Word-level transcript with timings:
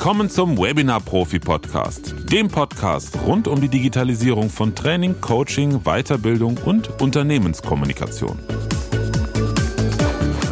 Willkommen 0.00 0.30
zum 0.30 0.56
Webinar 0.56 1.00
Profi 1.00 1.40
Podcast, 1.40 2.14
dem 2.30 2.46
Podcast 2.46 3.18
rund 3.26 3.48
um 3.48 3.60
die 3.60 3.68
Digitalisierung 3.68 4.48
von 4.48 4.72
Training, 4.72 5.20
Coaching, 5.20 5.80
Weiterbildung 5.82 6.56
und 6.64 7.02
Unternehmenskommunikation. 7.02 8.38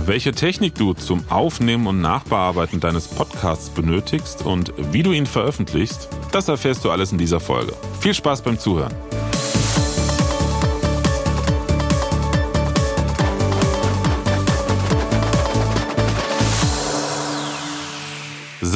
Welche 0.05 0.33
Technik 0.33 0.75
du 0.75 0.95
zum 0.95 1.23
Aufnehmen 1.31 1.87
und 1.87 2.01
Nachbearbeiten 2.01 2.81
deines 2.81 3.07
Podcasts 3.07 3.71
benötigst 3.71 4.45
und 4.45 4.73
wie 4.91 5.05
du 5.05 5.13
ihn 5.13 5.27
veröffentlichst, 5.27 6.09
das 6.33 6.49
erfährst 6.49 6.85
du 6.85 6.91
alles 6.91 7.13
in 7.13 7.19
dieser 7.19 7.39
Folge. 7.39 7.73
Viel 8.01 8.15
Spaß 8.15 8.43
beim 8.43 8.59
Zuhören. 8.59 8.95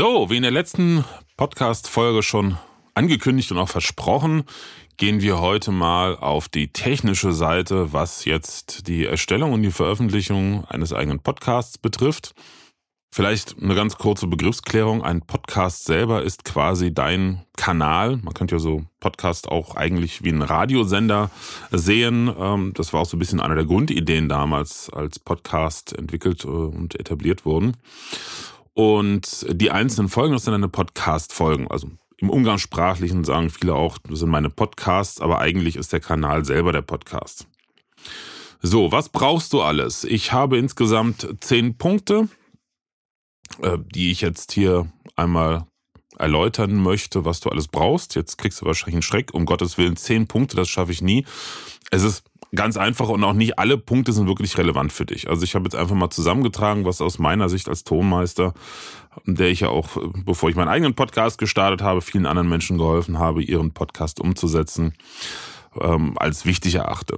So, 0.00 0.30
wie 0.30 0.38
in 0.38 0.42
der 0.42 0.50
letzten 0.50 1.04
Podcast-Folge 1.36 2.22
schon 2.22 2.56
angekündigt 2.94 3.52
und 3.52 3.58
auch 3.58 3.68
versprochen, 3.68 4.44
gehen 4.96 5.20
wir 5.20 5.42
heute 5.42 5.72
mal 5.72 6.16
auf 6.16 6.48
die 6.48 6.72
technische 6.72 7.34
Seite, 7.34 7.92
was 7.92 8.24
jetzt 8.24 8.88
die 8.88 9.04
Erstellung 9.04 9.52
und 9.52 9.62
die 9.62 9.70
Veröffentlichung 9.70 10.64
eines 10.64 10.94
eigenen 10.94 11.20
Podcasts 11.20 11.76
betrifft. 11.76 12.32
Vielleicht 13.12 13.56
eine 13.60 13.74
ganz 13.74 13.98
kurze 13.98 14.26
Begriffsklärung. 14.26 15.04
Ein 15.04 15.20
Podcast 15.20 15.84
selber 15.84 16.22
ist 16.22 16.44
quasi 16.46 16.94
dein 16.94 17.42
Kanal. 17.58 18.16
Man 18.22 18.32
könnte 18.32 18.54
ja 18.54 18.58
so 18.58 18.86
Podcast 19.00 19.48
auch 19.48 19.76
eigentlich 19.76 20.24
wie 20.24 20.30
ein 20.30 20.40
Radiosender 20.40 21.30
sehen. 21.72 22.34
Ähm, 22.38 22.72
das 22.74 22.94
war 22.94 23.00
auch 23.00 23.06
so 23.06 23.16
ein 23.16 23.18
bisschen 23.18 23.40
einer 23.40 23.56
der 23.56 23.66
Grundideen 23.66 24.30
damals, 24.30 24.88
als 24.88 25.18
Podcast 25.18 25.92
entwickelt 25.92 26.46
äh, 26.46 26.48
und 26.48 26.98
etabliert 26.98 27.44
wurden. 27.44 27.76
Und 28.74 29.46
die 29.50 29.70
einzelnen 29.70 30.08
Folgen, 30.08 30.32
das 30.32 30.44
sind 30.44 30.54
eine 30.54 30.68
Podcast-Folgen. 30.68 31.68
Also 31.68 31.90
im 32.18 32.30
Umgangssprachlichen 32.30 33.24
sagen 33.24 33.50
viele 33.50 33.74
auch, 33.74 33.98
das 33.98 34.20
sind 34.20 34.28
meine 34.28 34.50
Podcasts, 34.50 35.20
aber 35.20 35.38
eigentlich 35.38 35.76
ist 35.76 35.92
der 35.92 36.00
Kanal 36.00 36.44
selber 36.44 36.72
der 36.72 36.82
Podcast. 36.82 37.46
So, 38.62 38.92
was 38.92 39.08
brauchst 39.08 39.52
du 39.52 39.62
alles? 39.62 40.04
Ich 40.04 40.32
habe 40.32 40.58
insgesamt 40.58 41.26
zehn 41.40 41.78
Punkte, 41.78 42.28
äh, 43.62 43.78
die 43.94 44.10
ich 44.10 44.20
jetzt 44.20 44.52
hier 44.52 44.92
einmal 45.16 45.66
erläutern 46.18 46.76
möchte, 46.76 47.24
was 47.24 47.40
du 47.40 47.48
alles 47.48 47.68
brauchst. 47.68 48.14
Jetzt 48.14 48.36
kriegst 48.36 48.60
du 48.60 48.66
wahrscheinlich 48.66 48.96
einen 48.96 49.02
Schreck. 49.02 49.32
Um 49.32 49.46
Gottes 49.46 49.78
Willen, 49.78 49.96
zehn 49.96 50.26
Punkte, 50.26 50.56
das 50.56 50.68
schaffe 50.68 50.92
ich 50.92 51.00
nie. 51.00 51.24
Es 51.90 52.02
ist 52.02 52.29
ganz 52.54 52.76
einfach 52.76 53.08
und 53.08 53.22
auch 53.22 53.32
nicht 53.32 53.58
alle 53.58 53.78
Punkte 53.78 54.12
sind 54.12 54.26
wirklich 54.26 54.58
relevant 54.58 54.92
für 54.92 55.06
dich. 55.06 55.28
Also 55.28 55.44
ich 55.44 55.54
habe 55.54 55.64
jetzt 55.64 55.76
einfach 55.76 55.94
mal 55.94 56.10
zusammengetragen, 56.10 56.84
was 56.84 57.00
aus 57.00 57.18
meiner 57.18 57.48
Sicht 57.48 57.68
als 57.68 57.84
Tonmeister, 57.84 58.54
der 59.24 59.48
ich 59.48 59.60
ja 59.60 59.68
auch, 59.68 59.88
bevor 60.24 60.50
ich 60.50 60.56
meinen 60.56 60.68
eigenen 60.68 60.94
Podcast 60.94 61.38
gestartet 61.38 61.82
habe, 61.82 62.00
vielen 62.00 62.26
anderen 62.26 62.48
Menschen 62.48 62.78
geholfen 62.78 63.18
habe, 63.18 63.42
ihren 63.42 63.72
Podcast 63.72 64.20
umzusetzen, 64.20 64.94
ähm, 65.80 66.14
als 66.18 66.44
wichtig 66.44 66.74
erachte. 66.74 67.16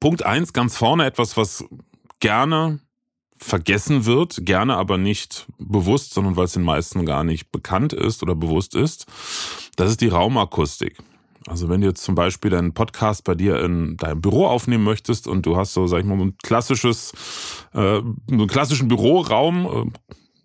Punkt 0.00 0.24
eins 0.24 0.52
ganz 0.52 0.76
vorne 0.76 1.06
etwas, 1.06 1.36
was 1.36 1.64
gerne 2.20 2.80
vergessen 3.38 4.04
wird, 4.04 4.44
gerne 4.44 4.76
aber 4.76 4.98
nicht 4.98 5.46
bewusst, 5.58 6.12
sondern 6.12 6.36
weil 6.36 6.44
es 6.44 6.52
den 6.52 6.64
meisten 6.64 7.06
gar 7.06 7.24
nicht 7.24 7.50
bekannt 7.50 7.92
ist 7.92 8.22
oder 8.22 8.34
bewusst 8.34 8.74
ist. 8.74 9.06
Das 9.76 9.90
ist 9.90 10.00
die 10.00 10.08
Raumakustik. 10.08 10.98
Also 11.48 11.68
wenn 11.68 11.80
du 11.80 11.86
jetzt 11.86 12.02
zum 12.02 12.14
Beispiel 12.14 12.50
deinen 12.50 12.74
Podcast 12.74 13.24
bei 13.24 13.34
dir 13.34 13.62
in 13.64 13.96
deinem 13.96 14.20
Büro 14.20 14.46
aufnehmen 14.46 14.84
möchtest 14.84 15.26
und 15.26 15.46
du 15.46 15.56
hast 15.56 15.72
so, 15.72 15.86
sag 15.86 16.00
ich 16.00 16.04
mal, 16.04 16.18
ein 16.18 16.36
klassisches, 16.42 17.12
äh, 17.72 18.00
einen 18.30 18.46
klassischen 18.46 18.88
Büroraum, 18.88 19.92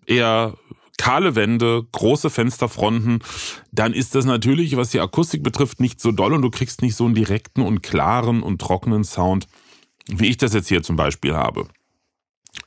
äh, 0.06 0.14
eher 0.14 0.54
kahle 0.96 1.34
Wände, 1.34 1.86
große 1.92 2.30
Fensterfronten, 2.30 3.22
dann 3.72 3.92
ist 3.92 4.14
das 4.14 4.24
natürlich, 4.24 4.76
was 4.76 4.90
die 4.90 5.00
Akustik 5.00 5.42
betrifft, 5.42 5.80
nicht 5.80 6.00
so 6.00 6.12
doll 6.12 6.32
und 6.32 6.42
du 6.42 6.50
kriegst 6.50 6.82
nicht 6.82 6.96
so 6.96 7.04
einen 7.04 7.14
direkten 7.14 7.62
und 7.62 7.82
klaren 7.82 8.42
und 8.42 8.60
trockenen 8.60 9.04
Sound, 9.04 9.46
wie 10.06 10.28
ich 10.28 10.36
das 10.36 10.54
jetzt 10.54 10.68
hier 10.68 10.82
zum 10.82 10.96
Beispiel 10.96 11.34
habe. 11.34 11.66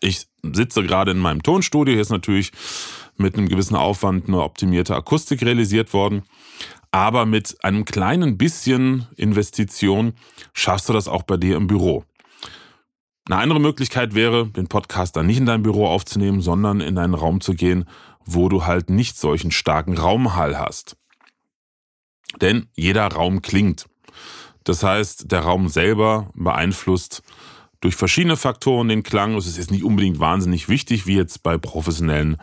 Ich 0.01 0.28
sitze 0.44 0.84
gerade 0.84 1.11
in 1.11 1.17
meinem 1.17 1.41
Tonstudio, 1.41 1.94
hier 1.94 2.01
ist 2.01 2.09
natürlich 2.09 2.51
mit 3.16 3.35
einem 3.35 3.47
gewissen 3.47 3.75
Aufwand 3.75 4.28
eine 4.28 4.41
optimierte 4.41 4.95
Akustik 4.95 5.41
realisiert 5.41 5.94
worden. 5.94 6.23
Aber 6.97 7.28
mit 7.28 7.63
einem 7.63 7.85
kleinen 7.85 8.40
bisschen 8.40 9.06
Investition 9.18 10.13
schaffst 10.52 10.90
du 10.90 10.94
das 10.94 11.08
auch 11.08 11.22
bei 11.22 11.38
dir 11.38 11.56
im 11.56 11.68
Büro. 11.68 12.06
Eine 13.30 13.38
andere 13.40 13.59
Möglichkeit 13.59 14.16
wäre, 14.16 14.47
den 14.47 14.66
Podcast 14.66 15.16
dann 15.16 15.28
nicht 15.28 15.38
in 15.38 15.46
deinem 15.46 15.62
Büro 15.62 15.85
aufzunehmen, 15.85 16.41
sondern 16.41 16.81
in 16.81 16.97
einen 16.97 17.13
Raum 17.13 17.40
zu 17.40 17.53
gehen, 17.53 17.88
wo 18.25 18.50
du 18.50 18.66
halt 18.66 18.90
nicht 18.90 19.16
solchen 19.16 19.52
starken 19.52 19.96
Raumhall 19.96 20.58
hast. 20.58 20.97
Denn 22.41 22.68
jeder 22.74 23.06
Raum 23.06 23.44
klingt. 23.44 23.85
Das 24.64 24.81
heißt, 24.81 25.31
der 25.31 25.41
Raum 25.41 25.68
selber 25.68 26.31
beeinflusst 26.34 27.22
durch 27.79 27.96
verschiedene 27.96 28.38
Faktoren 28.38 28.88
den 28.88 29.03
Klang. 29.03 29.35
Es 29.35 29.46
ist 29.46 29.59
jetzt 29.59 29.69
nicht 29.69 29.84
unbedingt 29.84 30.19
wahnsinnig 30.19 30.68
wichtig, 30.68 31.06
wie 31.06 31.18
jetzt 31.18 31.44
bei 31.44 31.59
professionellen 31.59 32.38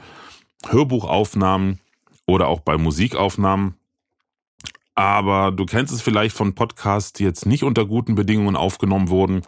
Hörbuchaufnahmen 0.69 1.81
oder 2.25 2.47
auch 2.47 2.61
bei 2.61 2.79
Musikaufnahmen. 2.79 3.75
Aber 4.94 5.50
du 5.50 5.66
kennst 5.66 5.93
es 5.93 6.03
vielleicht 6.03 6.37
von 6.37 6.55
Podcasts, 6.55 7.12
die 7.12 7.25
jetzt 7.25 7.47
nicht 7.47 7.65
unter 7.65 7.84
guten 7.84 8.15
Bedingungen 8.15 8.56
aufgenommen 8.56 9.09
wurden. 9.09 9.43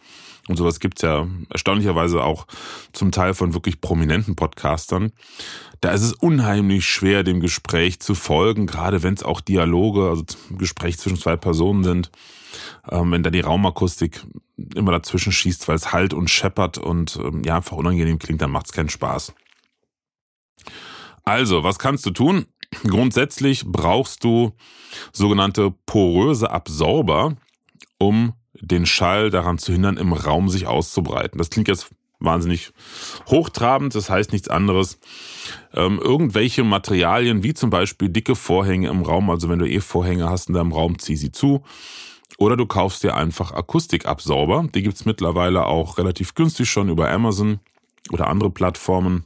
Und 0.48 0.56
sowas 0.56 0.80
gibt's 0.80 1.02
ja 1.02 1.26
erstaunlicherweise 1.50 2.22
auch 2.22 2.46
zum 2.92 3.10
Teil 3.10 3.34
von 3.34 3.54
wirklich 3.54 3.80
prominenten 3.80 4.36
Podcastern. 4.36 5.12
Da 5.80 5.90
ist 5.90 6.02
es 6.02 6.12
unheimlich 6.12 6.86
schwer, 6.86 7.22
dem 7.22 7.40
Gespräch 7.40 8.00
zu 8.00 8.14
folgen, 8.14 8.66
gerade 8.66 9.02
wenn 9.02 9.14
es 9.14 9.22
auch 9.22 9.40
Dialoge, 9.40 10.08
also 10.08 10.24
Gespräch 10.50 10.98
zwischen 10.98 11.18
zwei 11.18 11.36
Personen 11.36 11.84
sind. 11.84 12.10
Ähm, 12.88 13.10
wenn 13.12 13.22
da 13.22 13.30
die 13.30 13.40
Raumakustik 13.40 14.24
immer 14.74 14.92
dazwischen 14.92 15.32
schießt, 15.32 15.68
weil 15.68 15.76
es 15.76 15.92
halt 15.92 16.14
und 16.14 16.30
scheppert 16.30 16.78
und 16.78 17.18
ähm, 17.22 17.42
ja 17.44 17.56
einfach 17.56 17.76
unangenehm 17.76 18.18
klingt, 18.18 18.40
dann 18.40 18.50
macht's 18.50 18.72
keinen 18.72 18.88
Spaß. 18.88 19.34
Also, 21.26 21.64
was 21.64 21.78
kannst 21.80 22.06
du 22.06 22.12
tun? 22.12 22.46
Grundsätzlich 22.84 23.64
brauchst 23.66 24.22
du 24.22 24.52
sogenannte 25.12 25.74
poröse 25.84 26.50
Absorber, 26.50 27.36
um 27.98 28.32
den 28.54 28.86
Schall 28.86 29.30
daran 29.30 29.58
zu 29.58 29.72
hindern, 29.72 29.96
im 29.96 30.12
Raum 30.12 30.48
sich 30.48 30.66
auszubreiten. 30.66 31.38
Das 31.38 31.50
klingt 31.50 31.68
jetzt 31.68 31.90
wahnsinnig 32.20 32.70
hochtrabend, 33.26 33.94
das 33.94 34.08
heißt 34.08 34.32
nichts 34.32 34.48
anderes. 34.48 35.00
Ähm, 35.74 35.98
irgendwelche 35.98 36.62
Materialien, 36.62 37.42
wie 37.42 37.54
zum 37.54 37.70
Beispiel 37.70 38.08
dicke 38.08 38.36
Vorhänge 38.36 38.88
im 38.88 39.02
Raum, 39.02 39.28
also 39.28 39.48
wenn 39.48 39.58
du 39.58 39.68
eh 39.68 39.80
Vorhänge 39.80 40.30
hast 40.30 40.48
in 40.48 40.54
deinem 40.54 40.72
Raum, 40.72 40.98
zieh 40.98 41.16
sie 41.16 41.32
zu. 41.32 41.62
Oder 42.38 42.56
du 42.56 42.66
kaufst 42.66 43.02
dir 43.02 43.16
einfach 43.16 43.52
Akustikabsorber. 43.52 44.68
Die 44.74 44.82
gibt's 44.82 45.04
mittlerweile 45.04 45.66
auch 45.66 45.98
relativ 45.98 46.34
günstig 46.34 46.70
schon 46.70 46.88
über 46.88 47.10
Amazon 47.10 47.58
oder 48.12 48.28
andere 48.28 48.50
Plattformen. 48.50 49.24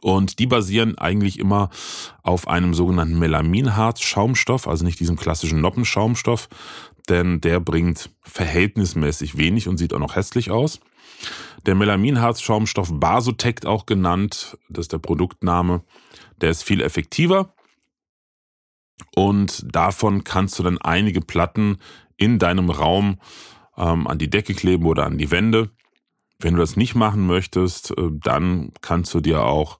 Und 0.00 0.38
die 0.38 0.46
basieren 0.46 0.96
eigentlich 0.98 1.38
immer 1.38 1.70
auf 2.22 2.48
einem 2.48 2.74
sogenannten 2.74 3.18
Melaminharz-Schaumstoff, 3.18 4.66
also 4.66 4.84
nicht 4.84 5.00
diesem 5.00 5.16
klassischen 5.16 5.60
Noppenschaumstoff, 5.60 6.48
denn 7.08 7.40
der 7.40 7.60
bringt 7.60 8.10
verhältnismäßig 8.22 9.36
wenig 9.36 9.68
und 9.68 9.76
sieht 9.78 9.92
auch 9.92 9.98
noch 9.98 10.16
hässlich 10.16 10.50
aus. 10.50 10.80
Der 11.66 11.74
Melaminharz-Schaumstoff 11.74 12.90
Basotect 12.92 13.66
auch 13.66 13.86
genannt, 13.86 14.56
das 14.68 14.84
ist 14.84 14.92
der 14.92 14.98
Produktname, 14.98 15.82
der 16.40 16.50
ist 16.50 16.62
viel 16.62 16.80
effektiver. 16.80 17.54
Und 19.14 19.64
davon 19.74 20.24
kannst 20.24 20.58
du 20.58 20.62
dann 20.62 20.78
einige 20.78 21.20
Platten 21.20 21.78
in 22.16 22.38
deinem 22.38 22.70
Raum 22.70 23.18
ähm, 23.76 24.06
an 24.06 24.18
die 24.18 24.30
Decke 24.30 24.54
kleben 24.54 24.86
oder 24.86 25.06
an 25.06 25.18
die 25.18 25.30
Wände. 25.30 25.70
Wenn 26.40 26.54
du 26.54 26.60
das 26.60 26.76
nicht 26.76 26.94
machen 26.94 27.26
möchtest, 27.26 27.90
äh, 27.92 28.10
dann 28.10 28.72
kannst 28.80 29.14
du 29.14 29.20
dir 29.20 29.44
auch 29.44 29.78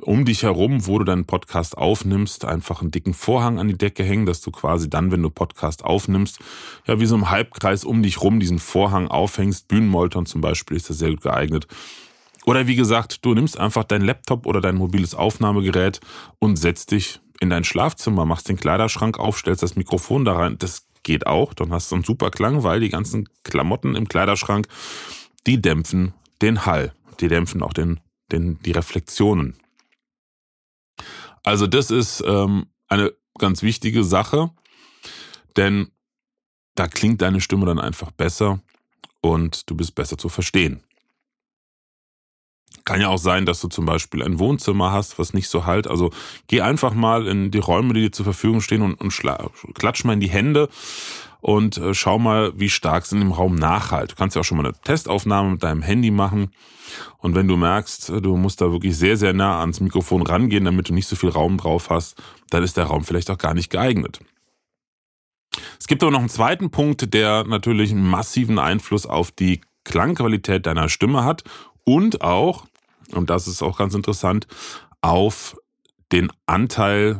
um 0.00 0.24
dich 0.24 0.42
herum, 0.42 0.86
wo 0.86 0.98
du 0.98 1.04
deinen 1.04 1.26
Podcast 1.26 1.76
aufnimmst, 1.76 2.44
einfach 2.44 2.80
einen 2.80 2.90
dicken 2.90 3.14
Vorhang 3.14 3.58
an 3.58 3.68
die 3.68 3.76
Decke 3.76 4.04
hängen, 4.04 4.26
dass 4.26 4.40
du 4.40 4.50
quasi 4.50 4.88
dann, 4.88 5.12
wenn 5.12 5.22
du 5.22 5.28
Podcast 5.28 5.84
aufnimmst, 5.84 6.38
ja, 6.86 6.98
wie 6.98 7.06
so 7.06 7.14
im 7.14 7.30
Halbkreis 7.30 7.84
um 7.84 8.02
dich 8.02 8.22
rum 8.22 8.40
diesen 8.40 8.58
Vorhang 8.58 9.08
aufhängst. 9.08 9.68
Bühnenmoltern 9.68 10.26
zum 10.26 10.40
Beispiel 10.40 10.76
ist 10.76 10.88
da 10.88 10.94
sehr 10.94 11.10
gut 11.10 11.22
geeignet. 11.22 11.66
Oder 12.44 12.66
wie 12.66 12.76
gesagt, 12.76 13.24
du 13.24 13.34
nimmst 13.34 13.58
einfach 13.58 13.84
dein 13.84 14.02
Laptop 14.02 14.46
oder 14.46 14.60
dein 14.60 14.76
mobiles 14.76 15.14
Aufnahmegerät 15.14 16.00
und 16.38 16.56
setzt 16.56 16.90
dich 16.90 17.20
in 17.40 17.50
dein 17.50 17.64
Schlafzimmer, 17.64 18.24
machst 18.24 18.48
den 18.48 18.56
Kleiderschrank 18.56 19.18
auf, 19.18 19.38
stellst 19.38 19.62
das 19.62 19.76
Mikrofon 19.76 20.24
da 20.24 20.34
rein. 20.34 20.56
Das 20.58 20.86
geht 21.02 21.26
auch. 21.26 21.54
Dann 21.54 21.72
hast 21.72 21.90
du 21.90 21.96
einen 21.96 22.04
super 22.04 22.30
Klang, 22.30 22.62
weil 22.62 22.80
die 22.80 22.88
ganzen 22.88 23.28
Klamotten 23.44 23.94
im 23.94 24.08
Kleiderschrank 24.08 24.66
die 25.46 25.60
dämpfen 25.60 26.14
den 26.40 26.66
Hall. 26.66 26.92
Die 27.20 27.28
dämpfen 27.28 27.62
auch 27.62 27.72
den, 27.72 28.00
den, 28.30 28.58
die 28.62 28.72
Reflexionen. 28.72 29.56
Also 31.42 31.66
das 31.66 31.90
ist 31.90 32.22
ähm, 32.26 32.66
eine 32.88 33.12
ganz 33.38 33.62
wichtige 33.62 34.04
Sache, 34.04 34.50
denn 35.56 35.90
da 36.74 36.88
klingt 36.88 37.20
deine 37.20 37.40
Stimme 37.40 37.66
dann 37.66 37.78
einfach 37.78 38.10
besser 38.10 38.60
und 39.20 39.68
du 39.68 39.76
bist 39.76 39.94
besser 39.94 40.16
zu 40.18 40.28
verstehen. 40.28 40.82
Kann 42.84 43.00
ja 43.00 43.08
auch 43.08 43.18
sein, 43.18 43.46
dass 43.46 43.60
du 43.60 43.68
zum 43.68 43.84
Beispiel 43.84 44.22
ein 44.22 44.38
Wohnzimmer 44.38 44.90
hast, 44.90 45.18
was 45.18 45.34
nicht 45.34 45.48
so 45.48 45.66
halt. 45.66 45.86
Also 45.86 46.10
geh 46.48 46.62
einfach 46.62 46.94
mal 46.94 47.28
in 47.28 47.50
die 47.50 47.58
Räume, 47.58 47.94
die 47.94 48.02
dir 48.02 48.12
zur 48.12 48.24
Verfügung 48.24 48.60
stehen 48.60 48.82
und, 48.82 48.94
und 48.94 49.12
klatsch 49.74 50.04
mal 50.04 50.14
in 50.14 50.20
die 50.20 50.30
Hände 50.30 50.68
und 51.42 51.76
äh, 51.76 51.92
schau 51.92 52.18
mal, 52.18 52.58
wie 52.58 52.70
stark 52.70 53.04
es 53.04 53.12
in 53.12 53.18
dem 53.18 53.32
Raum 53.32 53.56
nachhalt. 53.56 54.12
Du 54.12 54.14
kannst 54.14 54.34
ja 54.34 54.40
auch 54.40 54.44
schon 54.44 54.56
mal 54.56 54.64
eine 54.64 54.74
Testaufnahme 54.84 55.50
mit 55.50 55.62
deinem 55.62 55.82
Handy 55.82 56.10
machen. 56.10 56.52
Und 57.18 57.34
wenn 57.34 57.48
du 57.48 57.56
merkst, 57.56 58.08
du 58.08 58.36
musst 58.36 58.62
da 58.62 58.72
wirklich 58.72 58.96
sehr, 58.96 59.16
sehr 59.16 59.34
nah 59.34 59.60
ans 59.60 59.80
Mikrofon 59.80 60.22
rangehen, 60.22 60.64
damit 60.64 60.88
du 60.88 60.94
nicht 60.94 61.08
so 61.08 61.16
viel 61.16 61.28
Raum 61.28 61.58
drauf 61.58 61.90
hast, 61.90 62.20
dann 62.48 62.62
ist 62.62 62.78
der 62.78 62.84
Raum 62.84 63.04
vielleicht 63.04 63.30
auch 63.30 63.38
gar 63.38 63.54
nicht 63.54 63.70
geeignet. 63.70 64.20
Es 65.78 65.86
gibt 65.86 66.02
aber 66.02 66.12
noch 66.12 66.20
einen 66.20 66.28
zweiten 66.30 66.70
Punkt, 66.70 67.12
der 67.12 67.44
natürlich 67.44 67.90
einen 67.90 68.08
massiven 68.08 68.58
Einfluss 68.58 69.04
auf 69.04 69.30
die 69.30 69.60
Klangqualität 69.84 70.64
deiner 70.64 70.88
Stimme 70.88 71.24
hat 71.24 71.44
und 71.84 72.22
auch 72.22 72.66
und 73.14 73.30
das 73.30 73.46
ist 73.46 73.62
auch 73.62 73.78
ganz 73.78 73.94
interessant, 73.94 74.46
auf 75.00 75.56
den 76.12 76.30
Anteil 76.46 77.18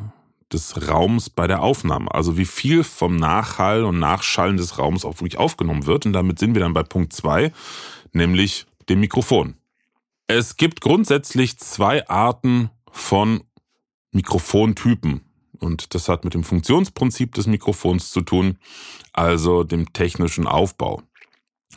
des 0.53 0.89
Raums 0.89 1.31
bei 1.31 1.47
der 1.47 1.63
Aufnahme. 1.63 2.13
Also 2.13 2.37
wie 2.37 2.45
viel 2.45 2.85
vom 2.85 3.17
Nachhall 3.17 3.85
und 3.85 3.99
Nachschallen 3.99 4.57
des 4.57 4.79
Raums 4.79 5.05
auch 5.05 5.21
wirklich 5.21 5.39
aufgenommen 5.39 5.87
wird. 5.87 6.07
Und 6.07 6.13
damit 6.13 6.39
sind 6.39 6.55
wir 6.55 6.61
dann 6.61 6.75
bei 6.75 6.83
Punkt 6.83 7.13
zwei, 7.13 7.53
nämlich 8.13 8.67
dem 8.89 9.01
Mikrofon. 9.01 9.57
Es 10.27 10.57
gibt 10.57 10.81
grundsätzlich 10.81 11.59
zwei 11.59 12.09
Arten 12.09 12.71
von 12.91 13.43
Mikrofontypen. 14.13 15.23
Und 15.59 15.95
das 15.95 16.09
hat 16.09 16.25
mit 16.25 16.35
dem 16.35 16.45
Funktionsprinzip 16.45 17.35
des 17.35 17.47
Mikrofons 17.47 18.11
zu 18.11 18.23
tun, 18.23 18.59
also 19.13 19.63
dem 19.63 19.93
technischen 19.93 20.47
Aufbau. 20.47 21.03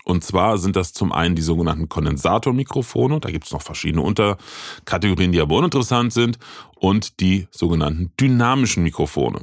Und 0.06 0.24
zwar 0.24 0.60
sind 0.60 0.76
das 0.76 0.94
zum 0.94 1.12
einen 1.12 1.36
die 1.36 1.42
sogenannten 1.42 1.90
Kondensatormikrofone, 1.90 3.20
da 3.20 3.32
gibt 3.32 3.46
es 3.46 3.52
noch 3.52 3.64
verschiedene 3.64 4.04
Unterkategorien, 4.04 5.32
die 5.32 5.42
aber 5.42 5.58
uninteressant 5.58 6.14
sind, 6.14 6.38
und 6.76 7.20
die 7.20 7.48
sogenannten 7.50 8.12
dynamischen 8.20 8.84
Mikrofone. 8.84 9.42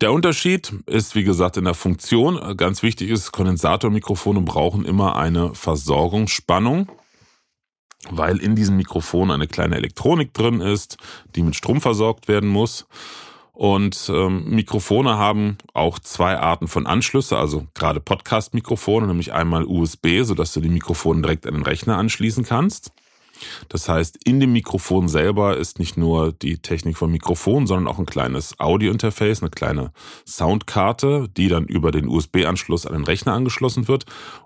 Der 0.00 0.12
Unterschied 0.12 0.72
ist, 0.86 1.16
wie 1.16 1.24
gesagt, 1.24 1.56
in 1.56 1.64
der 1.64 1.74
Funktion. 1.74 2.56
Ganz 2.56 2.82
wichtig 2.82 3.10
ist, 3.10 3.32
Kondensatormikrofone 3.32 4.40
brauchen 4.42 4.84
immer 4.84 5.16
eine 5.16 5.54
Versorgungsspannung, 5.54 6.92
weil 8.10 8.38
in 8.38 8.54
diesem 8.54 8.76
Mikrofon 8.76 9.32
eine 9.32 9.48
kleine 9.48 9.76
Elektronik 9.76 10.32
drin 10.32 10.60
ist, 10.60 10.96
die 11.34 11.42
mit 11.42 11.56
Strom 11.56 11.80
versorgt 11.80 12.28
werden 12.28 12.48
muss. 12.48 12.86
Und 13.56 14.12
ähm, 14.12 14.50
Mikrofone 14.50 15.16
haben 15.16 15.56
auch 15.72 15.98
zwei 15.98 16.36
Arten 16.36 16.68
von 16.68 16.86
Anschlüsse, 16.86 17.38
also 17.38 17.66
gerade 17.72 18.00
Podcast-Mikrofone, 18.00 19.06
nämlich 19.06 19.32
einmal 19.32 19.64
USB, 19.64 20.24
sodass 20.24 20.52
du 20.52 20.60
die 20.60 20.68
Mikrofone 20.68 21.22
direkt 21.22 21.46
an 21.46 21.54
den 21.54 21.62
Rechner 21.62 21.96
anschließen 21.96 22.44
kannst. 22.44 22.92
Das 23.70 23.88
heißt, 23.88 24.18
in 24.26 24.40
dem 24.40 24.52
Mikrofon 24.52 25.08
selber 25.08 25.56
ist 25.56 25.78
nicht 25.78 25.96
nur 25.96 26.32
die 26.32 26.58
Technik 26.58 26.98
vom 26.98 27.10
Mikrofon, 27.10 27.66
sondern 27.66 27.88
auch 27.88 27.98
ein 27.98 28.04
kleines 28.04 28.60
Audio-Interface, 28.60 29.40
eine 29.40 29.50
kleine 29.50 29.90
Soundkarte, 30.26 31.26
die 31.34 31.48
dann 31.48 31.64
über 31.64 31.92
den 31.92 32.08
USB-Anschluss 32.08 32.84
an 32.84 32.92
den 32.92 33.04
Rechner 33.04 33.32
angeschlossen 33.32 33.88
wird. 33.88 34.04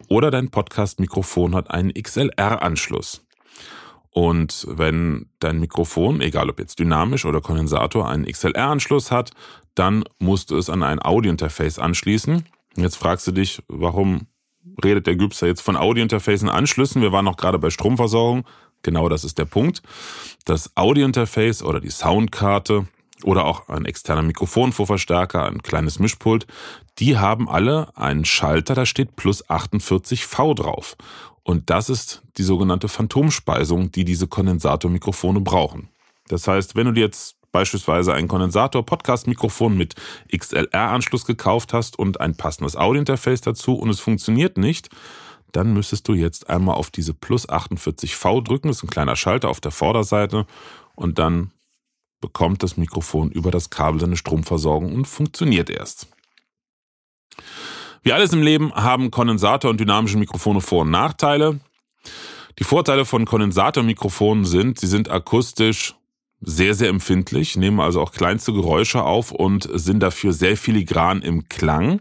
Oder 0.08 0.30
dein 0.30 0.52
Podcast-Mikrofon 0.52 1.56
hat 1.56 1.68
einen 1.68 1.92
XLR-Anschluss. 1.92 3.22
Und 4.12 4.66
wenn 4.68 5.30
dein 5.38 5.60
Mikrofon, 5.60 6.20
egal 6.20 6.50
ob 6.50 6.58
jetzt 6.58 6.78
dynamisch 6.78 7.24
oder 7.24 7.40
Kondensator, 7.40 8.08
einen 8.08 8.26
XLR-Anschluss 8.26 9.10
hat, 9.10 9.30
dann 9.74 10.04
musst 10.18 10.50
du 10.50 10.56
es 10.56 10.68
an 10.68 10.82
ein 10.82 11.00
Audio-Interface 11.00 11.78
anschließen. 11.78 12.44
Jetzt 12.76 12.96
fragst 12.96 13.26
du 13.26 13.32
dich, 13.32 13.62
warum 13.68 14.26
redet 14.84 15.06
der 15.06 15.16
Gübster 15.16 15.46
jetzt 15.46 15.62
von 15.62 15.76
Audio-Interface 15.76 16.42
und 16.42 16.48
Anschlüssen? 16.48 17.02
Wir 17.02 17.12
waren 17.12 17.24
noch 17.24 17.36
gerade 17.36 17.58
bei 17.58 17.70
Stromversorgung. 17.70 18.44
Genau 18.82 19.08
das 19.08 19.24
ist 19.24 19.38
der 19.38 19.44
Punkt. 19.44 19.82
Das 20.44 20.76
Audio-Interface 20.76 21.62
oder 21.62 21.80
die 21.80 21.90
Soundkarte 21.90 22.86
oder 23.22 23.44
auch 23.44 23.68
ein 23.68 23.84
externer 23.84 24.22
Mikrofonvorverstärker, 24.22 25.46
ein 25.46 25.62
kleines 25.62 25.98
Mischpult, 25.98 26.46
die 26.98 27.18
haben 27.18 27.48
alle 27.48 27.96
einen 27.96 28.24
Schalter, 28.24 28.74
da 28.74 28.86
steht 28.86 29.16
plus 29.16 29.46
48V 29.48 30.54
drauf. 30.54 30.96
Und 31.50 31.68
das 31.68 31.88
ist 31.88 32.22
die 32.36 32.44
sogenannte 32.44 32.86
Phantomspeisung, 32.86 33.90
die 33.90 34.04
diese 34.04 34.28
Kondensatormikrofone 34.28 35.40
brauchen. 35.40 35.88
Das 36.28 36.46
heißt, 36.46 36.76
wenn 36.76 36.86
du 36.86 36.92
dir 36.92 37.00
jetzt 37.00 37.38
beispielsweise 37.50 38.14
ein 38.14 38.28
Kondensator-Podcast-Mikrofon 38.28 39.76
mit 39.76 39.96
XLR-Anschluss 40.32 41.24
gekauft 41.24 41.72
hast 41.72 41.98
und 41.98 42.20
ein 42.20 42.36
passendes 42.36 42.76
Audio-Interface 42.76 43.40
dazu 43.40 43.74
und 43.74 43.88
es 43.88 43.98
funktioniert 43.98 44.58
nicht, 44.58 44.90
dann 45.50 45.72
müsstest 45.72 46.06
du 46.06 46.14
jetzt 46.14 46.48
einmal 46.48 46.76
auf 46.76 46.92
diese 46.92 47.14
plus 47.14 47.48
48V 47.48 48.44
drücken. 48.44 48.68
Das 48.68 48.76
ist 48.76 48.84
ein 48.84 48.90
kleiner 48.90 49.16
Schalter 49.16 49.48
auf 49.48 49.60
der 49.60 49.72
Vorderseite 49.72 50.46
und 50.94 51.18
dann 51.18 51.50
bekommt 52.20 52.62
das 52.62 52.76
Mikrofon 52.76 53.32
über 53.32 53.50
das 53.50 53.70
Kabel 53.70 53.98
seine 53.98 54.16
Stromversorgung 54.16 54.94
und 54.94 55.06
funktioniert 55.06 55.68
erst. 55.68 56.06
Wie 58.02 58.12
alles 58.12 58.32
im 58.32 58.42
Leben 58.42 58.72
haben 58.72 59.10
Kondensator- 59.10 59.70
und 59.70 59.78
dynamische 59.80 60.16
Mikrofone 60.16 60.60
Vor- 60.60 60.82
und 60.82 60.90
Nachteile. 60.90 61.60
Die 62.58 62.64
Vorteile 62.64 63.04
von 63.04 63.26
Kondensatormikrofonen 63.26 64.44
sind, 64.44 64.78
sie 64.78 64.86
sind 64.86 65.10
akustisch 65.10 65.94
sehr, 66.40 66.74
sehr 66.74 66.88
empfindlich, 66.88 67.56
nehmen 67.56 67.80
also 67.80 68.00
auch 68.00 68.12
kleinste 68.12 68.52
Geräusche 68.52 69.02
auf 69.04 69.30
und 69.32 69.68
sind 69.74 70.00
dafür 70.00 70.32
sehr 70.32 70.56
filigran 70.56 71.20
im 71.20 71.48
Klang. 71.48 72.00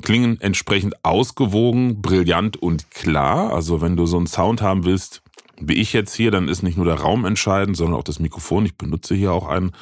Klingen 0.00 0.40
entsprechend 0.40 1.04
ausgewogen, 1.04 2.00
brillant 2.00 2.56
und 2.56 2.90
klar. 2.90 3.52
Also 3.52 3.82
wenn 3.82 3.96
du 3.96 4.06
so 4.06 4.16
einen 4.16 4.26
Sound 4.26 4.62
haben 4.62 4.84
willst, 4.84 5.22
wie 5.60 5.74
ich 5.74 5.92
jetzt 5.92 6.14
hier, 6.14 6.30
dann 6.30 6.48
ist 6.48 6.62
nicht 6.62 6.76
nur 6.76 6.86
der 6.86 7.00
Raum 7.00 7.26
entscheidend, 7.26 7.76
sondern 7.76 7.98
auch 7.98 8.04
das 8.04 8.18
Mikrofon. 8.18 8.64
Ich 8.64 8.76
benutze 8.76 9.14
hier 9.14 9.32
auch 9.32 9.46
ein 9.46 9.72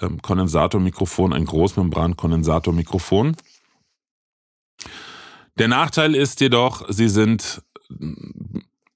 ähm, 0.00 0.22
Kondensatormikrofon, 0.22 1.32
ein 1.32 1.46
Großmembran-Kondensatormikrofon. 1.46 3.34
Der 5.58 5.68
Nachteil 5.68 6.14
ist 6.14 6.40
jedoch, 6.40 6.84
sie 6.88 7.08
sind 7.08 7.62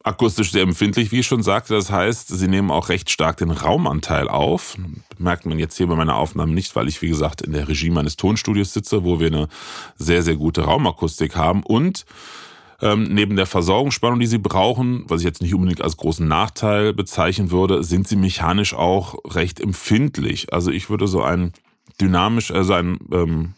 akustisch 0.04 0.52
sehr 0.52 0.62
empfindlich, 0.62 1.12
wie 1.12 1.20
ich 1.20 1.26
schon 1.26 1.42
sagte. 1.42 1.74
Das 1.74 1.90
heißt, 1.90 2.28
sie 2.28 2.48
nehmen 2.48 2.70
auch 2.70 2.88
recht 2.88 3.10
stark 3.10 3.36
den 3.36 3.50
Raumanteil 3.50 4.28
auf. 4.28 4.76
Merkt 5.18 5.46
man 5.46 5.58
jetzt 5.58 5.76
hier 5.76 5.86
bei 5.86 5.94
meiner 5.94 6.16
Aufnahme 6.16 6.52
nicht, 6.52 6.74
weil 6.74 6.88
ich, 6.88 7.02
wie 7.02 7.08
gesagt, 7.08 7.42
in 7.42 7.52
der 7.52 7.68
Regie 7.68 7.90
meines 7.90 8.16
Tonstudios 8.16 8.72
sitze, 8.72 9.04
wo 9.04 9.20
wir 9.20 9.28
eine 9.28 9.48
sehr, 9.96 10.22
sehr 10.22 10.36
gute 10.36 10.62
Raumakustik 10.62 11.36
haben. 11.36 11.62
Und 11.62 12.04
ähm, 12.80 13.04
neben 13.04 13.36
der 13.36 13.46
Versorgungsspannung, 13.46 14.18
die 14.18 14.26
sie 14.26 14.38
brauchen, 14.38 15.04
was 15.06 15.20
ich 15.20 15.26
jetzt 15.26 15.42
nicht 15.42 15.54
unbedingt 15.54 15.82
als 15.82 15.96
großen 15.96 16.26
Nachteil 16.26 16.92
bezeichnen 16.92 17.52
würde, 17.52 17.84
sind 17.84 18.08
sie 18.08 18.16
mechanisch 18.16 18.74
auch 18.74 19.16
recht 19.34 19.60
empfindlich. 19.60 20.52
Also 20.52 20.72
ich 20.72 20.90
würde 20.90 21.06
so 21.06 21.22
ein 21.22 21.52
dynamisch, 22.00 22.50
also 22.50 22.72
ein 22.72 22.98
ähm, 23.12 23.54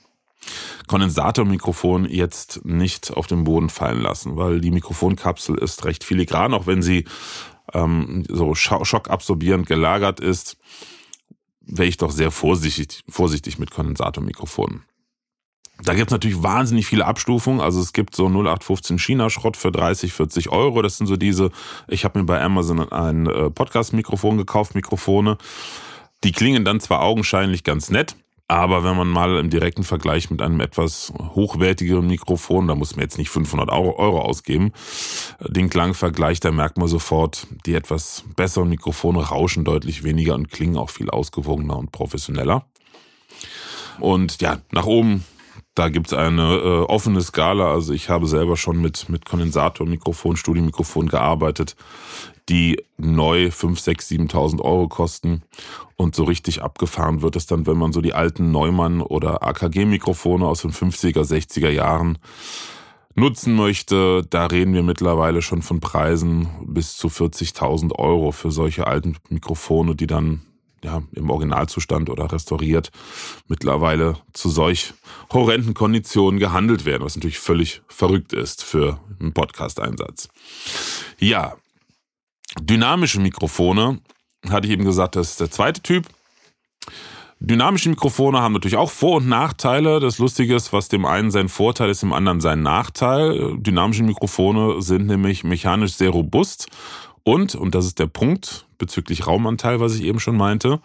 Kondensatormikrofon 0.87 2.07
jetzt 2.07 2.65
nicht 2.65 3.13
auf 3.13 3.27
den 3.27 3.45
Boden 3.45 3.71
fallen 3.71 4.01
lassen, 4.01 4.37
weil 4.37 4.61
die 4.61 4.71
Mikrofonkapsel 4.71 5.57
ist 5.59 5.85
recht 5.85 6.05
filigran, 6.05 6.55
auch 6.55 6.67
wenn 6.67 6.83
sie 6.83 7.05
ähm, 7.73 8.25
so 8.29 8.55
schockabsorbierend 8.55 9.67
gelagert 9.67 10.21
ist, 10.21 10.57
wäre 11.61 11.89
ich 11.89 11.97
doch 11.97 12.11
sehr 12.11 12.31
vorsichtig, 12.31 13.05
vorsichtig 13.09 13.59
mit 13.59 13.71
Kondensatormikrofonen. 13.71 14.85
Da 15.83 15.95
gibt 15.95 16.11
es 16.11 16.13
natürlich 16.13 16.43
wahnsinnig 16.43 16.87
viele 16.87 17.05
Abstufungen. 17.05 17.61
Also 17.61 17.81
es 17.81 17.93
gibt 17.93 18.15
so 18.15 18.27
0815 18.27 18.99
China-Schrott 18.99 19.57
für 19.57 19.73
30, 19.73 20.13
40 20.13 20.51
Euro. 20.51 20.83
Das 20.83 20.99
sind 20.99 21.09
so 21.09 21.17
diese, 21.17 21.51
ich 21.89 22.05
habe 22.05 22.21
mir 22.21 22.27
bei 22.27 22.41
Amazon 22.41 22.93
ein 22.93 23.27
äh, 23.27 23.51
Podcast-Mikrofon 23.51 24.37
gekauft, 24.37 24.75
Mikrofone. 24.75 25.37
Die 26.23 26.33
klingen 26.33 26.65
dann 26.65 26.81
zwar 26.81 27.03
augenscheinlich 27.03 27.65
ganz 27.65 27.91
nett, 27.91 28.17
aber 28.47 28.85
wenn 28.85 28.97
man 28.97 29.09
mal 29.09 29.39
im 29.39 29.49
direkten 29.49 29.85
Vergleich 29.85 30.31
mit 30.31 30.43
einem 30.43 30.61
etwas 30.61 31.13
hochwertigeren 31.35 32.07
Mikrofon, 32.07 32.69
da 32.69 32.75
muss 32.75 32.95
man 32.95 33.03
jetzt 33.03 33.17
nicht 33.17 33.31
500 33.31 33.71
Euro 33.71 34.21
ausgeben, 34.21 34.73
den 35.41 35.71
Klang 35.71 35.95
vergleicht, 35.95 36.45
da 36.45 36.51
merkt 36.51 36.77
man 36.77 36.89
sofort, 36.89 37.47
die 37.65 37.75
etwas 37.75 38.25
besseren 38.37 38.69
Mikrofone 38.69 39.21
rauschen 39.21 39.65
deutlich 39.65 40.05
weniger 40.05 40.35
und 40.35 40.51
klingen 40.51 40.77
auch 40.77 40.91
viel 40.91 41.09
ausgewogener 41.09 41.79
und 41.79 41.91
professioneller. 41.91 42.67
Und 43.99 44.43
ja, 44.43 44.59
nach 44.73 44.87
oben 44.87 45.25
da 45.75 45.88
gibt's 45.88 46.12
eine 46.12 46.54
äh, 46.54 46.83
offene 46.85 47.21
Skala. 47.21 47.73
Also 47.73 47.93
ich 47.93 48.09
habe 48.09 48.26
selber 48.26 48.57
schon 48.57 48.81
mit, 48.81 49.09
mit 49.09 49.25
Kondensator, 49.25 49.87
Mikrofon, 49.87 50.37
Studiemikrofon 50.37 51.09
gearbeitet, 51.09 51.75
die 52.49 52.81
neu 52.97 53.50
5, 53.50 53.81
6, 53.81 54.11
7.000 54.11 54.61
Euro 54.61 54.88
kosten. 54.88 55.43
Und 55.97 56.14
so 56.14 56.25
richtig 56.25 56.62
abgefahren 56.62 57.23
wird 57.23 57.37
es 57.37 57.47
dann, 57.47 57.66
wenn 57.66 57.76
man 57.76 57.93
so 57.93 58.00
die 58.00 58.14
alten 58.14 58.52
Neumann- 58.52 59.00
oder 59.00 59.43
AKG-Mikrofone 59.43 60.47
aus 60.47 60.62
den 60.62 60.73
50er, 60.73 61.23
60er 61.23 61.71
Jahren 61.71 62.19
nutzen 63.16 63.54
möchte. 63.57 64.23
Da 64.31 64.47
reden 64.47 64.75
wir 64.75 64.83
mittlerweile 64.85 65.43
schon 65.43 65.62
von 65.62 65.81
Preisen 65.81 66.49
bis 66.66 66.97
zu 66.97 67.09
40.000 67.09 67.93
Euro 67.99 68.31
für 68.31 68.52
solche 68.52 68.87
alten 68.87 69.16
Mikrofone, 69.28 69.97
die 69.97 70.07
dann 70.07 70.43
ja, 70.85 71.03
im 71.12 71.31
Originalzustand 71.31 72.11
oder 72.11 72.31
restauriert 72.31 72.91
mittlerweile 73.49 74.19
zu 74.33 74.50
solch 74.50 74.93
horrenden 75.33 75.75
Konditionen 75.75 76.38
gehandelt 76.38 76.85
werden, 76.85 77.03
was 77.03 77.17
natürlich 77.17 77.38
völlig 77.38 77.83
verrückt 77.88 78.33
ist 78.33 78.62
für 78.62 79.00
einen 79.19 79.33
Podcast-Einsatz. 79.33 80.29
Ja, 81.19 81.57
Dynamische 82.61 83.19
Mikrofone, 83.19 84.00
hatte 84.49 84.67
ich 84.67 84.73
eben 84.73 84.85
gesagt, 84.85 85.17
das 85.17 85.31
ist 85.31 85.41
der 85.41 85.50
zweite 85.50 85.81
Typ. 85.81 86.07
Dynamische 87.41 87.88
Mikrofone 87.88 88.41
haben 88.41 88.53
natürlich 88.53 88.76
auch 88.76 88.91
Vor- 88.91 89.17
und 89.17 89.29
Nachteile. 89.29 90.00
Das 90.00 90.19
Lustige 90.19 90.55
ist, 90.55 90.73
was 90.73 90.88
dem 90.88 91.05
einen 91.05 91.31
sein 91.31 91.49
Vorteil 91.49 91.91
ist, 91.91 92.03
dem 92.03 92.12
anderen 92.12 92.41
sein 92.41 92.62
Nachteil. 92.62 93.57
Dynamische 93.59 94.05
Mikrofone 94.05 94.81
sind 94.83 95.07
nämlich 95.07 95.45
mechanisch 95.45 95.95
sehr 95.95 96.11
robust 96.11 96.69
und, 97.25 97.54
und 97.54 97.75
das 97.75 97.87
ist 97.87 97.99
der 97.99 98.07
Punkt 98.07 98.66
bezüglich 98.78 99.26
Raumanteil, 99.26 99.81
was 99.81 99.95
ich 99.95 100.02
eben 100.02 100.21
schon 100.21 100.37
meinte, 100.37 100.81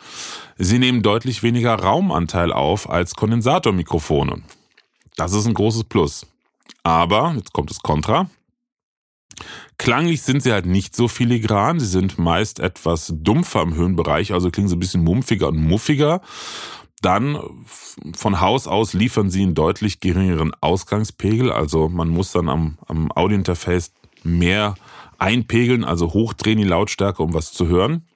sie 0.58 0.80
nehmen 0.80 1.02
deutlich 1.02 1.44
weniger 1.44 1.76
Raumanteil 1.76 2.54
auf 2.54 2.90
als 2.90 3.16
Kondensatormikrofone. 3.16 4.42
Das 5.18 5.34
ist 5.34 5.46
ein 5.46 5.54
großes 5.54 5.84
Plus. 5.84 6.26
Aber, 6.84 7.34
jetzt 7.36 7.52
kommt 7.52 7.70
das 7.70 7.80
Kontra. 7.80 8.30
Klanglich 9.78 10.22
sind 10.22 10.42
sie 10.42 10.52
halt 10.54 10.66
nicht 10.66 10.96
so 10.96 11.10
filigran. 11.10 11.80
Sie 11.80 11.86
sind 11.86 12.18
meist 12.18 12.60
etwas 12.60 13.14
dumpfer 13.16 13.62
im 13.62 13.76
Höhenbereich, 13.76 14.34
also 14.34 14.50
klingen 14.50 14.70
sie 14.70 14.76
ein 14.76 14.80
bisschen 14.80 15.04
mumpfiger 15.04 15.50
und 15.50 15.58
muffiger. 15.58 16.22
Dann 17.02 17.40
von 18.14 18.42
Haus 18.42 18.68
aus 18.68 18.94
liefern 18.94 19.30
sie 19.30 19.44
einen 19.44 19.56
deutlich 19.56 20.00
geringeren 20.00 20.54
Ausgangspegel. 20.62 21.52
Also 21.52 21.90
man 21.90 22.10
muss 22.10 22.32
dann 22.32 22.50
am, 22.50 22.78
am 22.88 23.12
Audiointerface 23.12 23.92
mehr 24.24 24.76
einpegeln, 25.20 25.84
also 25.84 26.14
hochdrehen 26.14 26.58
die 26.58 26.64
Lautstärke, 26.64 27.22
um 27.24 27.34
was 27.34 27.52
zu 27.52 27.68
hören. 27.68 28.08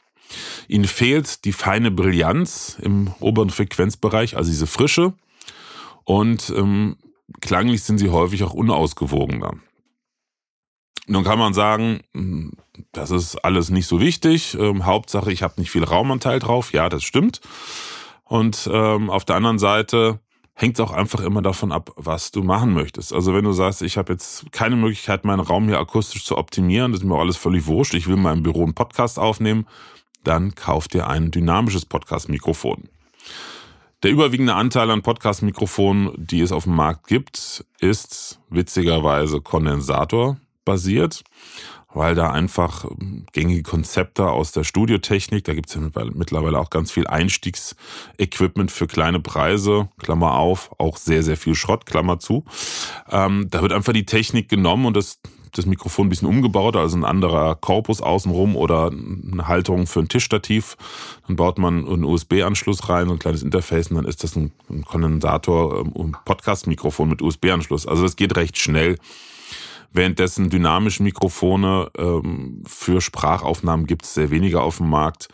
Ihnen 0.67 0.85
fehlt 0.85 1.45
die 1.45 1.53
feine 1.53 1.91
Brillanz 1.91 2.77
im 2.81 3.13
oberen 3.19 3.49
Frequenzbereich, 3.49 4.37
also 4.37 4.49
diese 4.49 4.67
Frische. 4.67 5.13
Und 6.05 6.51
ähm, 6.55 6.97
klanglich 7.41 7.83
sind 7.83 7.97
sie 7.97 8.09
häufig 8.09 8.43
auch 8.43 8.53
unausgewogener. 8.53 9.53
Nun 11.05 11.23
kann 11.23 11.39
man 11.39 11.53
sagen, 11.53 12.01
hm, 12.13 12.53
das 12.91 13.11
ist 13.11 13.35
alles 13.43 13.69
nicht 13.69 13.87
so 13.87 13.99
wichtig. 13.99 14.55
Ähm, 14.59 14.85
Hauptsache, 14.85 15.31
ich 15.31 15.43
habe 15.43 15.59
nicht 15.59 15.71
viel 15.71 15.83
Raumanteil 15.83 16.39
drauf. 16.39 16.73
Ja, 16.73 16.89
das 16.89 17.03
stimmt. 17.03 17.41
Und 18.23 18.69
ähm, 18.71 19.09
auf 19.09 19.25
der 19.25 19.35
anderen 19.35 19.59
Seite 19.59 20.19
hängt 20.53 20.79
auch 20.79 20.91
einfach 20.91 21.21
immer 21.21 21.41
davon 21.41 21.71
ab, 21.71 21.91
was 21.95 22.31
du 22.31 22.43
machen 22.43 22.73
möchtest. 22.73 23.13
Also 23.13 23.33
wenn 23.33 23.43
du 23.43 23.53
sagst, 23.53 23.81
ich 23.81 23.97
habe 23.97 24.13
jetzt 24.13 24.51
keine 24.51 24.75
Möglichkeit, 24.75 25.25
meinen 25.25 25.39
Raum 25.39 25.65
hier 25.67 25.79
akustisch 25.79 26.25
zu 26.25 26.37
optimieren, 26.37 26.91
das 26.91 27.01
ist 27.01 27.07
mir 27.07 27.17
alles 27.17 27.37
völlig 27.37 27.65
wurscht, 27.65 27.93
ich 27.93 28.07
will 28.07 28.17
mal 28.17 28.33
im 28.33 28.43
Büro 28.43 28.63
einen 28.63 28.75
Podcast 28.75 29.17
aufnehmen, 29.17 29.67
dann 30.23 30.55
kauf 30.55 30.87
dir 30.87 31.07
ein 31.07 31.31
dynamisches 31.31 31.85
Podcast-Mikrofon. 31.85 32.89
Der 34.03 34.11
überwiegende 34.11 34.55
Anteil 34.55 34.91
an 34.91 35.01
Podcast-Mikrofonen, 35.01 36.11
die 36.17 36.41
es 36.41 36.51
auf 36.51 36.65
dem 36.65 36.75
Markt 36.75 37.07
gibt, 37.07 37.65
ist 37.79 38.39
witzigerweise 38.49 39.41
Kondensator 39.41 40.37
basiert 40.65 41.23
weil 41.93 42.15
da 42.15 42.31
einfach 42.31 42.85
gängige 43.31 43.63
Konzepte 43.63 44.29
aus 44.29 44.51
der 44.51 44.63
Studiotechnik, 44.63 45.43
da 45.43 45.53
gibt 45.53 45.69
es 45.69 45.75
ja 45.75 45.81
mittlerweile 46.13 46.59
auch 46.59 46.69
ganz 46.69 46.91
viel 46.91 47.07
Einstiegsequipment 47.07 48.71
für 48.71 48.87
kleine 48.87 49.19
Preise, 49.19 49.89
Klammer 49.99 50.33
auf, 50.33 50.71
auch 50.79 50.97
sehr, 50.97 51.23
sehr 51.23 51.37
viel 51.37 51.55
Schrott, 51.55 51.85
Klammer 51.85 52.19
zu. 52.19 52.43
Ähm, 53.09 53.47
da 53.49 53.61
wird 53.61 53.73
einfach 53.73 53.93
die 53.93 54.05
Technik 54.05 54.49
genommen 54.49 54.85
und 54.85 54.97
das, 54.97 55.19
das 55.51 55.65
Mikrofon 55.65 56.07
ein 56.07 56.09
bisschen 56.09 56.27
umgebaut, 56.27 56.75
also 56.75 56.97
ein 56.97 57.05
anderer 57.05 57.55
Korpus 57.55 58.01
außenrum 58.01 58.55
oder 58.55 58.87
eine 58.87 59.47
Halterung 59.47 59.85
für 59.85 59.99
ein 59.99 60.07
Tischstativ. 60.07 60.77
Dann 61.27 61.35
baut 61.35 61.59
man 61.59 61.87
einen 61.87 62.03
USB-Anschluss 62.03 62.89
rein, 62.89 63.07
so 63.07 63.13
ein 63.13 63.19
kleines 63.19 63.43
Interface 63.43 63.91
und 63.91 63.97
dann 63.97 64.05
ist 64.05 64.23
das 64.23 64.35
ein, 64.35 64.51
ein 64.69 64.83
Kondensator, 64.83 65.81
ein 65.81 65.93
ähm, 65.95 66.15
Podcast-Mikrofon 66.25 67.09
mit 67.09 67.21
USB-Anschluss. 67.21 67.85
Also 67.85 68.03
das 68.03 68.15
geht 68.15 68.35
recht 68.35 68.57
schnell. 68.57 68.97
Währenddessen 69.93 70.49
dynamische 70.49 71.03
Mikrofone 71.03 71.91
ähm, 71.97 72.63
für 72.65 72.99
Sprachaufnahmen 72.99 73.85
gibt 73.85 74.05
es 74.05 74.15
sehr 74.15 74.31
wenige 74.31 74.61
auf 74.61 74.77
dem 74.77 74.89
Markt, 74.89 75.27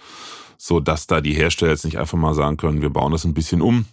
so 0.58 0.82
dass 0.82 1.08
da 1.08 1.22
die 1.22 1.34
Hersteller 1.34 1.72
jetzt 1.72 1.86
nicht 1.86 1.98
einfach 1.98 2.18
mal 2.18 2.34
sagen 2.34 2.58
können, 2.58 2.82
wir 2.82 2.90
bauen 2.90 3.14
das 3.14 3.24
ein 3.24 3.34
bisschen 3.34 3.62
um 3.62 3.86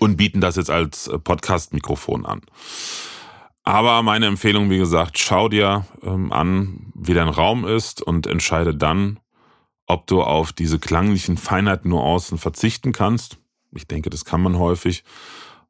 und 0.00 0.16
bieten 0.16 0.40
das 0.40 0.56
jetzt 0.56 0.70
als 0.70 1.06
äh, 1.06 1.18
Podcast-Mikrofon 1.18 2.26
an. 2.26 2.42
Aber 3.62 4.02
meine 4.02 4.26
Empfehlung, 4.26 4.68
wie 4.68 4.78
gesagt, 4.78 5.18
schau 5.18 5.48
dir 5.48 5.86
ähm, 6.02 6.32
an, 6.32 6.92
wie 6.94 7.14
dein 7.14 7.28
Raum 7.28 7.64
ist 7.64 8.02
und 8.02 8.26
entscheide 8.26 8.74
dann, 8.74 9.20
ob 9.86 10.08
du 10.08 10.22
auf 10.22 10.52
diese 10.52 10.80
klanglichen 10.80 11.36
Feinheiten, 11.36 11.90
Nuancen 11.90 12.36
verzichten 12.36 12.92
kannst. 12.92 13.38
Ich 13.70 13.86
denke, 13.86 14.10
das 14.10 14.24
kann 14.24 14.42
man 14.42 14.58
häufig 14.58 15.04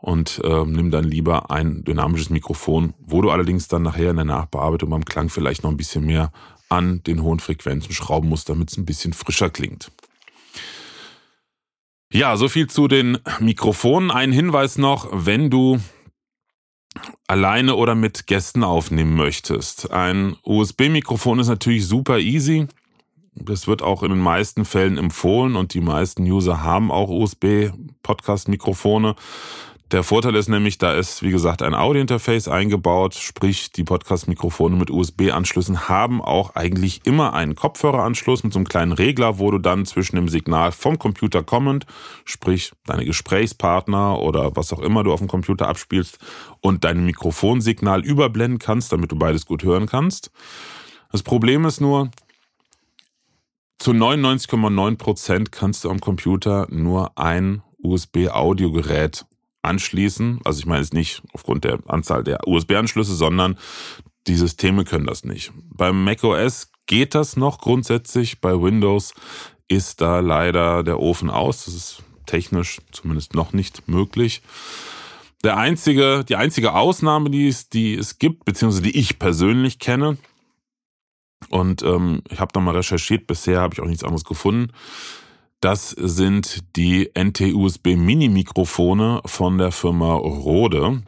und 0.05 0.41
äh, 0.45 0.65
nimm 0.67 0.91
dann 0.91 1.05
lieber 1.05 1.51
ein 1.51 1.83
dynamisches 1.83 2.29
Mikrofon, 2.29 2.93
wo 2.99 3.23
du 3.23 3.31
allerdings 3.31 3.69
dann 3.69 3.85
nachher 3.85 4.11
in 4.11 4.17
der 4.17 4.27
Nachbearbeitung 4.27 4.91
beim 4.91 5.07
Klang 5.07 5.31
vielleicht 5.31 5.63
noch 5.63 5.71
ein 5.71 5.79
bisschen 5.79 6.05
mehr 6.05 6.31
an 6.69 7.03
den 7.05 7.23
hohen 7.23 7.41
Frequenzen 7.41 7.95
schrauben 7.95 8.29
musst, 8.29 8.51
damit 8.51 8.71
es 8.71 8.77
ein 8.77 8.85
bisschen 8.85 9.15
frischer 9.15 9.49
klingt. 9.49 9.91
Ja, 12.13 12.37
so 12.37 12.49
viel 12.49 12.69
zu 12.69 12.87
den 12.87 13.17
Mikrofonen. 13.41 14.11
Ein 14.11 14.31
Hinweis 14.31 14.77
noch, 14.77 15.09
wenn 15.11 15.49
du 15.49 15.81
alleine 17.27 17.75
oder 17.75 17.95
mit 17.95 18.27
Gästen 18.27 18.63
aufnehmen 18.63 19.17
möchtest. 19.17 19.91
Ein 19.91 20.37
USB-Mikrofon 20.43 21.39
ist 21.39 21.49
natürlich 21.49 21.87
super 21.87 22.19
easy. 22.19 22.67
Das 23.33 23.67
wird 23.67 23.81
auch 23.81 24.03
in 24.03 24.11
den 24.11 24.21
meisten 24.21 24.67
Fällen 24.67 24.99
empfohlen 24.99 25.57
und 25.57 25.73
die 25.73 25.81
meisten 25.81 26.31
User 26.31 26.63
haben 26.63 26.93
auch 26.93 27.09
USB-Podcast-Mikrofone. 27.09 29.17
Der 29.93 30.03
Vorteil 30.03 30.35
ist 30.35 30.49
nämlich, 30.49 30.79
da 30.79 30.95
ist, 30.95 31.23
wie 31.23 31.31
gesagt, 31.31 31.61
ein 31.61 31.75
Audio-Interface 31.75 32.49
eingebaut, 32.49 33.15
sprich 33.15 33.71
die 33.71 33.85
Podcast-Mikrofone 33.85 34.77
mit 34.77 34.91
USB-Anschlüssen 34.91 35.89
haben 35.89 36.23
auch 36.23 36.55
eigentlich 36.55 37.03
immer 37.05 37.35
einen 37.35 37.55
Kopfhöreranschluss 37.55 38.45
mit 38.45 38.55
so 38.55 38.59
einem 38.59 38.67
kleinen 38.67 38.93
Regler, 38.93 39.39
wo 39.39 39.51
du 39.51 39.59
dann 39.59 39.85
zwischen 39.85 40.17
dem 40.17 40.29
Signal 40.29 40.73
vom 40.73 40.99
Computer 40.99 41.43
kommend, 41.43 41.85
sprich 42.25 42.73
deine 42.87 43.05
Gesprächspartner 43.05 44.21
oder 44.21 44.57
was 44.57 44.73
auch 44.73 44.81
immer 44.81 45.05
du 45.05 45.13
auf 45.13 45.21
dem 45.21 45.29
Computer 45.29 45.69
abspielst 45.69 46.19
und 46.61 46.85
dein 46.85 47.05
Mikrofonsignal 47.05 48.03
überblenden 48.03 48.59
kannst, 48.59 48.91
damit 48.91 49.13
du 49.13 49.17
beides 49.17 49.45
gut 49.45 49.65
hören 49.65 49.87
kannst. 49.87 50.31
Das 51.13 51.23
Problem 51.23 51.67
ist 51.67 51.83
nur, 51.83 52.11
zu 53.79 53.91
99,9 53.91 54.97
Prozent 54.97 55.53
kannst 55.53 55.85
du 55.85 55.91
am 55.91 56.01
Computer 56.01 56.67
nur 56.71 57.19
ein 57.19 57.63
USB-Audiogerät 57.83 59.27
anschließen. 59.65 60.41
Also 60.45 60.61
ich 60.61 60.67
meine 60.67 60.83
jetzt 60.83 60.95
nicht 60.95 61.23
aufgrund 61.33 61.65
der 61.65 61.79
Anzahl 61.87 62.25
der 62.25 62.47
USB-Anschlüsse, 62.47 63.15
sondern 63.15 63.59
die 64.27 64.37
Systeme 64.37 64.85
können 64.85 65.07
das 65.07 65.25
nicht. 65.25 65.53
Beim 65.75 66.05
macOS 66.05 66.71
geht 66.87 67.15
das 67.15 67.37
noch 67.37 67.59
grundsätzlich. 67.59 68.41
Bei 68.41 68.61
Windows 68.61 69.15
ist 69.69 70.01
da 70.01 70.21
leider 70.21 70.83
der 70.83 71.01
Ofen 71.01 71.31
aus. 71.31 71.67
Das 71.67 71.75
ist 71.75 72.03
technisch 72.27 72.81
zumindest 72.93 73.35
noch 73.35 73.53
nicht 73.53 73.89
möglich. 73.89 74.43
Der 75.43 75.59
einzige, 75.59 76.25
die 76.27 76.37
einzige 76.37 76.73
Ausnahme, 76.73 77.31
die 77.31 77.49
es, 77.49 77.69
die 77.69 77.95
es 77.95 78.19
gibt, 78.19 78.47
beziehungsweise 78.47 78.83
die 78.83 78.99
ich 78.99 79.19
persönlich 79.19 79.79
kenne, 79.79 80.17
und 81.51 81.83
ähm, 81.83 82.23
ich 82.31 82.41
habe 82.41 82.53
da 82.53 82.61
mal 82.61 82.75
recherchiert, 82.75 83.27
bisher 83.27 83.61
habe 83.61 83.75
ich 83.75 83.81
auch 83.81 83.87
nichts 83.87 84.05
anderes 84.05 84.25
gefunden, 84.25 84.73
das 85.61 85.91
sind 85.91 86.77
die 86.77 87.11
NT-USB 87.15 87.97
Mini-Mikrofone 87.97 89.23
von 89.25 89.59
der 89.59 89.73
Firma 89.73 90.15
Rode. 90.15 91.03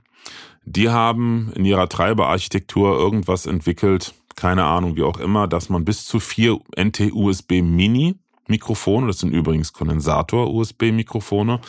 Die 0.65 0.89
haben 0.89 1.53
in 1.55 1.65
ihrer 1.65 1.89
Treiberarchitektur 1.89 2.99
irgendwas 2.99 3.47
entwickelt, 3.47 4.15
keine 4.35 4.65
Ahnung, 4.65 4.97
wie 4.97 5.03
auch 5.03 5.19
immer, 5.19 5.47
dass 5.49 5.69
man 5.69 5.85
bis 5.85 6.07
zu 6.07 6.21
vier 6.21 6.59
NT-USB 6.77 7.63
Mini 7.63 8.17
Mikrofone, 8.49 9.07
das 9.09 9.19
sind 9.19 9.33
übrigens 9.33 9.73
Kondensator-USB-Mikrofone, 9.73 11.61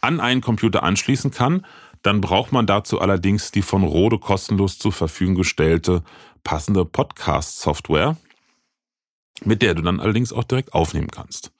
an 0.00 0.20
einen 0.20 0.40
Computer 0.40 0.82
anschließen 0.82 1.30
kann. 1.30 1.66
Dann 2.02 2.20
braucht 2.20 2.52
man 2.52 2.66
dazu 2.66 3.00
allerdings 3.00 3.50
die 3.50 3.62
von 3.62 3.82
Rode 3.82 4.18
kostenlos 4.18 4.78
zur 4.78 4.92
Verfügung 4.92 5.34
gestellte 5.34 6.02
passende 6.44 6.84
Podcast-Software, 6.84 8.16
mit 9.44 9.62
der 9.62 9.74
du 9.74 9.82
dann 9.82 10.00
allerdings 10.00 10.32
auch 10.32 10.44
direkt 10.44 10.72
aufnehmen 10.72 11.10
kannst. 11.10 11.52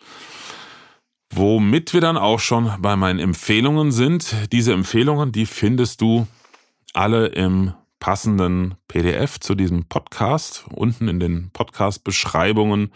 Womit 1.32 1.94
wir 1.94 2.00
dann 2.00 2.16
auch 2.16 2.40
schon 2.40 2.72
bei 2.80 2.96
meinen 2.96 3.20
Empfehlungen 3.20 3.92
sind. 3.92 4.34
Diese 4.52 4.72
Empfehlungen, 4.72 5.30
die 5.30 5.46
findest 5.46 6.00
du 6.00 6.26
alle 6.92 7.26
im 7.28 7.72
passenden 8.00 8.74
PDF 8.88 9.38
zu 9.38 9.54
diesem 9.54 9.84
Podcast. 9.84 10.64
Unten 10.74 11.06
in 11.06 11.20
den 11.20 11.50
Podcast-Beschreibungen 11.52 12.92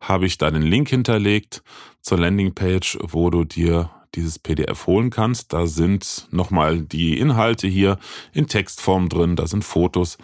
habe 0.00 0.26
ich 0.26 0.36
da 0.36 0.50
den 0.50 0.62
Link 0.62 0.90
hinterlegt 0.90 1.62
zur 2.02 2.18
Landingpage, 2.18 2.98
wo 3.00 3.30
du 3.30 3.44
dir 3.44 3.90
dieses 4.14 4.38
PDF 4.38 4.86
holen 4.86 5.10
kannst. 5.10 5.52
Da 5.52 5.66
sind 5.66 6.28
nochmal 6.30 6.82
die 6.82 7.18
Inhalte 7.18 7.68
hier 7.68 7.98
in 8.32 8.48
Textform 8.48 9.08
drin, 9.08 9.36
da 9.36 9.46
sind 9.46 9.64
Fotos 9.64 10.18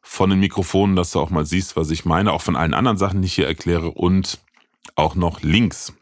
von 0.00 0.30
den 0.30 0.40
Mikrofonen, 0.40 0.96
dass 0.96 1.12
du 1.12 1.20
auch 1.20 1.30
mal 1.30 1.46
siehst, 1.46 1.76
was 1.76 1.90
ich 1.90 2.04
meine, 2.04 2.32
auch 2.32 2.42
von 2.42 2.56
allen 2.56 2.74
anderen 2.74 2.98
Sachen, 2.98 3.22
die 3.22 3.26
ich 3.26 3.34
hier 3.34 3.46
erkläre 3.46 3.90
und 3.90 4.38
auch 4.96 5.14
noch 5.14 5.42
Links. 5.42 5.92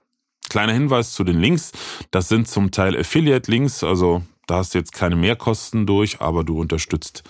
Kleiner 0.53 0.75
Hinweis 0.75 1.15
zu 1.15 1.25
den 1.25 1.41
Links. 1.41 1.73
Das 2.11 2.29
sind 2.29 2.47
zum 2.47 2.73
Teil 2.73 2.95
Affiliate-Links, 2.95 3.83
also 3.85 4.23
da 4.47 4.57
hast 4.57 4.75
du 4.75 4.79
jetzt 4.79 4.93
keine 4.93 5.17
Mehrkosten 5.17 5.87
durch, 5.87 6.21
aber 6.21 6.45
du 6.45 6.61
unterstützt 6.61 7.23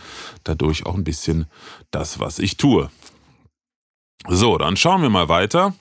dadurch 0.43 0.87
auch 0.87 0.97
ein 0.97 1.05
bisschen 1.05 1.47
das, 1.93 2.19
was 2.19 2.41
ich 2.41 2.57
tue. 2.57 2.91
So, 4.27 4.59
dann 4.59 4.77
schauen 4.77 5.03
wir 5.03 5.09
mal 5.09 5.29
weiter 5.29 5.73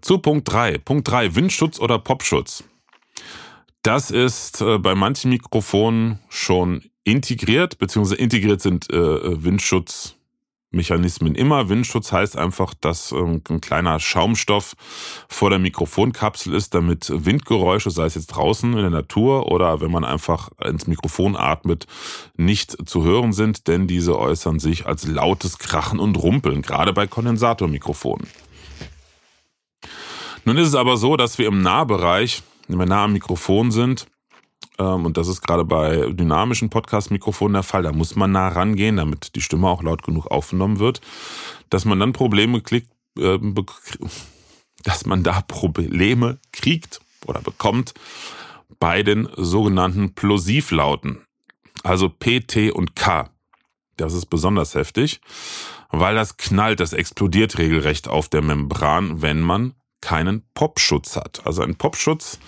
zu 0.00 0.18
Punkt 0.18 0.52
3. 0.52 0.78
Punkt 0.78 1.10
3, 1.10 1.34
Windschutz 1.34 1.80
oder 1.80 1.98
Popschutz. 1.98 2.62
Das 3.82 4.12
ist 4.12 4.60
äh, 4.60 4.78
bei 4.78 4.94
manchen 4.94 5.30
Mikrofonen 5.30 6.20
schon 6.28 6.84
integriert, 7.02 7.78
beziehungsweise 7.78 8.14
integriert 8.14 8.60
sind 8.60 8.88
äh, 8.90 9.42
Windschutz 9.42 10.19
Mechanismen 10.70 11.34
immer. 11.34 11.68
Windschutz 11.68 12.12
heißt 12.12 12.36
einfach, 12.36 12.74
dass 12.74 13.12
ähm, 13.12 13.42
ein 13.48 13.60
kleiner 13.60 13.98
Schaumstoff 13.98 14.74
vor 15.28 15.50
der 15.50 15.58
Mikrofonkapsel 15.58 16.54
ist, 16.54 16.74
damit 16.74 17.10
Windgeräusche, 17.12 17.90
sei 17.90 18.04
es 18.04 18.14
jetzt 18.14 18.28
draußen 18.28 18.72
in 18.72 18.78
der 18.78 18.90
Natur 18.90 19.50
oder 19.50 19.80
wenn 19.80 19.90
man 19.90 20.04
einfach 20.04 20.50
ins 20.64 20.86
Mikrofon 20.86 21.36
atmet, 21.36 21.86
nicht 22.36 22.88
zu 22.88 23.02
hören 23.02 23.32
sind, 23.32 23.66
denn 23.66 23.88
diese 23.88 24.18
äußern 24.18 24.60
sich 24.60 24.86
als 24.86 25.06
lautes 25.06 25.58
Krachen 25.58 25.98
und 25.98 26.16
Rumpeln, 26.16 26.62
gerade 26.62 26.92
bei 26.92 27.06
Kondensatormikrofonen. 27.06 28.28
Nun 30.44 30.56
ist 30.56 30.68
es 30.68 30.74
aber 30.74 30.96
so, 30.96 31.16
dass 31.16 31.38
wir 31.38 31.48
im 31.48 31.62
Nahbereich, 31.62 32.42
wenn 32.68 32.78
wir 32.78 32.86
nah 32.86 33.04
am 33.04 33.12
Mikrofon 33.12 33.70
sind, 33.70 34.06
und 34.84 35.16
das 35.16 35.28
ist 35.28 35.42
gerade 35.42 35.64
bei 35.64 36.10
dynamischen 36.10 36.70
Podcast-Mikrofonen 36.70 37.54
der 37.54 37.62
Fall. 37.62 37.82
Da 37.82 37.92
muss 37.92 38.16
man 38.16 38.32
nah 38.32 38.48
rangehen, 38.48 38.96
damit 38.96 39.34
die 39.34 39.42
Stimme 39.42 39.68
auch 39.68 39.82
laut 39.82 40.02
genug 40.02 40.26
aufgenommen 40.26 40.78
wird, 40.78 41.00
dass 41.68 41.84
man 41.84 42.00
dann 42.00 42.12
Probleme 42.12 42.60
kriegt, 42.60 42.90
äh, 43.18 43.38
dass 44.84 45.06
man 45.06 45.22
da 45.22 45.42
Probleme 45.42 46.38
kriegt 46.52 47.00
oder 47.26 47.40
bekommt 47.40 47.94
bei 48.78 49.02
den 49.02 49.28
sogenannten 49.36 50.14
Plosivlauten, 50.14 51.18
also 51.82 52.08
P, 52.08 52.40
T 52.40 52.70
und 52.70 52.96
K. 52.96 53.30
Das 53.96 54.14
ist 54.14 54.26
besonders 54.26 54.74
heftig, 54.74 55.20
weil 55.90 56.14
das 56.14 56.38
knallt, 56.38 56.80
das 56.80 56.94
explodiert 56.94 57.58
regelrecht 57.58 58.08
auf 58.08 58.28
der 58.28 58.40
Membran, 58.40 59.20
wenn 59.20 59.40
man 59.40 59.74
keinen 60.00 60.42
Popschutz 60.54 61.16
hat. 61.16 61.46
Also 61.46 61.62
ein 61.62 61.76
Popschutz 61.76 62.38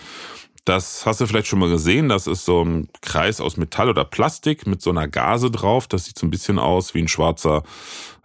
das 0.65 1.07
hast 1.07 1.21
du 1.21 1.27
vielleicht 1.27 1.49
schon 1.49 1.59
mal 1.59 1.69
gesehen. 1.69 2.09
Das 2.09 2.27
ist 2.27 2.45
so 2.45 2.65
ein 2.65 2.89
Kreis 3.01 3.41
aus 3.41 3.57
Metall 3.57 3.89
oder 3.89 4.05
Plastik 4.05 4.67
mit 4.67 4.81
so 4.81 4.91
einer 4.91 5.09
Gase 5.09 5.51
drauf. 5.51 5.89
Das 5.89 6.05
sieht 6.05 6.19
so 6.19 6.27
ein 6.27 6.31
bisschen 6.31 6.59
aus 6.59 6.95
wie 6.95 7.03
ein 7.03 7.09
schwarzer 7.09 7.65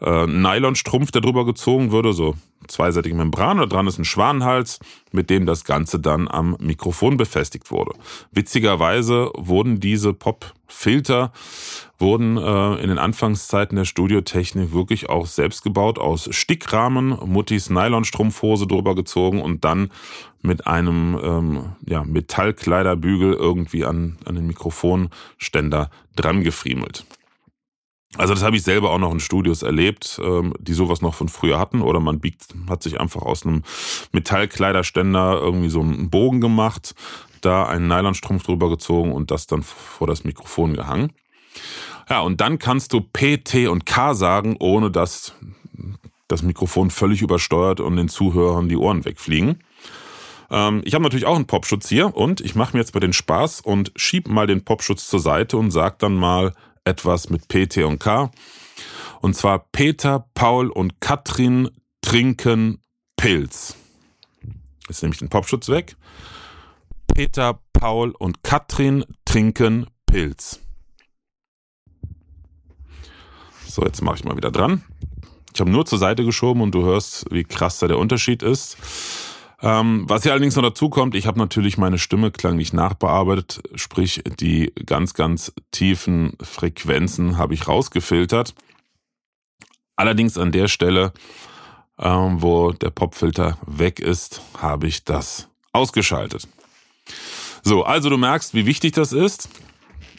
äh, 0.01 0.27
Nylonstrumpf, 0.27 1.11
der 1.11 1.21
drüber 1.21 1.45
gezogen 1.45 1.91
würde. 1.91 2.13
So 2.13 2.35
zweiseitige 2.67 3.15
Membran. 3.15 3.57
Da 3.57 3.65
dran 3.65 3.87
ist 3.87 3.97
ein 3.97 4.05
Schwanenhals, 4.05 4.79
mit 5.11 5.31
dem 5.31 5.47
das 5.47 5.63
Ganze 5.63 5.99
dann 5.99 6.27
am 6.27 6.55
Mikrofon 6.59 7.17
befestigt 7.17 7.71
wurde. 7.71 7.93
Witzigerweise 8.31 9.31
wurden 9.35 9.79
diese 9.79 10.13
Popfilter 10.13 11.31
wurden 11.99 12.37
äh, 12.37 12.75
in 12.75 12.89
den 12.89 12.99
Anfangszeiten 12.99 13.75
der 13.75 13.85
Studiotechnik 13.85 14.71
wirklich 14.71 15.09
auch 15.09 15.25
selbst 15.25 15.63
gebaut 15.63 15.97
aus 15.97 16.29
Stickrahmen, 16.31 17.17
Muttis 17.25 17.69
Nylonstrumpfhose 17.69 18.67
drüber 18.67 18.95
gezogen 18.95 19.41
und 19.41 19.65
dann 19.65 19.91
mit 20.41 20.67
einem 20.67 21.19
ähm, 21.21 21.65
ja, 21.85 22.03
Metallkleiderbügel 22.03 23.33
irgendwie 23.33 23.85
an, 23.85 24.17
an 24.25 24.35
den 24.35 24.47
Mikrofonständer 24.47 25.89
dran 26.15 26.43
gefriemelt. 26.43 27.05
Also 28.15 28.33
das 28.33 28.43
habe 28.43 28.55
ich 28.55 28.63
selber 28.63 28.91
auch 28.91 28.99
noch 28.99 29.11
in 29.11 29.19
Studios 29.19 29.63
erlebt, 29.63 30.19
ähm, 30.23 30.53
die 30.59 30.73
sowas 30.73 31.01
noch 31.01 31.13
von 31.13 31.29
früher 31.29 31.59
hatten. 31.59 31.81
Oder 31.81 31.99
man 31.99 32.19
biegt, 32.19 32.47
hat 32.69 32.81
sich 32.81 32.99
einfach 32.99 33.21
aus 33.21 33.45
einem 33.45 33.63
Metallkleiderständer 34.13 35.39
irgendwie 35.41 35.69
so 35.69 35.81
einen 35.81 36.09
Bogen 36.09 36.39
gemacht, 36.39 36.95
da 37.41 37.65
einen 37.65 37.87
Nylonstrumpf 37.87 38.43
drüber 38.43 38.69
gezogen 38.69 39.11
und 39.11 39.29
das 39.29 39.45
dann 39.45 39.61
vor 39.61 40.07
das 40.07 40.23
Mikrofon 40.23 40.73
gehangen. 40.73 41.11
Ja, 42.09 42.21
und 42.21 42.39
dann 42.41 42.59
kannst 42.59 42.93
du 42.93 43.01
P, 43.01 43.37
T 43.37 43.67
und 43.67 43.85
K 43.85 44.13
sagen, 44.13 44.55
ohne 44.59 44.91
dass 44.91 45.33
das 46.27 46.41
Mikrofon 46.41 46.89
völlig 46.89 47.21
übersteuert 47.21 47.79
und 47.79 47.95
den 47.95 48.09
Zuhörern 48.09 48.69
die 48.69 48.77
Ohren 48.77 49.05
wegfliegen. 49.05 49.63
Ähm, 50.49 50.81
ich 50.85 50.93
habe 50.93 51.03
natürlich 51.03 51.25
auch 51.25 51.35
einen 51.35 51.47
Popschutz 51.47 51.89
hier 51.89 52.15
und 52.15 52.41
ich 52.41 52.55
mache 52.55 52.75
mir 52.75 52.81
jetzt 52.81 52.93
mal 52.93 52.99
den 52.99 53.13
Spaß 53.13 53.61
und 53.61 53.91
schieb 53.95 54.27
mal 54.27 54.47
den 54.47 54.63
Popschutz 54.63 55.07
zur 55.07 55.19
Seite 55.19 55.57
und 55.57 55.71
sag 55.71 55.99
dann 55.99 56.15
mal 56.15 56.53
etwas 56.85 57.29
mit 57.29 57.47
P, 57.47 57.67
T 57.67 57.83
und 57.83 57.99
K. 57.99 58.31
Und 59.21 59.35
zwar 59.35 59.59
Peter, 59.71 60.27
Paul 60.33 60.69
und 60.69 61.01
Katrin 61.01 61.69
trinken 62.01 62.81
Pilz. 63.17 63.75
Jetzt 64.87 65.01
nehme 65.01 65.13
ich 65.13 65.19
den 65.19 65.29
Popschutz 65.29 65.69
weg. 65.69 65.97
Peter, 67.07 67.59
Paul 67.73 68.11
und 68.11 68.43
Katrin 68.43 69.03
trinken 69.25 69.87
Pilz. 70.05 70.61
So, 73.77 73.85
jetzt 73.85 74.01
mache 74.01 74.15
ich 74.15 74.23
mal 74.23 74.35
wieder 74.35 74.49
dran. 74.49 74.81
Ich 75.53 75.59
habe 75.59 75.69
nur 75.69 75.85
zur 75.85 75.99
Seite 75.99 76.25
geschoben 76.25 76.61
und 76.61 76.73
du 76.73 76.83
hörst, 76.83 77.27
wie 77.29 77.43
krass 77.43 77.77
da 77.77 77.87
der 77.87 77.99
Unterschied 77.99 78.41
ist. 78.41 78.75
Ähm, 79.61 80.05
was 80.07 80.23
hier 80.23 80.31
allerdings 80.31 80.55
noch 80.55 80.63
dazu 80.63 80.89
kommt, 80.89 81.13
ich 81.13 81.27
habe 81.27 81.37
natürlich 81.37 81.77
meine 81.77 81.99
Stimme 81.99 82.31
klanglich 82.31 82.73
nachbearbeitet, 82.73 83.61
sprich 83.75 84.23
die 84.39 84.73
ganz, 84.87 85.13
ganz 85.13 85.53
tiefen 85.69 86.35
Frequenzen 86.41 87.37
habe 87.37 87.53
ich 87.53 87.67
rausgefiltert. 87.67 88.55
Allerdings 89.95 90.39
an 90.39 90.51
der 90.51 90.69
Stelle, 90.69 91.13
ähm, 91.99 92.41
wo 92.41 92.71
der 92.71 92.89
Popfilter 92.89 93.59
weg 93.67 93.99
ist, 93.99 94.41
habe 94.57 94.87
ich 94.87 95.03
das 95.03 95.49
ausgeschaltet. 95.71 96.47
So, 97.61 97.83
also 97.83 98.09
du 98.09 98.17
merkst, 98.17 98.55
wie 98.55 98.65
wichtig 98.65 98.93
das 98.93 99.13
ist 99.13 99.49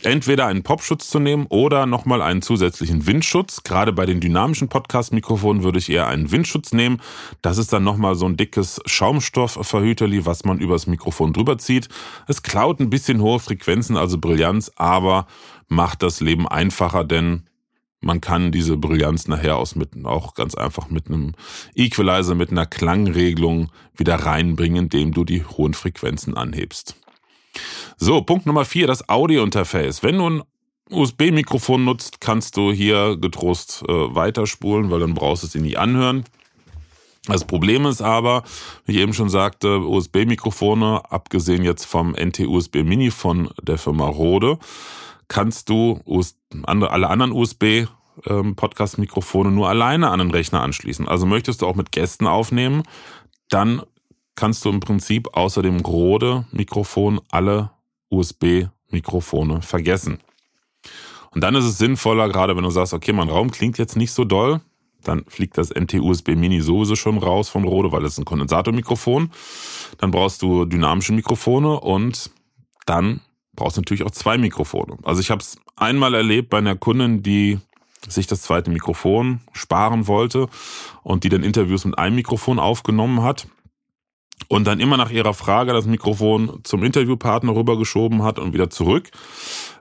entweder 0.03 0.47
einen 0.47 0.63
Popschutz 0.63 1.09
zu 1.09 1.19
nehmen 1.19 1.47
oder 1.49 1.87
nochmal 1.87 2.23
einen 2.23 2.43
zusätzlichen 2.43 3.07
Windschutz. 3.07 3.63
Gerade 3.63 3.93
bei 3.93 4.07
den 4.07 4.21
dynamischen 4.21 4.69
Podcast-Mikrofonen 4.69 5.63
würde 5.63 5.79
ich 5.79 5.91
eher 5.91 6.07
einen 6.07 6.31
Windschutz 6.31 6.73
nehmen. 6.73 7.01
Das 7.43 7.59
ist 7.59 7.73
dann 7.73 7.85
nochmal 7.85 8.15
so 8.15 8.27
ein 8.27 8.37
dickes 8.37 8.81
Schaumstoffverhüterli, 8.87 10.27
was 10.27 10.45
man 10.45 10.59
übers 10.59 10.87
Mikrofon 10.87 11.33
drüber 11.33 11.59
zieht. 11.59 11.89
Es 12.27 12.43
klaut 12.43 12.81
ein 12.81 12.91
bisschen 12.91 13.21
hohe 13.21 13.41
Frequenzen, 13.41 13.97
also 13.97 14.19
Brillanz, 14.19 14.71
aber 14.77 15.27
macht 15.69 16.03
das 16.03 16.21
Leben 16.21 16.49
einfacher, 16.49 17.05
denn 17.05 17.45
man 18.01 18.21
kann 18.21 18.53
diese 18.53 18.77
Brillanz 18.77 19.27
nachher 19.27 19.57
aus 19.57 19.75
mit, 19.75 20.05
auch 20.05 20.35
ganz 20.35 20.55
einfach 20.55 20.89
mit 20.89 21.09
einem 21.09 21.33
Equalizer, 21.75 22.35
mit 22.35 22.51
einer 22.51 22.67
Klangregelung 22.67 23.71
wieder 23.97 24.15
reinbringen, 24.15 24.85
indem 24.85 25.13
du 25.13 25.25
die 25.25 25.45
hohen 25.45 25.75
Frequenzen 25.75 26.37
anhebst. 26.37 26.98
So, 27.97 28.23
Punkt 28.23 28.47
Nummer 28.47 28.64
vier, 28.64 28.87
das 28.87 29.09
Audio-Interface. 29.09 30.03
Wenn 30.03 30.18
du 30.18 30.31
ein 30.31 30.42
USB-Mikrofon 30.90 31.85
nutzt, 31.85 32.21
kannst 32.21 32.57
du 32.57 32.73
hier 32.73 33.16
getrost 33.21 33.83
äh, 33.88 33.92
weiterspulen, 33.92 34.90
weil 34.90 35.01
dann 35.01 35.14
brauchst 35.14 35.42
du 35.42 35.47
es 35.47 35.53
dir 35.53 35.61
nie 35.61 35.77
anhören. 35.77 36.25
Das 37.27 37.44
Problem 37.44 37.85
ist 37.85 38.01
aber, 38.01 38.42
wie 38.87 38.92
ich 38.92 38.99
eben 38.99 39.12
schon 39.12 39.29
sagte, 39.29 39.81
USB-Mikrofone, 39.81 41.03
abgesehen 41.11 41.62
jetzt 41.62 41.85
vom 41.85 42.14
NT-USB 42.14 42.77
Mini 42.85 43.11
von 43.11 43.51
der 43.61 43.77
Firma 43.77 44.07
Rode, 44.07 44.59
kannst 45.29 45.68
du 45.68 46.01
alle 46.64 47.11
anderen 47.11 47.33
USB 47.33 47.87
ähm, 48.27 48.57
Podcast-Mikrofone 48.57 49.51
nur 49.51 49.68
alleine 49.68 50.11
an 50.11 50.21
den 50.21 50.31
Rechner 50.31 50.62
anschließen. 50.62 51.07
Also 51.07 51.27
möchtest 51.27 51.61
du 51.61 51.66
auch 51.66 51.77
mit 51.77 51.92
Gästen 51.92 52.27
aufnehmen, 52.27 52.83
dann 53.51 53.83
kannst 54.38 54.64
du 54.64 54.70
im 54.70 54.79
Prinzip 54.79 55.37
außer 55.37 55.62
dem 55.62 55.81
Rode-Mikrofon 55.81 57.20
alle 57.29 57.72
USB-Mikrofone 58.09 59.62
vergessen. 59.62 60.20
Und 61.33 61.42
dann 61.42 61.57
ist 61.57 61.64
es 61.64 61.79
sinnvoller, 61.79 62.29
gerade 62.29 62.57
wenn 62.57 62.62
du 62.62 62.70
sagst, 62.70 62.94
okay, 62.94 63.12
mein 63.12 63.29
Raum 63.29 63.51
klingt 63.51 63.79
jetzt 63.79 63.96
nicht 63.96 64.12
so 64.12 64.24
doll, 64.24 64.61
dann 65.03 65.24
fliegt 65.27 65.59
das 65.59 65.70
NT-USB 65.70 66.37
Mini 66.37 66.61
sowieso 66.61 66.94
schon 66.94 67.18
raus 67.18 67.48
von 67.48 67.64
Rode, 67.64 67.90
weil 67.90 68.05
es 68.05 68.16
ein 68.16 68.24
Kondensatormikrofon. 68.24 69.31
Dann 69.98 70.12
brauchst 70.12 70.40
du 70.40 70.64
dynamische 70.64 71.12
Mikrofone 71.12 71.81
und 71.81 72.31
dann 72.87 73.20
brauchst 73.55 73.77
du 73.77 73.81
natürlich 73.81 74.05
auch 74.05 74.12
zwei 74.12 74.38
Mikrofone. 74.38 74.98
Also 75.03 75.20
ich 75.20 75.33
habe 75.33 75.40
es 75.40 75.59
einmal 75.74 76.14
erlebt 76.14 76.48
bei 76.51 76.59
einer 76.59 76.77
Kundin, 76.77 77.24
die 77.24 77.59
sich 78.07 78.29
das 78.29 78.42
zweite 78.42 78.70
Mikrofon 78.70 79.40
sparen 79.53 80.07
wollte 80.07 80.48
und 81.03 81.24
die 81.24 81.29
dann 81.29 81.42
Interviews 81.42 81.85
mit 81.85 81.98
einem 81.98 82.14
Mikrofon 82.14 82.61
aufgenommen 82.61 83.22
hat 83.22 83.48
und 84.46 84.66
dann 84.66 84.81
immer 84.81 84.96
nach 84.96 85.11
ihrer 85.11 85.35
Frage 85.35 85.72
das 85.72 85.87
Mikrofon 85.87 86.61
zum 86.62 86.85
Interviewpartner 86.85 87.55
rübergeschoben 87.55 88.22
hat 88.22 88.38
und 88.38 88.53
wieder 88.53 88.70
zurück. 88.70 89.11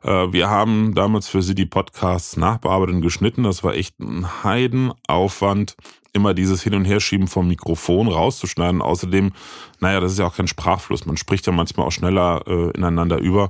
Äh, 0.04 0.32
wir 0.32 0.50
haben 0.50 0.96
damals 0.96 1.28
für 1.28 1.42
sie 1.42 1.56
die 1.56 1.66
Podcasts 1.66 2.38
nachbearbeitet 2.38 2.96
und 2.96 3.02
geschnitten. 3.02 3.44
Das 3.44 3.64
war 3.64 3.76
echt 3.76 4.00
ein 4.00 4.44
Heidenaufwand, 4.44 5.78
immer 6.14 6.34
dieses 6.34 6.64
Hin- 6.64 6.74
und 6.74 6.86
Herschieben 6.86 7.28
vom 7.28 7.48
Mikrofon 7.48 8.08
rauszuschneiden. 8.08 8.82
Außerdem, 8.82 9.32
naja, 9.80 10.00
das 10.00 10.14
ist 10.14 10.20
ja 10.20 10.26
auch 10.28 10.36
kein 10.36 10.48
Sprachfluss. 10.48 11.06
Man 11.06 11.16
spricht 11.16 11.46
ja 11.48 11.54
manchmal 11.54 11.88
auch 11.88 11.92
schneller 11.92 12.44
äh, 12.48 12.72
ineinander 12.72 13.20
über. 13.20 13.50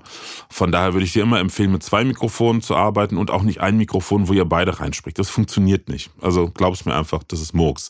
Von 0.50 0.72
daher 0.72 0.94
würde 0.94 1.06
ich 1.06 1.14
dir 1.14 1.24
immer 1.24 1.40
empfehlen, 1.40 1.72
mit 1.72 1.84
zwei 1.84 2.04
Mikrofonen 2.04 2.62
zu 2.62 2.76
arbeiten 2.76 3.18
und 3.18 3.32
auch 3.32 3.44
nicht 3.44 3.62
ein 3.62 3.78
Mikrofon, 3.78 4.28
wo 4.28 4.34
ihr 4.34 4.46
beide 4.46 4.80
reinspricht. 4.80 5.18
Das 5.18 5.30
funktioniert 5.30 5.90
nicht. 5.90 6.12
Also 6.22 6.50
glaub's 6.50 6.86
mir 6.86 6.96
einfach, 6.96 7.24
das 7.24 7.42
ist 7.42 7.54
Murks. 7.54 7.90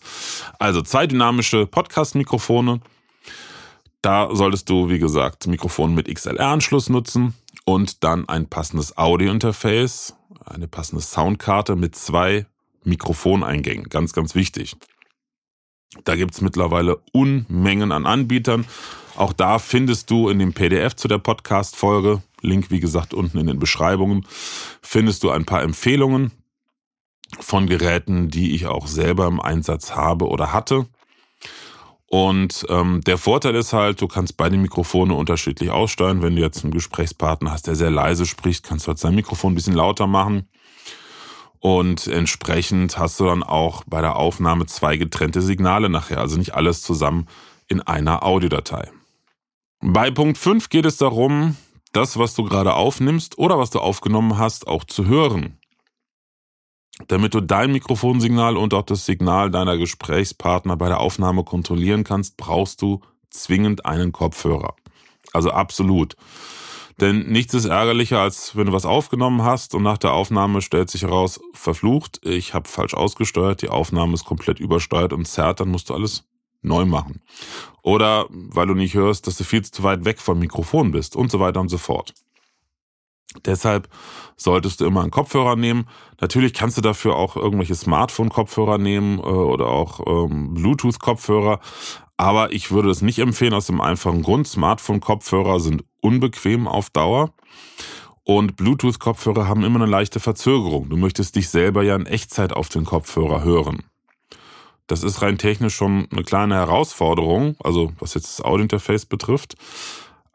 Also 0.59 0.81
zwei 0.81 1.07
dynamische 1.07 1.65
Podcast-Mikrofone 1.65 2.79
da 4.01 4.29
solltest 4.33 4.69
du, 4.69 4.89
wie 4.89 4.99
gesagt, 4.99 5.47
Mikrofon 5.47 5.93
mit 5.93 6.13
XLR-Anschluss 6.13 6.89
nutzen 6.89 7.33
und 7.65 8.03
dann 8.03 8.29
ein 8.29 8.47
passendes 8.47 8.97
Audio-Interface, 8.97 10.15
eine 10.45 10.67
passende 10.67 11.01
Soundkarte 11.01 11.75
mit 11.75 11.95
zwei 11.95 12.45
Mikrofoneingängen. 12.83 13.89
Ganz, 13.89 14.13
ganz 14.13 14.35
wichtig. 14.35 14.75
Da 16.03 16.15
gibt's 16.15 16.41
mittlerweile 16.41 17.01
Unmengen 17.11 17.91
an 17.91 18.05
Anbietern. 18.05 18.65
Auch 19.15 19.33
da 19.33 19.59
findest 19.59 20.11
du 20.11 20.29
in 20.29 20.39
dem 20.39 20.53
PDF 20.53 20.95
zu 20.95 21.07
der 21.07 21.17
Podcast-Folge, 21.17 22.21
Link 22.41 22.69
wie 22.69 22.79
gesagt 22.79 23.13
unten 23.13 23.39
in 23.39 23.47
den 23.47 23.59
Beschreibungen, 23.59 24.25
findest 24.81 25.23
du 25.23 25.31
ein 25.31 25.45
paar 25.45 25.63
Empfehlungen 25.63 26.31
von 27.39 27.67
Geräten, 27.67 28.29
die 28.29 28.53
ich 28.53 28.67
auch 28.67 28.87
selber 28.87 29.27
im 29.27 29.41
Einsatz 29.41 29.95
habe 29.95 30.27
oder 30.27 30.53
hatte. 30.53 30.85
Und 32.09 32.65
ähm, 32.69 33.01
der 33.05 33.17
Vorteil 33.17 33.55
ist 33.55 33.73
halt, 33.73 34.01
du 34.01 34.07
kannst 34.07 34.37
beide 34.37 34.57
Mikrofone 34.57 35.13
unterschiedlich 35.13 35.71
aussteuern. 35.71 36.21
Wenn 36.21 36.35
du 36.35 36.41
jetzt 36.41 36.63
einen 36.63 36.71
Gesprächspartner 36.71 37.51
hast, 37.51 37.67
der 37.67 37.75
sehr 37.75 37.91
leise 37.91 38.25
spricht, 38.25 38.63
kannst 38.63 38.85
du 38.85 38.89
halt 38.89 38.99
sein 38.99 39.15
Mikrofon 39.15 39.51
ein 39.51 39.55
bisschen 39.55 39.75
lauter 39.75 40.07
machen. 40.07 40.47
Und 41.59 42.07
entsprechend 42.07 42.97
hast 42.97 43.19
du 43.19 43.25
dann 43.25 43.43
auch 43.43 43.83
bei 43.87 43.99
der 43.99 44.15
Aufnahme 44.15 44.67
zwei 44.67 44.95
getrennte 44.95 45.41
Signale 45.41 45.89
nachher, 45.89 46.19
also 46.19 46.37
nicht 46.37 46.53
alles 46.53 46.81
zusammen 46.81 47.27
in 47.67 47.81
einer 47.81 48.23
Audiodatei. 48.23 48.89
Bei 49.81 50.09
Punkt 50.09 50.37
5 50.37 50.69
geht 50.69 50.85
es 50.85 50.97
darum, 50.97 51.57
das, 51.91 52.17
was 52.17 52.35
du 52.35 52.43
gerade 52.43 52.73
aufnimmst 52.73 53.37
oder 53.37 53.59
was 53.59 53.69
du 53.69 53.79
aufgenommen 53.79 54.37
hast, 54.37 54.67
auch 54.67 54.83
zu 54.83 55.07
hören. 55.07 55.57
Damit 57.07 57.35
du 57.35 57.41
dein 57.41 57.71
Mikrofonsignal 57.71 58.57
und 58.57 58.73
auch 58.73 58.83
das 58.83 59.05
Signal 59.05 59.51
deiner 59.51 59.77
Gesprächspartner 59.77 60.77
bei 60.77 60.87
der 60.87 60.99
Aufnahme 60.99 61.43
kontrollieren 61.43 62.03
kannst, 62.03 62.37
brauchst 62.37 62.81
du 62.81 63.01
zwingend 63.29 63.85
einen 63.85 64.11
Kopfhörer. 64.11 64.75
Also 65.31 65.51
absolut. 65.51 66.15
Denn 66.99 67.27
nichts 67.27 67.53
ist 67.53 67.65
ärgerlicher, 67.65 68.19
als 68.19 68.55
wenn 68.55 68.65
du 68.65 68.73
was 68.73 68.85
aufgenommen 68.85 69.43
hast 69.43 69.75
und 69.75 69.83
nach 69.83 69.99
der 69.99 70.13
Aufnahme 70.13 70.63
stellt 70.63 70.89
sich 70.89 71.03
heraus, 71.03 71.39
verflucht, 71.53 72.19
ich 72.25 72.55
habe 72.55 72.67
falsch 72.67 72.95
ausgesteuert, 72.95 73.61
die 73.61 73.69
Aufnahme 73.69 74.15
ist 74.15 74.25
komplett 74.25 74.59
übersteuert 74.59 75.13
und 75.13 75.27
zerrt, 75.27 75.59
dann 75.59 75.69
musst 75.69 75.91
du 75.91 75.93
alles 75.93 76.23
neu 76.63 76.85
machen. 76.85 77.21
Oder 77.83 78.25
weil 78.29 78.65
du 78.65 78.73
nicht 78.73 78.95
hörst, 78.95 79.27
dass 79.27 79.37
du 79.37 79.43
viel 79.43 79.63
zu 79.63 79.83
weit 79.83 80.05
weg 80.05 80.19
vom 80.19 80.39
Mikrofon 80.39 80.89
bist 80.89 81.15
und 81.15 81.29
so 81.29 81.39
weiter 81.39 81.59
und 81.59 81.69
so 81.69 81.77
fort. 81.77 82.15
Deshalb 83.45 83.89
solltest 84.35 84.79
du 84.81 84.85
immer 84.85 85.01
einen 85.01 85.11
Kopfhörer 85.11 85.55
nehmen. 85.55 85.87
Natürlich 86.21 86.53
kannst 86.53 86.77
du 86.77 86.81
dafür 86.81 87.15
auch 87.15 87.35
irgendwelche 87.35 87.75
Smartphone-Kopfhörer 87.75 88.77
nehmen 88.77 89.19
äh, 89.19 89.21
oder 89.21 89.67
auch 89.67 89.99
ähm, 90.07 90.53
Bluetooth-Kopfhörer. 90.53 91.59
Aber 92.15 92.51
ich 92.51 92.71
würde 92.71 92.89
es 92.89 93.01
nicht 93.01 93.19
empfehlen 93.19 93.53
aus 93.53 93.67
dem 93.67 93.81
einfachen 93.81 94.23
Grund. 94.23 94.47
Smartphone-Kopfhörer 94.47 95.59
sind 95.59 95.83
unbequem 96.01 96.67
auf 96.67 96.89
Dauer. 96.89 97.33
Und 98.23 98.55
Bluetooth-Kopfhörer 98.57 99.47
haben 99.47 99.63
immer 99.63 99.79
eine 99.81 99.89
leichte 99.89 100.19
Verzögerung. 100.19 100.89
Du 100.89 100.97
möchtest 100.97 101.35
dich 101.35 101.49
selber 101.49 101.83
ja 101.83 101.95
in 101.95 102.05
Echtzeit 102.05 102.53
auf 102.53 102.69
den 102.69 102.85
Kopfhörer 102.85 103.43
hören. 103.43 103.83
Das 104.87 105.03
ist 105.03 105.21
rein 105.21 105.37
technisch 105.37 105.75
schon 105.75 106.07
eine 106.11 106.23
kleine 106.23 106.55
Herausforderung, 106.55 107.55
also 107.61 107.91
was 107.99 108.13
jetzt 108.15 108.39
das 108.39 108.45
Audiointerface 108.45 109.05
betrifft. 109.05 109.55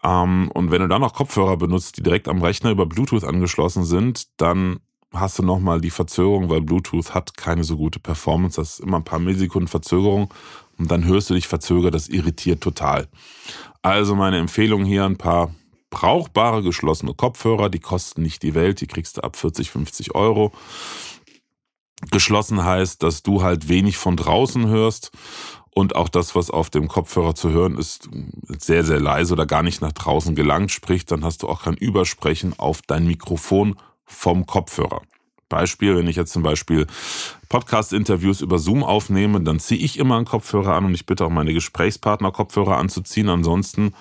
Ähm, 0.03 0.51
und 0.53 0.71
wenn 0.71 0.83
du 0.83 0.89
dann 0.89 1.01
noch 1.01 1.15
Kopfhörer 1.15 1.57
benutzt, 1.57 1.97
die 1.97 2.03
direkt 2.03 2.29
am 2.29 2.43
Rechner 2.43 2.71
über 2.71 2.87
Bluetooth 2.87 3.25
angeschlossen 3.25 3.85
sind, 3.85 4.29
dann 4.41 4.81
hast 5.13 5.39
du 5.39 5.43
nochmal 5.43 5.81
die 5.81 5.91
Verzögerung, 5.91 6.49
weil 6.49 6.63
Bluetooth 6.63 7.15
hat 7.15 7.37
keine 7.37 7.65
so 7.65 7.77
gute 7.77 8.01
Performance. 8.01 8.61
Das 8.61 8.75
ist 8.75 8.81
immer 8.81 8.99
ein 8.99 9.05
paar 9.05 9.19
Millisekunden 9.19 9.69
Verzögerung 9.69 10.33
und 10.79 10.91
dann 10.91 11.05
hörst 11.05 11.31
du 11.31 11.35
dich 11.35 11.49
verzögert. 11.49 11.95
Das 11.95 12.09
irritiert 12.09 12.63
total. 12.63 13.09
Also 13.83 14.15
meine 14.15 14.39
Empfehlung 14.39 14.85
hier 14.85 15.05
ein 15.05 15.19
paar 15.19 15.55
brauchbare 15.91 16.63
geschlossene 16.63 17.15
Kopfhörer. 17.15 17.69
Die 17.69 17.81
kosten 17.81 18.23
nicht 18.23 18.43
die 18.43 18.55
Welt. 18.55 18.81
Die 18.81 18.87
kriegst 18.87 19.19
du 19.19 19.21
ab 19.23 19.37
40, 19.37 19.71
50 19.71 20.15
Euro. 20.15 20.53
Geschlossen 22.11 22.65
heißt, 22.65 23.03
dass 23.03 23.23
du 23.23 23.43
halt 23.43 23.69
wenig 23.69 23.97
von 23.97 24.17
draußen 24.17 24.67
hörst 24.67 25.13
und 25.75 25.97
auch 25.97 26.09
das, 26.09 26.35
was 26.35 26.51
auf 26.51 26.71
dem 26.71 26.89
Kopfhörer 26.89 27.35
zu 27.35 27.51
hören 27.51 27.79
ist, 27.79 28.09
sehr, 28.59 28.85
sehr 28.85 29.01
leise 29.01 29.33
oder 29.33 29.47
gar 29.47 29.63
nicht 29.63 29.81
nach 29.81 29.93
draußen 29.93 30.35
gelangt, 30.35 30.71
sprich, 30.71 31.07
dann 31.07 31.25
hast 31.25 31.43
du 31.43 31.49
auch 31.49 31.63
kein 31.63 31.75
Übersprechen 31.75 32.59
auf 32.59 32.83
dein 32.83 33.07
Mikrofon 33.07 33.77
vom 34.05 34.47
Kopfhörer. 34.47 35.03
Beispiel, 35.49 35.97
wenn 35.97 36.09
ich 36.09 36.17
jetzt 36.17 36.33
zum 36.33 36.43
Beispiel 36.43 36.87
Podcast-Interviews 37.49 38.41
über 38.41 38.59
Zoom 38.59 38.83
aufnehme, 38.83 39.41
dann 39.43 39.61
ziehe 39.61 39.83
ich 39.83 39.99
immer 39.99 40.17
einen 40.17 40.25
Kopfhörer 40.25 40.75
an 40.75 40.87
und 40.87 40.95
ich 40.95 41.05
bitte 41.05 41.27
auch 41.27 41.31
meine 41.31 41.53
Gesprächspartner 41.53 42.33
Kopfhörer 42.33 42.79
anzuziehen. 42.79 43.29
Ansonsten 43.29 43.95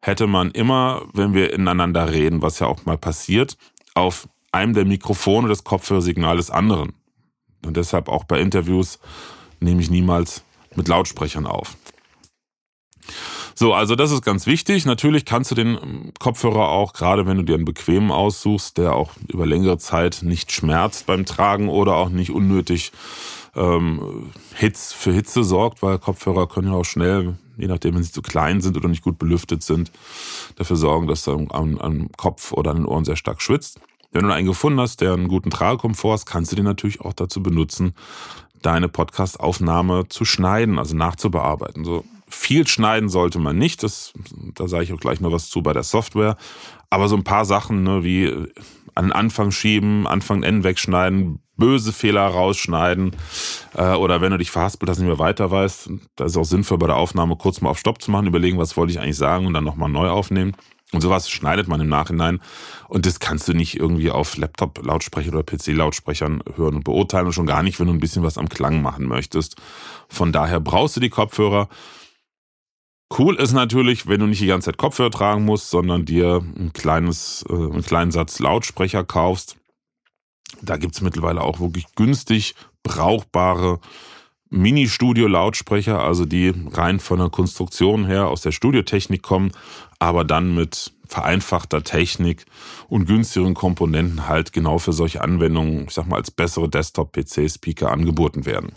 hätte 0.00 0.26
man 0.26 0.50
immer, 0.50 1.02
wenn 1.12 1.34
wir 1.34 1.52
ineinander 1.52 2.10
reden, 2.10 2.40
was 2.40 2.58
ja 2.58 2.66
auch 2.66 2.86
mal 2.86 2.96
passiert, 2.96 3.58
auf 3.94 4.28
einem 4.52 4.72
der 4.72 4.86
Mikrofone 4.86 5.48
das 5.48 5.64
Kopfhörersignal 5.64 6.38
des 6.38 6.50
anderen. 6.50 6.94
Und 7.64 7.76
deshalb 7.76 8.08
auch 8.08 8.24
bei 8.24 8.40
Interviews 8.40 8.98
nehme 9.60 9.80
ich 9.80 9.90
niemals 9.90 10.42
mit 10.76 10.88
Lautsprechern 10.88 11.46
auf. 11.46 11.76
So, 13.56 13.72
also 13.72 13.94
das 13.94 14.10
ist 14.10 14.24
ganz 14.24 14.46
wichtig. 14.46 14.84
Natürlich 14.84 15.24
kannst 15.24 15.50
du 15.52 15.54
den 15.54 16.12
Kopfhörer 16.18 16.68
auch, 16.70 16.92
gerade 16.92 17.26
wenn 17.26 17.36
du 17.36 17.44
dir 17.44 17.54
einen 17.54 17.64
bequemen 17.64 18.10
aussuchst, 18.10 18.78
der 18.78 18.94
auch 18.94 19.12
über 19.28 19.46
längere 19.46 19.78
Zeit 19.78 20.20
nicht 20.22 20.50
schmerzt 20.50 21.06
beim 21.06 21.24
Tragen 21.24 21.68
oder 21.68 21.94
auch 21.94 22.08
nicht 22.08 22.30
unnötig 22.30 22.90
ähm, 23.54 24.32
Hitz 24.54 24.92
für 24.92 25.12
Hitze 25.12 25.44
sorgt, 25.44 25.82
weil 25.82 25.98
Kopfhörer 25.98 26.48
können 26.48 26.68
ja 26.68 26.74
auch 26.74 26.84
schnell, 26.84 27.36
je 27.56 27.68
nachdem, 27.68 27.94
wenn 27.94 28.02
sie 28.02 28.10
zu 28.10 28.22
klein 28.22 28.60
sind 28.60 28.76
oder 28.76 28.88
nicht 28.88 29.04
gut 29.04 29.18
belüftet 29.18 29.62
sind, 29.62 29.92
dafür 30.56 30.76
sorgen, 30.76 31.06
dass 31.06 31.22
du 31.22 31.46
am, 31.50 31.78
am 31.78 32.10
Kopf 32.16 32.52
oder 32.52 32.72
an 32.72 32.78
den 32.78 32.86
Ohren 32.86 33.04
sehr 33.04 33.16
stark 33.16 33.40
schwitzt. 33.40 33.78
Wenn 34.10 34.26
du 34.26 34.34
einen 34.34 34.46
gefunden 34.46 34.80
hast, 34.80 35.00
der 35.00 35.12
einen 35.12 35.28
guten 35.28 35.50
Tragekomfort 35.50 36.20
hat, 36.20 36.26
kannst 36.26 36.50
du 36.50 36.56
den 36.56 36.64
natürlich 36.64 37.00
auch 37.00 37.12
dazu 37.12 37.42
benutzen, 37.42 37.94
deine 38.64 38.88
Podcast-Aufnahme 38.88 40.08
zu 40.08 40.24
schneiden, 40.24 40.78
also 40.78 40.96
nachzubearbeiten. 40.96 41.84
So 41.84 42.04
viel 42.28 42.66
schneiden 42.66 43.08
sollte 43.08 43.38
man 43.38 43.58
nicht, 43.58 43.82
das, 43.82 44.12
da 44.54 44.66
sage 44.68 44.84
ich 44.84 44.92
auch 44.92 45.00
gleich 45.00 45.20
noch 45.20 45.32
was 45.32 45.48
zu 45.48 45.62
bei 45.62 45.72
der 45.72 45.82
Software. 45.82 46.36
Aber 46.90 47.08
so 47.08 47.16
ein 47.16 47.24
paar 47.24 47.44
Sachen, 47.44 47.82
ne, 47.82 48.04
wie 48.04 48.32
an 48.94 49.12
Anfang 49.12 49.50
schieben, 49.50 50.06
Anfang 50.06 50.42
Ende 50.42 50.64
wegschneiden, 50.64 51.40
böse 51.56 51.92
Fehler 51.92 52.26
rausschneiden 52.26 53.14
äh, 53.74 53.94
oder 53.94 54.20
wenn 54.20 54.32
du 54.32 54.38
dich 54.38 54.50
verhaspelt 54.50 54.90
hast, 54.90 54.98
nicht 54.98 55.06
mehr 55.06 55.18
weiter 55.18 55.50
weißt, 55.50 55.90
da 56.16 56.24
ist 56.24 56.36
auch 56.36 56.44
sinnvoll 56.44 56.78
bei 56.78 56.86
der 56.86 56.96
Aufnahme 56.96 57.36
kurz 57.36 57.60
mal 57.60 57.70
auf 57.70 57.78
Stopp 57.78 58.02
zu 58.02 58.10
machen, 58.10 58.26
überlegen, 58.26 58.58
was 58.58 58.76
wollte 58.76 58.92
ich 58.92 59.00
eigentlich 59.00 59.16
sagen 59.16 59.46
und 59.46 59.54
dann 59.54 59.64
nochmal 59.64 59.88
neu 59.88 60.08
aufnehmen. 60.08 60.56
Und 60.92 61.00
sowas 61.00 61.28
schneidet 61.28 61.66
man 61.66 61.80
im 61.80 61.88
Nachhinein. 61.88 62.40
Und 62.88 63.04
das 63.04 63.18
kannst 63.18 63.48
du 63.48 63.52
nicht 63.52 63.76
irgendwie 63.76 64.12
auf 64.12 64.36
Laptop-Lautsprecher 64.36 65.30
oder 65.30 65.42
PC-Lautsprechern 65.42 66.42
hören 66.54 66.76
und 66.76 66.84
beurteilen. 66.84 67.26
Und 67.26 67.32
schon 67.32 67.46
gar 67.46 67.64
nicht, 67.64 67.80
wenn 67.80 67.88
du 67.88 67.92
ein 67.92 67.98
bisschen 67.98 68.22
was 68.22 68.38
am 68.38 68.48
Klang 68.48 68.80
machen 68.80 69.06
möchtest. 69.06 69.56
Von 70.08 70.30
daher 70.30 70.60
brauchst 70.60 70.94
du 70.94 71.00
die 71.00 71.10
Kopfhörer. 71.10 71.68
Cool 73.16 73.34
ist 73.36 73.52
natürlich, 73.52 74.06
wenn 74.06 74.20
du 74.20 74.26
nicht 74.26 74.40
die 74.40 74.46
ganze 74.46 74.66
Zeit 74.66 74.76
Kopfhörer 74.76 75.10
tragen 75.10 75.44
musst, 75.44 75.70
sondern 75.70 76.04
dir 76.04 76.44
ein 76.56 76.72
kleines, 76.72 77.44
äh, 77.48 77.52
einen 77.52 77.82
kleinen 77.82 78.12
Satz 78.12 78.38
Lautsprecher 78.38 79.02
kaufst. 79.02 79.56
Da 80.62 80.76
gibt's 80.76 81.00
mittlerweile 81.00 81.42
auch 81.42 81.60
wirklich 81.60 81.86
günstig 81.94 82.54
brauchbare 82.82 83.80
Mini-Studio-Lautsprecher, 84.50 86.00
also 86.00 86.24
die 86.26 86.52
rein 86.72 87.00
von 87.00 87.18
der 87.18 87.28
Konstruktion 87.28 88.06
her 88.06 88.28
aus 88.28 88.42
der 88.42 88.52
Studiotechnik 88.52 89.22
kommen, 89.22 89.52
aber 89.98 90.24
dann 90.24 90.54
mit 90.54 90.92
vereinfachter 91.08 91.82
Technik 91.82 92.46
und 92.88 93.06
günstigeren 93.06 93.54
Komponenten 93.54 94.28
halt 94.28 94.52
genau 94.52 94.78
für 94.78 94.92
solche 94.92 95.22
Anwendungen, 95.22 95.84
ich 95.86 95.94
sag 95.94 96.06
mal, 96.06 96.16
als 96.16 96.30
bessere 96.30 96.68
Desktop-PC-Speaker 96.68 97.90
angeboten 97.90 98.46
werden. 98.46 98.72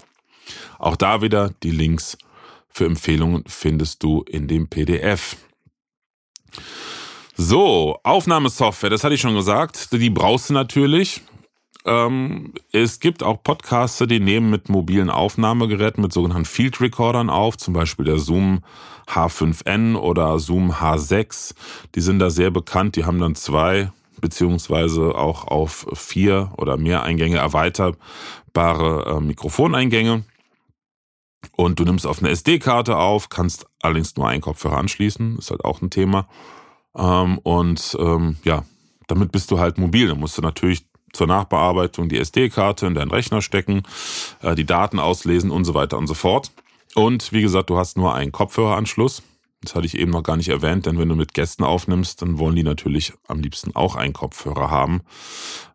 Auch 0.80 0.96
da 0.96 1.22
wieder 1.22 1.52
die 1.64 1.72
Links 1.72 2.18
für 2.70 2.86
Empfehlungen 2.86 3.44
findest 3.48 4.04
du 4.04 4.24
in 4.24 4.48
dem 4.48 4.68
PDF. 4.68 5.36
So, 7.36 8.00
Aufnahmesoftware, 8.04 8.90
das 8.90 9.04
hatte 9.04 9.16
ich 9.16 9.22
schon 9.22 9.36
gesagt, 9.36 9.92
die 9.92 10.10
brauchst 10.10 10.50
du 10.50 10.54
natürlich. 10.54 11.22
Ähm, 11.86 12.54
es 12.72 13.00
gibt 13.00 13.24
auch 13.24 13.42
Podcaster, 13.44 14.08
die 14.08 14.20
nehmen 14.20 14.50
mit 14.50 14.70
mobilen 14.70 15.10
Aufnahmegeräten, 15.10 16.02
mit 16.02 16.14
sogenannten 16.14 16.46
Field 16.46 16.82
Recordern 16.82 17.30
auf, 17.30 17.58
zum 17.58 17.74
Beispiel 17.74 18.06
der 18.06 18.20
Zoom 18.20 18.64
H5N 19.08 19.96
oder 19.96 20.40
Zoom 20.40 20.72
H6. 20.72 21.54
Die 21.96 22.02
sind 22.02 22.20
da 22.20 22.30
sehr 22.30 22.52
bekannt, 22.52 22.96
die 22.96 23.06
haben 23.06 23.20
dann 23.20 23.36
zwei 23.36 23.92
beziehungsweise 24.20 25.16
auch 25.16 25.46
auf 25.46 25.88
vier 25.94 26.52
oder 26.58 26.78
mehr 26.78 27.04
Eingänge 27.04 27.38
erweiterbare 27.38 29.18
äh, 29.18 29.22
Mikrofoneingänge. 29.22 30.24
Und 31.56 31.80
du 31.80 31.84
nimmst 31.84 32.06
auf 32.06 32.20
eine 32.20 32.30
SD-Karte 32.30 32.98
auf, 32.98 33.30
kannst 33.30 33.68
allerdings 33.82 34.16
nur 34.16 34.28
einen 34.28 34.42
Kopfhörer 34.42 34.78
anschließen, 34.78 35.38
ist 35.38 35.52
halt 35.52 35.64
auch 35.64 35.82
ein 35.82 35.90
Thema. 35.90 36.28
Ähm, 36.96 37.38
und 37.40 37.96
ähm, 38.00 38.38
ja, 38.44 38.66
damit 39.08 39.32
bist 39.32 39.52
du 39.52 39.60
halt 39.60 39.78
mobil. 39.78 40.08
Dann 40.08 40.20
musst 40.20 40.38
du 40.38 40.42
natürlich 40.42 40.88
zur 41.18 41.28
Nachbearbeitung 41.28 42.08
die 42.08 42.18
SD-Karte 42.18 42.86
in 42.86 42.96
deinen 42.96 43.12
Rechner 43.12 43.42
stecken, 43.42 43.84
äh, 44.42 44.56
die 44.56 44.66
Daten 44.66 45.00
auslesen 45.00 45.52
und 45.52 45.66
so 45.66 45.74
weiter 45.74 45.98
und 45.98 46.08
so 46.08 46.14
fort. 46.14 46.52
Und 46.96 47.34
wie 47.34 47.42
gesagt, 47.42 47.70
du 47.70 47.78
hast 47.78 47.98
nur 47.98 48.14
einen 48.14 48.32
Kopfhöreranschluss. 48.32 49.24
Das 49.62 49.74
hatte 49.74 49.88
ich 49.88 49.98
eben 49.98 50.12
noch 50.12 50.22
gar 50.22 50.38
nicht 50.38 50.50
erwähnt, 50.50 50.86
denn 50.86 51.00
wenn 51.00 51.10
du 51.10 51.16
mit 51.16 51.34
Gästen 51.34 51.64
aufnimmst, 51.64 52.22
dann 52.22 52.38
wollen 52.38 52.56
die 52.56 52.64
natürlich 52.64 53.14
am 53.28 53.40
liebsten 53.40 53.76
auch 53.76 53.96
einen 53.96 54.14
Kopfhörer 54.14 54.70
haben. 54.70 55.02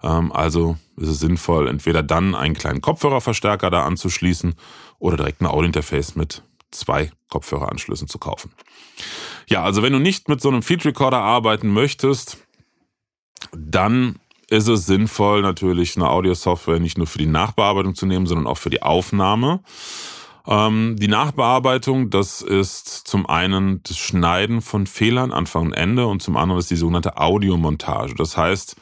Ähm, 0.02 0.32
also 0.32 0.76
ist 0.96 1.08
es 1.08 1.18
sinnvoll, 1.18 1.68
entweder 1.68 2.02
dann 2.02 2.34
einen 2.34 2.54
kleinen 2.54 2.80
Kopfhörerverstärker 2.80 3.70
da 3.70 3.84
anzuschließen 3.84 4.54
oder 4.98 5.16
direkt 5.16 5.40
ein 5.40 5.46
Audiointerface 5.46 6.14
mit 6.14 6.42
zwei 6.70 7.10
Kopfhöreranschlüssen 7.28 8.08
zu 8.08 8.18
kaufen. 8.18 8.52
Ja, 9.48 9.64
also 9.64 9.82
wenn 9.82 9.92
du 9.92 9.98
nicht 9.98 10.28
mit 10.28 10.40
so 10.40 10.48
einem 10.48 10.62
Feed 10.62 10.84
Recorder 10.84 11.18
arbeiten 11.18 11.68
möchtest, 11.68 12.38
dann 13.52 14.16
ist 14.52 14.68
es 14.68 14.84
sinnvoll, 14.84 15.40
natürlich 15.40 15.96
eine 15.96 16.10
Audio-Software 16.10 16.78
nicht 16.78 16.98
nur 16.98 17.06
für 17.06 17.16
die 17.16 17.26
Nachbearbeitung 17.26 17.94
zu 17.94 18.04
nehmen, 18.04 18.26
sondern 18.26 18.46
auch 18.46 18.58
für 18.58 18.68
die 18.68 18.82
Aufnahme. 18.82 19.60
Ähm, 20.46 20.96
die 20.98 21.08
Nachbearbeitung, 21.08 22.10
das 22.10 22.42
ist 22.42 22.88
zum 22.88 23.26
einen 23.26 23.82
das 23.84 23.96
Schneiden 23.96 24.60
von 24.60 24.86
Fehlern 24.86 25.32
Anfang 25.32 25.66
und 25.66 25.72
Ende 25.72 26.06
und 26.06 26.22
zum 26.22 26.36
anderen 26.36 26.58
ist 26.58 26.70
die 26.70 26.76
sogenannte 26.76 27.16
Audiomontage. 27.16 28.14
Das 28.14 28.36
heißt, 28.36 28.76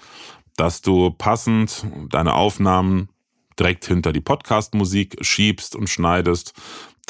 dass 0.57 0.83
du 0.83 1.11
passend 1.11 1.87
deine 2.09 2.35
Aufnahmen 2.35 3.09
direkt 3.57 3.85
hinter 3.85 4.13
die 4.13 4.21
Podcast-Musik 4.21 5.19
schiebst 5.21 5.77
und 5.77 5.89
schneidest, 5.89 6.53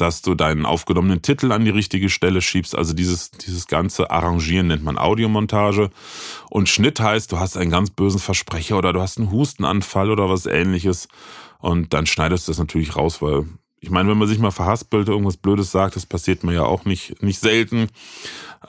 dass 0.01 0.23
du 0.23 0.33
deinen 0.33 0.65
aufgenommenen 0.65 1.21
Titel 1.21 1.51
an 1.51 1.63
die 1.63 1.69
richtige 1.69 2.09
Stelle 2.09 2.41
schiebst. 2.41 2.75
Also 2.75 2.93
dieses, 2.93 3.29
dieses 3.29 3.67
ganze 3.67 4.09
Arrangieren 4.09 4.67
nennt 4.67 4.83
man 4.83 4.97
Audiomontage. 4.97 5.91
Und 6.49 6.69
Schnitt 6.69 6.99
heißt, 6.99 7.31
du 7.31 7.39
hast 7.39 7.55
einen 7.55 7.69
ganz 7.69 7.91
bösen 7.91 8.19
Versprecher 8.19 8.79
oder 8.79 8.93
du 8.93 9.01
hast 9.01 9.19
einen 9.19 9.31
Hustenanfall 9.31 10.09
oder 10.09 10.27
was 10.27 10.47
ähnliches. 10.47 11.07
Und 11.59 11.93
dann 11.93 12.07
schneidest 12.07 12.47
du 12.47 12.51
das 12.51 12.57
natürlich 12.57 12.95
raus, 12.95 13.21
weil 13.21 13.45
ich 13.79 13.91
meine, 13.91 14.09
wenn 14.09 14.17
man 14.17 14.27
sich 14.27 14.39
mal 14.39 14.51
verhaspelt, 14.51 15.07
irgendwas 15.07 15.37
Blödes 15.37 15.71
sagt, 15.71 15.95
das 15.95 16.07
passiert 16.07 16.43
mir 16.43 16.53
ja 16.53 16.63
auch 16.63 16.85
nicht, 16.85 17.21
nicht 17.21 17.39
selten, 17.39 17.87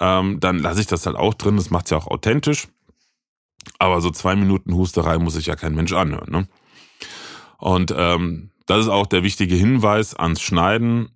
ähm, 0.01 0.39
dann 0.39 0.59
lasse 0.59 0.83
ich 0.83 0.87
das 0.87 1.07
halt 1.07 1.17
auch 1.17 1.33
drin. 1.33 1.57
Das 1.57 1.71
macht 1.71 1.87
es 1.87 1.91
ja 1.93 1.97
auch 1.97 2.09
authentisch. 2.09 2.69
Aber 3.79 4.03
so 4.03 4.11
zwei 4.11 4.37
Minuten 4.37 4.75
Husterei 4.75 5.19
muss 5.19 5.35
sich 5.35 5.47
ja 5.47 5.57
kein 5.57 5.75
Mensch 5.75 5.95
anhören. 5.95 6.31
Ne? 6.31 6.49
Und 7.57 7.95
ähm, 7.97 8.51
das 8.67 8.81
ist 8.81 8.89
auch 8.89 9.07
der 9.07 9.23
wichtige 9.23 9.55
Hinweis 9.55 10.15
ans 10.15 10.43
Schneiden. 10.43 11.11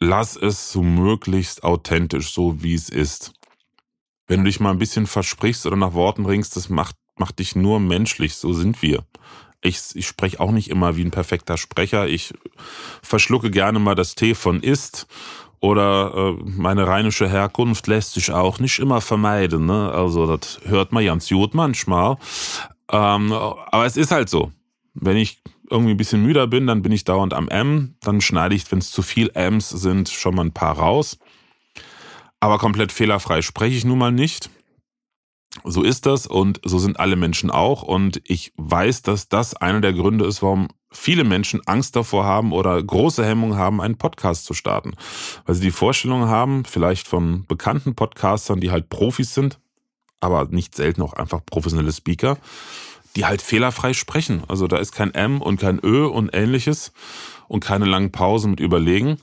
Lass 0.00 0.36
es 0.36 0.70
so 0.70 0.82
möglichst 0.82 1.64
authentisch, 1.64 2.32
so 2.32 2.62
wie 2.62 2.74
es 2.74 2.88
ist. 2.88 3.32
Wenn 4.26 4.40
du 4.40 4.46
dich 4.46 4.60
mal 4.60 4.70
ein 4.70 4.78
bisschen 4.78 5.06
versprichst 5.06 5.66
oder 5.66 5.76
nach 5.76 5.94
Worten 5.94 6.26
ringst, 6.26 6.56
das 6.56 6.68
macht, 6.68 6.96
macht 7.16 7.38
dich 7.38 7.56
nur 7.56 7.80
menschlich. 7.80 8.34
So 8.34 8.52
sind 8.52 8.82
wir. 8.82 9.04
Ich, 9.60 9.80
ich 9.94 10.06
spreche 10.06 10.38
auch 10.38 10.52
nicht 10.52 10.70
immer 10.70 10.96
wie 10.96 11.04
ein 11.04 11.10
perfekter 11.10 11.56
Sprecher. 11.56 12.06
Ich 12.06 12.32
verschlucke 13.02 13.50
gerne 13.50 13.80
mal 13.80 13.96
das 13.96 14.14
T 14.14 14.34
von 14.34 14.62
ist 14.62 15.08
oder 15.60 16.12
äh, 16.14 16.42
meine 16.44 16.86
rheinische 16.86 17.28
Herkunft 17.28 17.86
lässt 17.88 18.14
sich 18.14 18.30
auch 18.30 18.60
nicht 18.60 18.78
immer 18.78 19.00
vermeiden. 19.00 19.66
Ne? 19.66 19.90
Also 19.90 20.26
das 20.26 20.60
hört 20.64 20.92
man 20.92 21.04
ganz 21.04 21.28
gut 21.28 21.54
manchmal. 21.54 22.16
Ähm, 22.90 23.32
aber 23.32 23.86
es 23.86 23.96
ist 23.96 24.12
halt 24.12 24.28
so. 24.28 24.52
Wenn 24.94 25.16
ich 25.16 25.42
irgendwie 25.70 25.92
ein 25.92 25.96
bisschen 25.98 26.22
müder 26.22 26.46
bin, 26.46 26.66
dann 26.66 26.82
bin 26.82 26.92
ich 26.92 27.04
dauernd 27.04 27.34
am 27.34 27.48
M. 27.48 27.96
Dann 28.00 28.20
schneide 28.20 28.54
ich, 28.54 28.70
wenn 28.70 28.78
es 28.78 28.90
zu 28.90 29.02
viel 29.02 29.30
M's 29.34 29.68
sind, 29.68 30.08
schon 30.08 30.34
mal 30.34 30.44
ein 30.44 30.52
paar 30.52 30.78
raus. 30.78 31.18
Aber 32.40 32.58
komplett 32.58 32.92
fehlerfrei 32.92 33.42
spreche 33.42 33.76
ich 33.76 33.84
nun 33.84 33.98
mal 33.98 34.12
nicht. 34.12 34.50
So 35.64 35.82
ist 35.82 36.06
das 36.06 36.26
und 36.26 36.60
so 36.64 36.78
sind 36.78 37.00
alle 37.00 37.16
Menschen 37.16 37.50
auch. 37.50 37.82
Und 37.82 38.20
ich 38.24 38.52
weiß, 38.56 39.02
dass 39.02 39.28
das 39.28 39.54
einer 39.54 39.80
der 39.80 39.92
Gründe 39.92 40.26
ist, 40.26 40.42
warum 40.42 40.68
viele 40.90 41.24
Menschen 41.24 41.60
Angst 41.66 41.96
davor 41.96 42.24
haben 42.24 42.52
oder 42.52 42.82
große 42.82 43.24
Hemmungen 43.24 43.58
haben, 43.58 43.80
einen 43.80 43.98
Podcast 43.98 44.44
zu 44.44 44.54
starten. 44.54 44.94
Weil 45.44 45.54
sie 45.54 45.62
die 45.62 45.70
Vorstellung 45.70 46.28
haben, 46.28 46.64
vielleicht 46.64 47.08
von 47.08 47.44
bekannten 47.46 47.94
Podcastern, 47.94 48.60
die 48.60 48.70
halt 48.70 48.88
Profis 48.88 49.34
sind, 49.34 49.58
aber 50.20 50.46
nicht 50.46 50.74
selten 50.74 51.02
auch 51.02 51.12
einfach 51.12 51.40
professionelle 51.44 51.92
Speaker, 51.92 52.38
die 53.16 53.24
halt 53.24 53.42
fehlerfrei 53.42 53.92
sprechen. 53.92 54.42
Also 54.48 54.66
da 54.66 54.78
ist 54.78 54.92
kein 54.92 55.14
M 55.14 55.40
und 55.40 55.60
kein 55.60 55.80
Ö 55.82 56.06
und 56.06 56.30
ähnliches 56.32 56.92
und 57.48 57.64
keine 57.64 57.84
langen 57.84 58.12
Pausen 58.12 58.50
mit 58.50 58.60
Überlegen. 58.60 59.18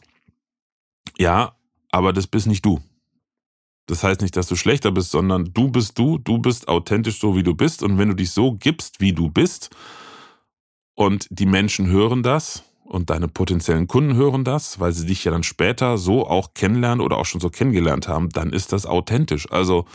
Ja, 1.17 1.55
aber 1.91 2.13
das 2.13 2.27
bist 2.27 2.47
nicht 2.47 2.65
du. 2.65 2.81
Das 3.87 4.03
heißt 4.03 4.21
nicht, 4.21 4.35
dass 4.35 4.47
du 4.47 4.55
schlechter 4.55 4.91
bist, 4.91 5.11
sondern 5.11 5.53
du 5.53 5.69
bist 5.69 5.97
du, 5.97 6.17
du 6.17 6.39
bist 6.39 6.67
authentisch 6.67 7.19
so, 7.19 7.35
wie 7.35 7.43
du 7.43 7.53
bist. 7.53 7.83
Und 7.83 7.97
wenn 7.97 8.09
du 8.09 8.15
dich 8.15 8.31
so 8.31 8.53
gibst, 8.53 8.99
wie 8.99 9.13
du 9.13 9.29
bist, 9.29 9.69
und 10.95 11.27
die 11.29 11.45
Menschen 11.45 11.87
hören 11.87 12.23
das 12.23 12.63
und 12.85 13.09
deine 13.09 13.27
potenziellen 13.27 13.87
Kunden 13.87 14.15
hören 14.15 14.43
das, 14.43 14.79
weil 14.79 14.93
sie 14.93 15.05
dich 15.05 15.25
ja 15.25 15.31
dann 15.31 15.43
später 15.43 15.97
so 15.97 16.27
auch 16.27 16.53
kennenlernen 16.53 17.01
oder 17.05 17.17
auch 17.17 17.25
schon 17.25 17.41
so 17.41 17.49
kennengelernt 17.49 18.07
haben, 18.07 18.29
dann 18.29 18.51
ist 18.51 18.71
das 18.71 18.85
authentisch. 18.85 19.51
Also 19.51 19.85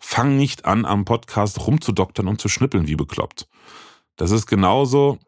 fang 0.00 0.36
nicht 0.36 0.64
an, 0.64 0.84
am 0.84 1.04
Podcast 1.04 1.64
rumzudoktern 1.66 2.26
und 2.26 2.40
zu 2.40 2.48
schnippeln 2.48 2.88
wie 2.88 2.96
bekloppt. 2.96 3.46
Das 4.16 4.32
ist 4.32 4.46
genauso 4.46 5.18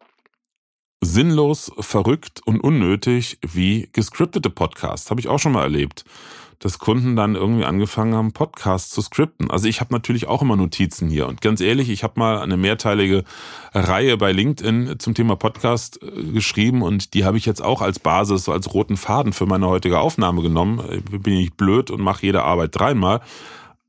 sinnlos, 1.01 1.71
verrückt 1.79 2.41
und 2.45 2.61
unnötig 2.61 3.39
wie 3.43 3.89
gescriptete 3.93 4.51
Podcasts. 4.51 5.11
Habe 5.11 5.21
ich 5.21 5.29
auch 5.29 5.39
schon 5.39 5.53
mal 5.53 5.63
erlebt 5.63 6.05
dass 6.63 6.79
Kunden 6.79 7.17
dann 7.17 7.35
irgendwie 7.35 7.65
angefangen 7.65 8.15
haben, 8.15 8.33
Podcasts 8.33 8.91
zu 8.91 9.03
skripten. 9.03 9.51
Also 9.51 9.67
ich 9.67 9.81
habe 9.81 9.93
natürlich 9.93 10.29
auch 10.29 10.43
immer 10.43 10.55
Notizen 10.55 11.09
hier. 11.09 11.27
Und 11.27 11.41
ganz 11.41 11.61
ehrlich, 11.61 11.91
ich 11.91 12.05
habe 12.05 12.21
mal 12.21 12.39
eine 12.39 12.57
mehrteilige 12.57 13.25
Reihe 13.75 14.17
bei 14.17 14.31
LinkedIn 14.31 14.95
zum 15.01 15.15
Thema 15.15 15.35
Podcast 15.35 16.01
äh, 16.03 16.23
geschrieben 16.23 16.83
und 16.83 17.15
die 17.15 17.25
habe 17.25 17.37
ich 17.37 17.47
jetzt 17.47 17.63
auch 17.63 17.83
als 17.83 17.99
Basis, 17.99 18.45
so 18.45 18.53
als 18.53 18.73
roten 18.73 18.97
Faden 18.97 19.33
für 19.33 19.47
meine 19.47 19.67
heutige 19.67 19.99
Aufnahme 19.99 20.41
genommen. 20.41 20.81
Ich 20.93 21.21
bin 21.21 21.35
nicht 21.35 21.57
blöd 21.57 21.91
und 21.91 22.01
mache 22.01 22.25
jede 22.25 22.45
Arbeit 22.45 22.71
dreimal. 22.79 23.21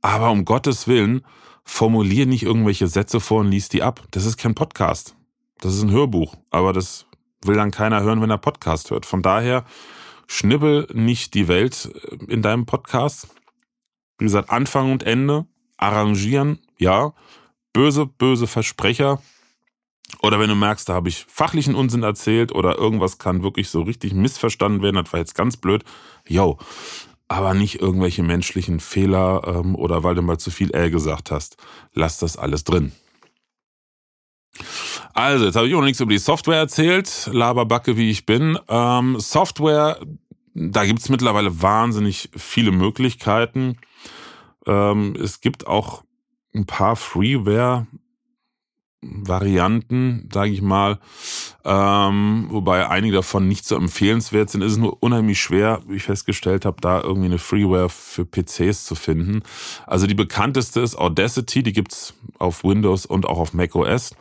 Aber 0.03 0.31
um 0.31 0.43
Gottes 0.45 0.87
Willen, 0.87 1.25
formulier 1.63 2.25
nicht 2.25 2.43
irgendwelche 2.43 2.87
Sätze 2.87 3.19
vor 3.19 3.39
und 3.39 3.49
lies 3.49 3.69
die 3.69 3.81
ab. 3.81 4.03
Das 4.11 4.25
ist 4.25 4.37
kein 4.37 4.53
Podcast. 4.53 5.15
Das 5.59 5.73
ist 5.73 5.81
ein 5.81 5.91
Hörbuch. 5.91 6.35
Aber 6.51 6.73
das 6.73 7.05
will 7.43 7.55
dann 7.55 7.71
keiner 7.71 8.03
hören, 8.03 8.21
wenn 8.21 8.29
er 8.29 8.37
Podcast 8.37 8.91
hört. 8.91 9.05
Von 9.05 9.21
daher 9.21 9.63
schnibbel 10.27 10.87
nicht 10.93 11.33
die 11.33 11.47
Welt 11.47 11.89
äh, 12.11 12.31
in 12.31 12.41
deinem 12.41 12.65
Podcast. 12.65 13.29
Wie 14.17 14.25
gesagt, 14.25 14.49
Anfang 14.49 14.91
und 14.91 15.03
Ende, 15.03 15.45
arrangieren, 15.77 16.59
ja. 16.77 17.13
Böse, 17.71 18.05
böse 18.05 18.45
Versprecher. 18.45 19.21
Oder 20.21 20.37
wenn 20.39 20.49
du 20.49 20.55
merkst, 20.55 20.87
da 20.89 20.93
habe 20.93 21.07
ich 21.07 21.25
fachlichen 21.29 21.75
Unsinn 21.75 22.03
erzählt 22.03 22.51
oder 22.51 22.77
irgendwas 22.77 23.17
kann 23.17 23.41
wirklich 23.41 23.69
so 23.69 23.81
richtig 23.81 24.13
missverstanden 24.13 24.81
werden, 24.81 25.01
das 25.01 25.13
war 25.13 25.19
jetzt 25.19 25.33
ganz 25.33 25.57
blöd. 25.57 25.83
Yo, 26.27 26.59
aber 27.27 27.53
nicht 27.53 27.81
irgendwelche 27.81 28.23
menschlichen 28.23 28.79
Fehler 28.79 29.43
ähm, 29.45 29.75
oder 29.75 30.03
weil 30.03 30.15
du 30.15 30.21
mal 30.21 30.37
zu 30.37 30.51
viel 30.51 30.71
L 30.71 30.91
gesagt 30.91 31.31
hast. 31.31 31.57
Lass 31.93 32.19
das 32.19 32.37
alles 32.37 32.63
drin. 32.63 32.91
Also, 35.13 35.45
jetzt 35.45 35.55
habe 35.55 35.67
ich 35.67 35.73
auch 35.73 35.79
noch 35.79 35.85
nichts 35.85 35.99
über 35.99 36.11
die 36.11 36.19
Software 36.19 36.57
erzählt. 36.57 37.29
Laberbacke, 37.31 37.97
wie 37.97 38.09
ich 38.09 38.25
bin. 38.25 38.57
Ähm, 38.67 39.19
Software, 39.19 39.99
da 40.53 40.85
gibt's 40.85 41.09
mittlerweile 41.09 41.61
wahnsinnig 41.61 42.29
viele 42.35 42.71
Möglichkeiten. 42.71 43.77
Ähm, 44.67 45.15
es 45.21 45.41
gibt 45.41 45.67
auch 45.67 46.03
ein 46.53 46.65
paar 46.65 46.95
Freeware. 46.95 47.87
Varianten, 49.03 50.29
sage 50.33 50.51
ich 50.51 50.61
mal, 50.61 50.99
ähm, 51.65 52.47
wobei 52.49 52.87
einige 52.89 53.15
davon 53.15 53.47
nicht 53.47 53.65
so 53.65 53.75
empfehlenswert 53.75 54.49
sind, 54.49 54.61
ist 54.61 54.73
es 54.73 54.77
nur 54.77 55.01
unheimlich 55.01 55.41
schwer, 55.41 55.81
wie 55.87 55.95
ich 55.95 56.03
festgestellt 56.03 56.65
habe, 56.65 56.77
da 56.81 57.01
irgendwie 57.01 57.27
eine 57.27 57.39
Freeware 57.39 57.89
für 57.89 58.25
PCs 58.25 58.85
zu 58.85 58.95
finden. 58.95 59.43
Also 59.85 60.07
die 60.07 60.13
bekannteste 60.13 60.81
ist 60.81 60.95
Audacity, 60.95 61.63
die 61.63 61.73
gibt's 61.73 62.13
auf 62.39 62.63
Windows 62.63 63.05
und 63.05 63.25
auch 63.25 63.39
auf 63.39 63.53
macOS. 63.53 64.15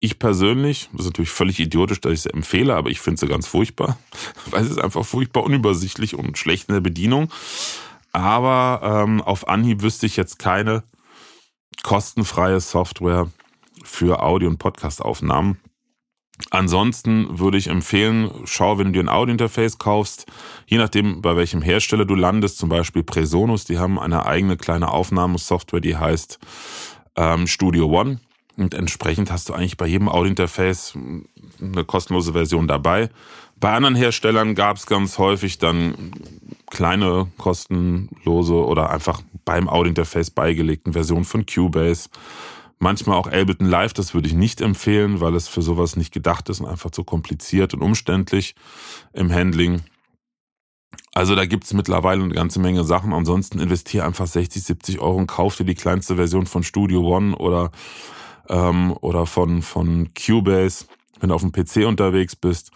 Ich 0.00 0.18
persönlich, 0.18 0.88
das 0.92 1.02
ist 1.02 1.06
natürlich 1.06 1.30
völlig 1.30 1.58
idiotisch, 1.58 2.00
dass 2.00 2.12
ich 2.12 2.22
sie 2.22 2.32
empfehle, 2.32 2.76
aber 2.76 2.90
ich 2.90 3.00
finde 3.00 3.18
sie 3.18 3.26
ganz 3.26 3.46
furchtbar, 3.46 3.98
weil 4.50 4.64
sie 4.64 4.70
ist 4.70 4.80
einfach 4.80 5.04
furchtbar 5.04 5.44
unübersichtlich 5.44 6.14
und 6.14 6.38
schlecht 6.38 6.68
in 6.68 6.74
der 6.74 6.80
Bedienung. 6.80 7.30
Aber 8.12 9.04
ähm, 9.04 9.20
auf 9.20 9.48
Anhieb 9.48 9.82
wüsste 9.82 10.06
ich 10.06 10.16
jetzt 10.16 10.38
keine 10.38 10.82
kostenfreie 11.82 12.60
Software 12.60 13.28
für 13.88 14.22
Audio- 14.22 14.48
und 14.48 14.58
Podcast-Aufnahmen. 14.58 15.58
Ansonsten 16.50 17.38
würde 17.38 17.58
ich 17.58 17.66
empfehlen, 17.66 18.30
schau, 18.44 18.78
wenn 18.78 18.86
du 18.86 18.92
dir 18.92 19.00
ein 19.00 19.08
Audio-Interface 19.08 19.78
kaufst, 19.78 20.26
je 20.66 20.78
nachdem, 20.78 21.20
bei 21.20 21.36
welchem 21.36 21.62
Hersteller 21.62 22.04
du 22.04 22.14
landest, 22.14 22.58
zum 22.58 22.68
Beispiel 22.68 23.02
Presonus, 23.02 23.64
die 23.64 23.78
haben 23.78 23.98
eine 23.98 24.24
eigene 24.24 24.56
kleine 24.56 24.92
Aufnahmesoftware, 24.92 25.80
die 25.80 25.96
heißt 25.96 26.38
ähm, 27.16 27.46
Studio 27.46 27.86
One. 27.86 28.20
Und 28.56 28.74
entsprechend 28.74 29.30
hast 29.30 29.48
du 29.48 29.52
eigentlich 29.52 29.76
bei 29.76 29.86
jedem 29.86 30.08
Audio-Interface 30.08 30.96
eine 31.60 31.84
kostenlose 31.84 32.32
Version 32.32 32.68
dabei. 32.68 33.08
Bei 33.56 33.72
anderen 33.72 33.96
Herstellern 33.96 34.54
gab 34.54 34.76
es 34.76 34.86
ganz 34.86 35.18
häufig 35.18 35.58
dann 35.58 36.12
kleine 36.70 37.28
kostenlose 37.38 38.54
oder 38.54 38.90
einfach 38.90 39.22
beim 39.44 39.68
Audio-Interface 39.68 40.30
beigelegten 40.30 40.92
Versionen 40.92 41.24
von 41.24 41.46
Cubase. 41.46 42.08
Manchmal 42.78 43.16
auch 43.16 43.26
Ableton 43.26 43.66
Live, 43.66 43.92
das 43.92 44.14
würde 44.14 44.28
ich 44.28 44.34
nicht 44.34 44.60
empfehlen, 44.60 45.20
weil 45.20 45.34
es 45.34 45.48
für 45.48 45.62
sowas 45.62 45.96
nicht 45.96 46.12
gedacht 46.12 46.48
ist 46.48 46.60
und 46.60 46.66
einfach 46.66 46.90
zu 46.90 47.02
kompliziert 47.02 47.74
und 47.74 47.82
umständlich 47.82 48.54
im 49.12 49.32
Handling. 49.32 49.82
Also 51.12 51.34
da 51.34 51.46
gibt's 51.46 51.72
mittlerweile 51.72 52.22
eine 52.22 52.34
ganze 52.34 52.60
Menge 52.60 52.84
Sachen. 52.84 53.12
Ansonsten 53.12 53.58
investiere 53.58 54.04
einfach 54.04 54.28
60, 54.28 54.62
70 54.62 55.00
Euro 55.00 55.16
und 55.16 55.26
kauf 55.26 55.56
dir 55.56 55.64
die 55.64 55.74
kleinste 55.74 56.14
Version 56.14 56.46
von 56.46 56.62
Studio 56.62 57.00
One 57.00 57.34
oder, 57.36 57.72
ähm, 58.48 58.96
oder 59.00 59.26
von, 59.26 59.62
von 59.62 60.10
Cubase, 60.14 60.84
wenn 61.18 61.30
du 61.30 61.34
auf 61.34 61.42
dem 61.42 61.50
PC 61.50 61.88
unterwegs 61.88 62.36
bist. 62.36 62.70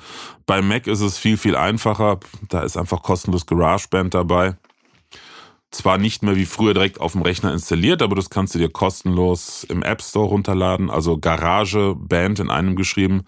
Bei 0.47 0.61
Mac 0.63 0.89
ist 0.89 1.01
es 1.03 1.19
viel, 1.19 1.37
viel 1.37 1.55
einfacher. 1.55 2.19
Da 2.49 2.63
ist 2.63 2.77
einfach 2.77 3.03
kostenlos 3.03 3.47
GarageBand 3.47 4.15
dabei. 4.15 4.57
Zwar 5.73 5.99
nicht 5.99 6.23
mehr 6.23 6.37
wie 6.37 6.45
früher 6.45 6.75
direkt 6.75 7.01
auf 7.01 7.13
dem 7.13 7.23
Rechner 7.23 7.53
installiert, 7.53 8.03
aber 8.03 8.15
das 8.15 8.31
kannst 8.31 8.55
du 8.55 8.59
dir 8.59 8.69
kostenlos 8.69 9.65
im 9.65 9.83
App 9.83 10.03
Store 10.03 10.29
runterladen. 10.29 10.91
Also 10.91 11.19
Garage 11.19 11.95
Band 11.97 12.41
in 12.41 12.51
einem 12.51 12.77
geschrieben. 12.77 13.23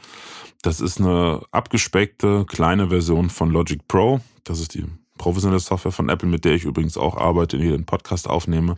Das 0.63 0.81
ist 0.81 1.01
eine 1.01 1.43
abgespeckte 1.51 2.45
kleine 2.47 2.89
Version 2.89 3.31
von 3.31 3.51
Logic 3.51 3.87
Pro. 3.89 4.21
Das 4.45 4.61
ist 4.61 4.75
die 4.75 4.85
professionelle 5.19 5.61
Software 5.61 5.93
von 5.93 6.09
Apple, 6.09 6.29
mit 6.29 6.45
der 6.45 6.55
ich 6.55 6.65
übrigens 6.65 6.97
auch 6.97 7.17
arbeite, 7.17 7.57
in 7.57 7.63
hier 7.63 7.73
den 7.73 7.87
Podcast 7.87 8.29
aufnehme. 8.29 8.77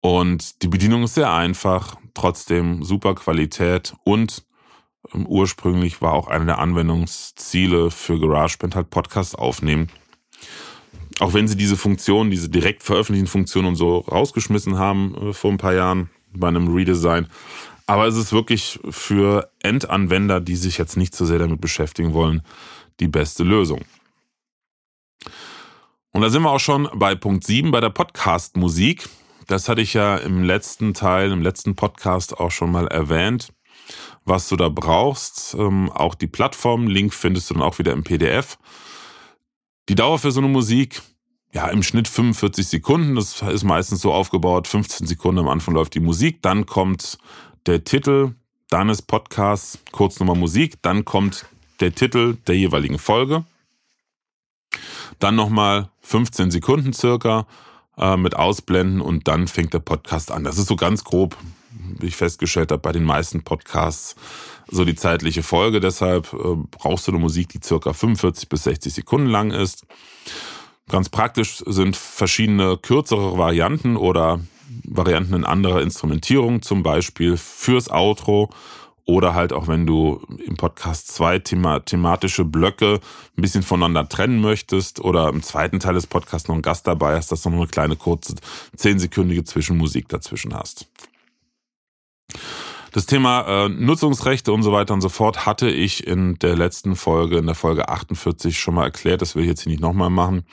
Und 0.00 0.62
die 0.62 0.68
Bedienung 0.68 1.04
ist 1.04 1.14
sehr 1.14 1.32
einfach, 1.32 1.96
trotzdem 2.12 2.82
super 2.82 3.14
Qualität 3.14 3.94
und 4.04 4.44
ähm, 5.14 5.26
ursprünglich 5.26 6.02
war 6.02 6.12
auch 6.12 6.28
einer 6.28 6.44
der 6.44 6.58
Anwendungsziele 6.58 7.90
für 7.90 8.20
GarageBand 8.20 8.74
halt 8.76 8.90
Podcast 8.90 9.38
aufnehmen. 9.38 9.88
Auch 11.20 11.32
wenn 11.32 11.46
sie 11.46 11.56
diese 11.56 11.76
Funktion, 11.76 12.30
diese 12.30 12.48
direkt 12.48 12.82
veröffentlichten 12.82 13.30
Funktion 13.30 13.66
und 13.66 13.76
so 13.76 13.98
rausgeschmissen 13.98 14.78
haben 14.78 15.14
äh, 15.14 15.32
vor 15.32 15.52
ein 15.52 15.58
paar 15.58 15.74
Jahren 15.74 16.10
bei 16.32 16.48
einem 16.48 16.74
Redesign. 16.74 17.28
Aber 17.86 18.06
es 18.06 18.16
ist 18.16 18.32
wirklich 18.32 18.80
für 18.88 19.50
Endanwender, 19.62 20.40
die 20.40 20.56
sich 20.56 20.78
jetzt 20.78 20.96
nicht 20.96 21.14
so 21.14 21.24
sehr 21.24 21.38
damit 21.38 21.60
beschäftigen 21.60 22.14
wollen, 22.14 22.42
die 23.00 23.08
beste 23.08 23.44
Lösung. 23.44 23.82
Und 26.12 26.22
da 26.22 26.30
sind 26.30 26.42
wir 26.42 26.50
auch 26.50 26.60
schon 26.60 26.88
bei 26.94 27.14
Punkt 27.14 27.44
7, 27.44 27.70
bei 27.70 27.80
der 27.80 27.90
Podcast-Musik. 27.90 29.08
Das 29.46 29.68
hatte 29.68 29.82
ich 29.82 29.94
ja 29.94 30.16
im 30.16 30.44
letzten 30.44 30.94
Teil, 30.94 31.30
im 31.30 31.42
letzten 31.42 31.74
Podcast 31.74 32.38
auch 32.38 32.50
schon 32.50 32.70
mal 32.70 32.86
erwähnt, 32.86 33.52
was 34.24 34.48
du 34.48 34.56
da 34.56 34.68
brauchst. 34.68 35.54
Ähm, 35.54 35.90
auch 35.92 36.14
die 36.14 36.26
Plattform, 36.26 36.86
Link 36.86 37.12
findest 37.12 37.50
du 37.50 37.54
dann 37.54 37.62
auch 37.62 37.78
wieder 37.78 37.92
im 37.92 38.04
PDF. 38.04 38.58
Die 39.88 39.94
Dauer 39.94 40.18
für 40.18 40.32
so 40.32 40.40
eine 40.40 40.48
Musik, 40.48 41.02
ja, 41.52 41.68
im 41.68 41.82
Schnitt 41.82 42.08
45 42.08 42.66
Sekunden. 42.66 43.14
Das 43.14 43.42
ist 43.42 43.64
meistens 43.64 44.00
so 44.00 44.12
aufgebaut. 44.12 44.66
15 44.66 45.06
Sekunden 45.06 45.40
am 45.40 45.48
Anfang 45.48 45.74
läuft 45.74 45.94
die 45.94 46.00
Musik, 46.00 46.42
dann 46.42 46.66
kommt 46.66 47.18
der 47.66 47.84
Titel 47.84 48.34
deines 48.70 49.02
Podcasts, 49.02 49.78
Kurznummer 49.92 50.34
Musik, 50.34 50.82
dann 50.82 51.04
kommt 51.04 51.46
der 51.80 51.94
Titel 51.94 52.36
der 52.46 52.56
jeweiligen 52.56 52.98
Folge. 52.98 53.44
Dann 55.18 55.36
nochmal 55.36 55.90
15 56.00 56.50
Sekunden 56.50 56.92
circa 56.92 57.46
äh, 57.96 58.16
mit 58.16 58.34
Ausblenden 58.34 59.00
und 59.00 59.28
dann 59.28 59.48
fängt 59.48 59.74
der 59.74 59.78
Podcast 59.78 60.32
an. 60.32 60.44
Das 60.44 60.58
ist 60.58 60.66
so 60.66 60.76
ganz 60.76 61.04
grob, 61.04 61.36
wie 61.98 62.06
ich 62.06 62.16
festgestellt 62.16 62.70
habe, 62.70 62.80
bei 62.80 62.92
den 62.92 63.04
meisten 63.04 63.42
Podcasts 63.42 64.16
so 64.70 64.84
die 64.84 64.94
zeitliche 64.94 65.42
Folge. 65.42 65.80
Deshalb 65.80 66.32
äh, 66.32 66.56
brauchst 66.70 67.06
du 67.06 67.12
eine 67.12 67.20
Musik, 67.20 67.48
die 67.50 67.60
circa 67.62 67.92
45 67.92 68.48
bis 68.48 68.64
60 68.64 68.94
Sekunden 68.94 69.28
lang 69.28 69.50
ist. 69.50 69.86
Ganz 70.88 71.08
praktisch 71.08 71.62
sind 71.66 71.96
verschiedene 71.96 72.76
kürzere 72.76 73.38
Varianten 73.38 73.96
oder 73.96 74.40
Varianten 74.84 75.34
in 75.34 75.44
anderer 75.44 75.82
Instrumentierung, 75.82 76.62
zum 76.62 76.82
Beispiel 76.82 77.36
fürs 77.36 77.90
Outro 77.90 78.50
oder 79.06 79.34
halt 79.34 79.52
auch 79.52 79.68
wenn 79.68 79.86
du 79.86 80.22
im 80.46 80.56
Podcast 80.56 81.08
zwei 81.08 81.38
thema 81.38 81.80
thematische 81.80 82.44
Blöcke 82.44 83.00
ein 83.36 83.42
bisschen 83.42 83.62
voneinander 83.62 84.08
trennen 84.08 84.40
möchtest 84.40 85.00
oder 85.00 85.28
im 85.28 85.42
zweiten 85.42 85.78
Teil 85.78 85.94
des 85.94 86.06
Podcasts 86.06 86.48
noch 86.48 86.54
einen 86.54 86.62
Gast 86.62 86.86
dabei 86.86 87.16
hast, 87.16 87.30
dass 87.30 87.42
du 87.42 87.50
noch 87.50 87.58
eine 87.58 87.66
kleine 87.66 87.96
kurze 87.96 88.34
zehnsekündige 88.76 89.44
Zwischenmusik 89.44 90.08
dazwischen 90.08 90.54
hast. 90.54 90.88
Das 92.92 93.06
Thema 93.06 93.64
äh, 93.64 93.68
Nutzungsrechte 93.68 94.52
und 94.52 94.62
so 94.62 94.70
weiter 94.70 94.94
und 94.94 95.00
so 95.00 95.08
fort 95.08 95.46
hatte 95.46 95.68
ich 95.68 96.06
in 96.06 96.36
der 96.38 96.56
letzten 96.56 96.94
Folge, 96.94 97.38
in 97.38 97.46
der 97.46 97.56
Folge 97.56 97.88
48 97.88 98.58
schon 98.58 98.74
mal 98.74 98.84
erklärt. 98.84 99.20
Das 99.20 99.34
will 99.34 99.42
ich 99.42 99.48
jetzt 99.48 99.62
hier 99.62 99.70
nicht 99.70 99.82
nochmal 99.82 100.10
machen. 100.10 100.44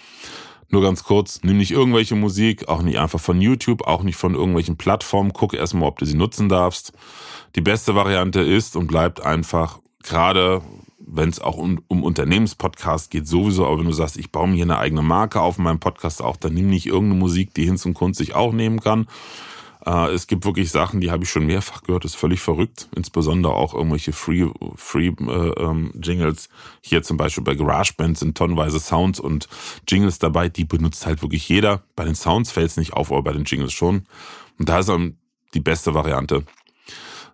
Nur 0.70 0.82
ganz 0.82 1.04
kurz, 1.04 1.42
nimm 1.44 1.58
nicht 1.58 1.72
irgendwelche 1.72 2.16
Musik, 2.16 2.68
auch 2.68 2.82
nicht 2.82 2.98
einfach 2.98 3.20
von 3.20 3.42
YouTube, 3.42 3.86
auch 3.86 4.04
nicht 4.04 4.16
von 4.16 4.34
irgendwelchen 4.34 4.78
Plattformen. 4.78 5.34
Guck 5.34 5.54
erstmal, 5.54 5.88
ob 5.88 6.00
du 6.00 6.06
sie 6.06 6.16
nutzen 6.16 6.50
darfst. 6.50 6.94
Die 7.56 7.62
beste 7.62 7.94
Variante 7.94 8.40
ist 8.40 8.76
und 8.76 8.88
bleibt 8.88 9.22
einfach, 9.22 9.80
gerade 10.02 10.62
wenn 10.98 11.30
es 11.30 11.42
auch 11.42 11.58
um, 11.58 11.82
um 11.90 12.04
Unternehmenspodcast 12.04 13.12
geht, 13.12 13.28
sowieso, 13.28 13.68
aber 13.68 13.80
wenn 13.80 13.86
du 13.86 13.92
sagst, 13.92 14.18
ich 14.18 14.32
baue 14.32 14.48
mir 14.48 14.56
hier 14.56 14.64
eine 14.64 14.78
eigene 14.78 15.02
Marke 15.02 15.42
auf 15.42 15.58
meinem 15.58 15.80
Podcast 15.80 16.22
auch, 16.22 16.38
dann 16.38 16.54
nimm 16.54 16.70
nicht 16.70 16.88
irgendeine 16.88 17.20
Musik, 17.20 17.54
die 17.54 17.66
Hinz 17.66 17.86
und 17.86 17.94
Kunst 17.94 18.18
sich 18.18 18.34
auch 18.34 18.54
nehmen 18.54 18.80
kann. 18.80 19.08
Äh, 19.86 20.12
es 20.12 20.28
gibt 20.28 20.46
wirklich 20.46 20.72
Sachen, 20.72 21.02
die 21.02 21.12
habe 21.12 21.24
ich 21.24 21.30
schon 21.30 21.46
mehrfach 21.46 21.84
gehört, 21.84 22.06
ist 22.06 22.16
völlig 22.16 22.42
verrückt. 22.42 22.88
Insbesondere 22.96 23.54
auch 23.54 23.74
irgendwelche 23.74 24.14
Free, 24.14 24.48
Free 24.76 25.08
äh, 25.08 25.50
ähm, 25.60 25.92
Jingles. 26.02 26.50
Hier 26.82 27.04
zum 27.04 27.18
Beispiel 27.18 27.44
bei 27.44 27.56
GarageBand 27.56 28.18
sind 28.18 28.38
tonnenweise 28.38 28.80
Sounds 28.80 29.20
und 29.20 29.48
Jingles 29.88 30.20
dabei, 30.20 30.50
die 30.50 30.66
benutzt 30.66 31.06
halt 31.06 31.22
wirklich 31.22 31.48
jeder. 31.50 31.84
Bei 31.96 32.06
den 32.06 32.16
Sounds 32.16 32.52
fällt 32.52 32.68
es 32.68 32.78
nicht 32.78 32.94
auf, 32.94 33.12
aber 33.12 33.24
bei 33.24 33.34
den 33.34 33.46
Jingles 33.46 33.74
schon. 33.74 34.06
Und 34.60 34.70
da 34.70 34.80
ist 34.80 34.90
dann 34.90 35.18
die 35.54 35.60
beste 35.60 35.94
Variante, 35.94 36.44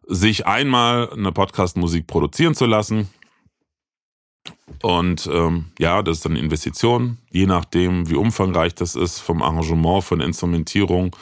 sich 0.07 0.47
einmal 0.47 1.11
eine 1.11 1.31
Podcast-Musik 1.31 2.07
produzieren 2.07 2.55
zu 2.55 2.65
lassen. 2.65 3.09
Und 4.81 5.29
ähm, 5.31 5.65
ja, 5.79 6.01
das 6.01 6.17
ist 6.17 6.25
dann 6.25 6.35
Investition, 6.35 7.17
je 7.31 7.45
nachdem, 7.45 8.09
wie 8.09 8.15
umfangreich 8.15 8.75
das 8.75 8.95
ist, 8.95 9.19
vom 9.19 9.41
Arrangement, 9.41 10.03
von 10.03 10.21
Instrumentierung, 10.21 11.15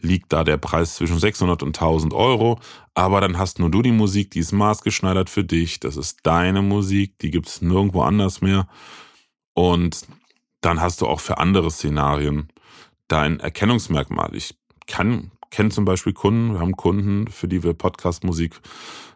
liegt 0.00 0.32
da 0.32 0.44
der 0.44 0.56
Preis 0.56 0.96
zwischen 0.96 1.18
600 1.18 1.62
und 1.62 1.76
1000 1.76 2.14
Euro. 2.14 2.60
Aber 2.94 3.20
dann 3.20 3.38
hast 3.38 3.58
nur 3.58 3.70
du 3.70 3.82
die 3.82 3.92
Musik, 3.92 4.30
die 4.30 4.40
ist 4.40 4.52
maßgeschneidert 4.52 5.30
für 5.30 5.44
dich. 5.44 5.80
Das 5.80 5.96
ist 5.96 6.20
deine 6.22 6.62
Musik, 6.62 7.18
die 7.18 7.30
gibt's 7.30 7.62
nirgendwo 7.62 8.02
anders 8.02 8.40
mehr. 8.40 8.68
Und 9.54 10.06
dann 10.60 10.80
hast 10.80 11.00
du 11.00 11.06
auch 11.06 11.20
für 11.20 11.38
andere 11.38 11.70
Szenarien 11.70 12.48
dein 13.08 13.40
Erkennungsmerkmal. 13.40 14.34
Ich 14.34 14.56
kann 14.86 15.30
kenne 15.50 15.70
zum 15.70 15.84
Beispiel 15.84 16.12
Kunden, 16.12 16.52
wir 16.52 16.60
haben 16.60 16.76
Kunden, 16.76 17.28
für 17.28 17.48
die 17.48 17.62
wir 17.62 17.74
Podcast-Musik 17.74 18.60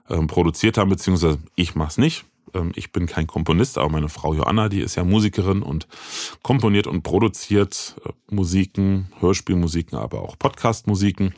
ähm, 0.09 0.27
produziert 0.27 0.79
haben, 0.79 0.91
beziehungsweise 0.91 1.39
ich 1.57 1.75
mache 1.75 1.91
es 1.91 1.99
nicht. 1.99 2.25
Ähm, 2.55 2.73
ich 2.75 2.93
bin 2.93 3.07
kein 3.07 3.27
Komponist, 3.27 3.79
aber 3.79 3.91
meine 3.91 4.09
Frau 4.09 4.35
Joanna, 4.35 4.69
die 4.69 4.81
ist 4.81 4.97
ja 4.97 5.05
Musikerin 5.05 5.63
und 5.63 5.87
komponiert 6.43 6.87
und 6.87 7.03
produziert 7.03 7.97
äh, 8.05 8.11
Musiken, 8.35 9.13
Hörspielmusiken, 9.21 9.99
aber 9.99 10.23
auch 10.23 10.39
Podcast-Musiken. 10.39 11.35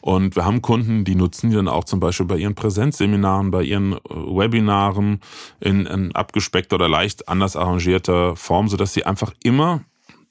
Und 0.00 0.36
wir 0.36 0.44
haben 0.44 0.60
Kunden, 0.60 1.04
die 1.04 1.14
nutzen 1.14 1.48
die 1.48 1.56
dann 1.56 1.66
auch 1.66 1.84
zum 1.84 1.98
Beispiel 1.98 2.26
bei 2.26 2.36
ihren 2.36 2.54
Präsenzseminaren, 2.54 3.50
bei 3.50 3.62
ihren 3.62 3.94
äh, 3.94 3.98
Webinaren 4.10 5.20
in, 5.60 5.86
in 5.86 6.12
abgespeckter 6.12 6.76
oder 6.76 6.88
leicht 6.88 7.28
anders 7.28 7.56
arrangierter 7.56 8.36
Form, 8.36 8.68
sodass 8.68 8.92
sie 8.92 9.06
einfach 9.06 9.32
immer 9.42 9.80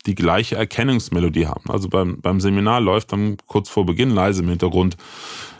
die 0.05 0.15
gleiche 0.15 0.55
Erkennungsmelodie 0.55 1.47
haben. 1.47 1.69
Also 1.69 1.89
beim, 1.89 2.21
beim 2.21 2.39
Seminar 2.39 2.81
läuft 2.81 3.13
dann 3.13 3.37
kurz 3.47 3.69
vor 3.69 3.85
Beginn 3.85 4.11
leise 4.11 4.43
im 4.43 4.49
Hintergrund 4.49 4.97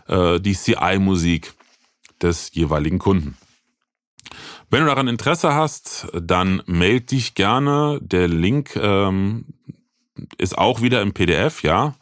äh, 0.07 0.39
die 0.39 0.53
CI-Musik 0.53 1.53
des 2.21 2.51
jeweiligen 2.53 2.99
Kunden. 2.99 3.37
Wenn 4.69 4.81
du 4.81 4.87
daran 4.87 5.07
Interesse 5.07 5.53
hast, 5.53 6.07
dann 6.13 6.61
meld 6.65 7.11
dich 7.11 7.35
gerne. 7.35 7.99
Der 8.01 8.27
Link 8.27 8.75
ähm, 8.75 9.45
ist 10.37 10.57
auch 10.57 10.81
wieder 10.81 11.01
im 11.01 11.13
PDF, 11.13 11.63
ja. 11.63 11.95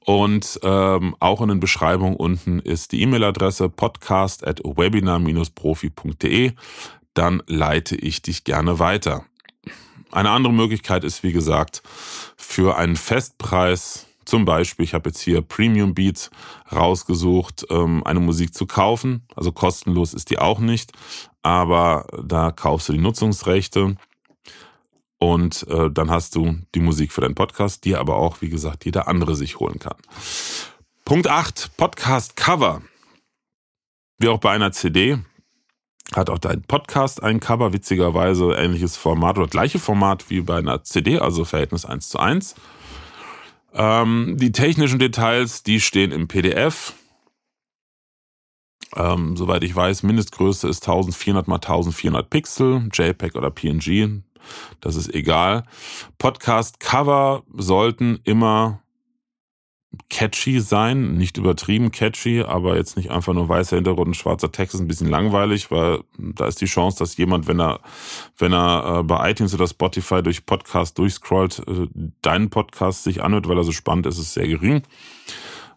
Und 0.00 0.60
ähm, 0.62 1.16
auch 1.18 1.40
in 1.40 1.48
den 1.48 1.60
Beschreibungen 1.60 2.16
unten 2.16 2.58
ist 2.58 2.92
die 2.92 3.00
E-Mail-Adresse 3.02 3.70
podcast 3.70 4.46
at 4.46 4.60
webinar-profi.de. 4.62 6.52
Dann 7.14 7.42
leite 7.46 7.96
ich 7.96 8.20
dich 8.20 8.44
gerne 8.44 8.78
weiter. 8.78 9.24
Eine 10.12 10.30
andere 10.30 10.52
Möglichkeit 10.52 11.04
ist, 11.04 11.22
wie 11.22 11.32
gesagt, 11.32 11.82
für 12.36 12.76
einen 12.76 12.96
Festpreis 12.96 14.06
zum 14.24 14.44
Beispiel, 14.44 14.84
ich 14.84 14.94
habe 14.94 15.10
jetzt 15.10 15.20
hier 15.20 15.42
Premium 15.42 15.94
Beats 15.94 16.30
rausgesucht, 16.72 17.66
ähm, 17.70 18.02
eine 18.04 18.20
Musik 18.20 18.54
zu 18.54 18.66
kaufen. 18.66 19.26
Also 19.36 19.52
kostenlos 19.52 20.14
ist 20.14 20.30
die 20.30 20.38
auch 20.38 20.60
nicht, 20.60 20.92
aber 21.44 22.06
da 22.24 22.50
kaufst 22.50 22.88
du 22.88 22.94
die 22.94 22.98
Nutzungsrechte 22.98 23.96
und 25.18 25.66
äh, 25.68 25.90
dann 25.90 26.10
hast 26.10 26.34
du 26.34 26.56
die 26.74 26.80
Musik 26.80 27.12
für 27.12 27.20
deinen 27.20 27.34
Podcast, 27.34 27.84
die 27.84 27.96
aber 27.96 28.16
auch, 28.16 28.40
wie 28.40 28.48
gesagt, 28.48 28.84
jeder 28.84 29.08
andere 29.08 29.36
sich 29.36 29.60
holen 29.60 29.78
kann. 29.78 29.96
Punkt 31.04 31.28
8, 31.28 31.76
Podcast 31.76 32.34
Cover. 32.36 32.80
Wie 34.18 34.28
auch 34.28 34.40
bei 34.40 34.52
einer 34.52 34.72
CD 34.72 35.18
hat 36.14 36.30
auch 36.30 36.38
dein 36.38 36.62
Podcast 36.62 37.22
ein 37.22 37.40
Cover, 37.40 37.74
witzigerweise 37.74 38.52
ähnliches 38.54 38.96
Format 38.96 39.36
oder 39.36 39.46
gleiche 39.46 39.78
Format 39.78 40.30
wie 40.30 40.40
bei 40.40 40.56
einer 40.56 40.82
CD, 40.82 41.18
also 41.18 41.44
Verhältnis 41.44 41.84
1 41.84 42.08
zu 42.08 42.18
1. 42.18 42.54
Ähm, 43.74 44.36
die 44.38 44.52
technischen 44.52 44.98
Details, 44.98 45.62
die 45.62 45.80
stehen 45.80 46.10
im 46.10 46.26
PDF. 46.26 46.94
Ähm, 48.96 49.36
soweit 49.36 49.64
ich 49.64 49.74
weiß, 49.74 50.02
Mindestgröße 50.02 50.68
ist 50.68 50.86
1400 50.86 51.46
x 51.46 51.68
1400 51.68 52.30
Pixel, 52.30 52.88
JPEG 52.92 53.34
oder 53.34 53.50
PNG. 53.50 54.22
Das 54.80 54.96
ist 54.96 55.12
egal. 55.14 55.64
Podcast-Cover 56.18 57.42
sollten 57.54 58.20
immer 58.24 58.84
catchy 60.10 60.60
sein, 60.60 61.14
nicht 61.14 61.36
übertrieben 61.36 61.92
catchy, 61.92 62.42
aber 62.42 62.76
jetzt 62.76 62.96
nicht 62.96 63.10
einfach 63.10 63.32
nur 63.32 63.48
weißer 63.48 63.76
Hintergrund 63.76 64.08
und 64.08 64.14
schwarzer 64.14 64.50
Text 64.50 64.74
ist 64.74 64.80
ein 64.80 64.88
bisschen 64.88 65.08
langweilig, 65.08 65.70
weil 65.70 66.00
da 66.18 66.46
ist 66.46 66.60
die 66.60 66.66
Chance, 66.66 66.98
dass 66.98 67.16
jemand, 67.16 67.46
wenn 67.46 67.60
er, 67.60 67.80
wenn 68.38 68.52
er 68.52 69.00
äh, 69.00 69.02
bei 69.02 69.30
iTunes 69.30 69.54
oder 69.54 69.66
Spotify 69.66 70.22
durch 70.22 70.46
Podcast 70.46 70.98
durchscrollt, 70.98 71.62
äh, 71.66 71.88
deinen 72.22 72.50
Podcast 72.50 73.04
sich 73.04 73.22
anhört, 73.22 73.48
weil 73.48 73.58
er 73.58 73.64
so 73.64 73.72
spannend 73.72 74.06
ist, 74.06 74.18
ist 74.18 74.34
sehr 74.34 74.48
gering. 74.48 74.82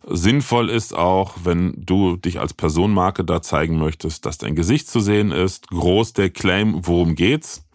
Sinnvoll 0.06 0.70
ist 0.70 0.96
auch, 0.96 1.34
wenn 1.44 1.74
du 1.78 2.16
dich 2.16 2.40
als 2.40 2.54
Personenmarke 2.54 3.24
da 3.26 3.42
zeigen 3.42 3.78
möchtest, 3.78 4.26
dass 4.26 4.38
dein 4.38 4.56
Gesicht 4.56 4.90
zu 4.90 5.00
sehen 5.00 5.32
ist, 5.32 5.68
groß 5.70 6.14
der 6.14 6.30
Claim, 6.30 6.86
worum 6.88 7.16
geht's, 7.16 7.68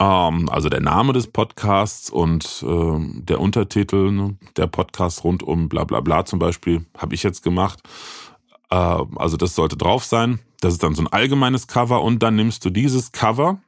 ähm, 0.00 0.48
also 0.48 0.68
der 0.68 0.80
Name 0.80 1.12
des 1.12 1.28
Podcasts 1.28 2.10
und 2.10 2.64
äh, 2.66 3.22
der 3.22 3.40
Untertitel, 3.40 4.10
ne, 4.10 4.36
der 4.56 4.66
Podcast 4.66 5.22
rund 5.22 5.42
um 5.42 5.68
bla 5.68 5.84
bla 5.84 6.00
bla 6.00 6.24
zum 6.24 6.38
Beispiel, 6.38 6.86
habe 6.96 7.14
ich 7.14 7.22
jetzt 7.22 7.42
gemacht. 7.42 7.80
Äh, 8.70 8.76
also 8.76 9.36
das 9.36 9.54
sollte 9.54 9.76
drauf 9.76 10.04
sein. 10.04 10.40
Das 10.60 10.72
ist 10.72 10.82
dann 10.82 10.94
so 10.94 11.02
ein 11.02 11.08
allgemeines 11.08 11.66
Cover 11.66 12.02
und 12.02 12.22
dann 12.22 12.36
nimmst 12.36 12.64
du 12.64 12.70
dieses 12.70 13.12
Cover 13.12 13.58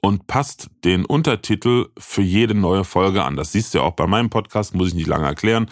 und 0.00 0.26
passt 0.26 0.70
den 0.84 1.04
Untertitel 1.04 1.88
für 1.98 2.22
jede 2.22 2.54
neue 2.54 2.84
Folge 2.84 3.24
an. 3.24 3.36
Das 3.36 3.52
siehst 3.52 3.74
du 3.74 3.78
ja 3.78 3.84
auch 3.84 3.92
bei 3.92 4.06
meinem 4.06 4.30
Podcast, 4.30 4.74
muss 4.74 4.88
ich 4.88 4.94
nicht 4.94 5.06
lange 5.06 5.26
erklären. 5.26 5.70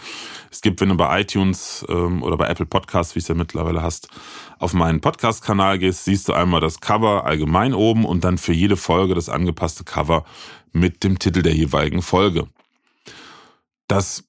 Es 0.51 0.61
gibt, 0.61 0.81
wenn 0.81 0.89
du 0.89 0.95
bei 0.95 1.21
iTunes 1.21 1.85
ähm, 1.89 2.23
oder 2.23 2.37
bei 2.37 2.47
Apple 2.47 2.65
Podcasts, 2.65 3.15
wie 3.15 3.19
es 3.19 3.27
ja 3.27 3.35
mittlerweile 3.35 3.81
hast, 3.81 4.09
auf 4.59 4.73
meinen 4.73 5.01
Podcast-Kanal 5.01 5.79
gehst, 5.79 6.05
siehst 6.05 6.27
du 6.27 6.33
einmal 6.33 6.61
das 6.61 6.79
Cover 6.79 7.25
allgemein 7.25 7.73
oben 7.73 8.05
und 8.05 8.23
dann 8.23 8.37
für 8.37 8.53
jede 8.53 8.77
Folge 8.77 9.15
das 9.15 9.29
angepasste 9.29 9.83
Cover 9.83 10.25
mit 10.71 11.03
dem 11.03 11.19
Titel 11.19 11.41
der 11.41 11.55
jeweiligen 11.55 12.01
Folge. 12.01 12.47
Das 13.87 14.25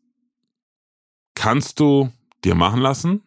kannst 1.34 1.80
du 1.80 2.12
dir 2.44 2.54
machen 2.54 2.80
lassen. 2.80 3.22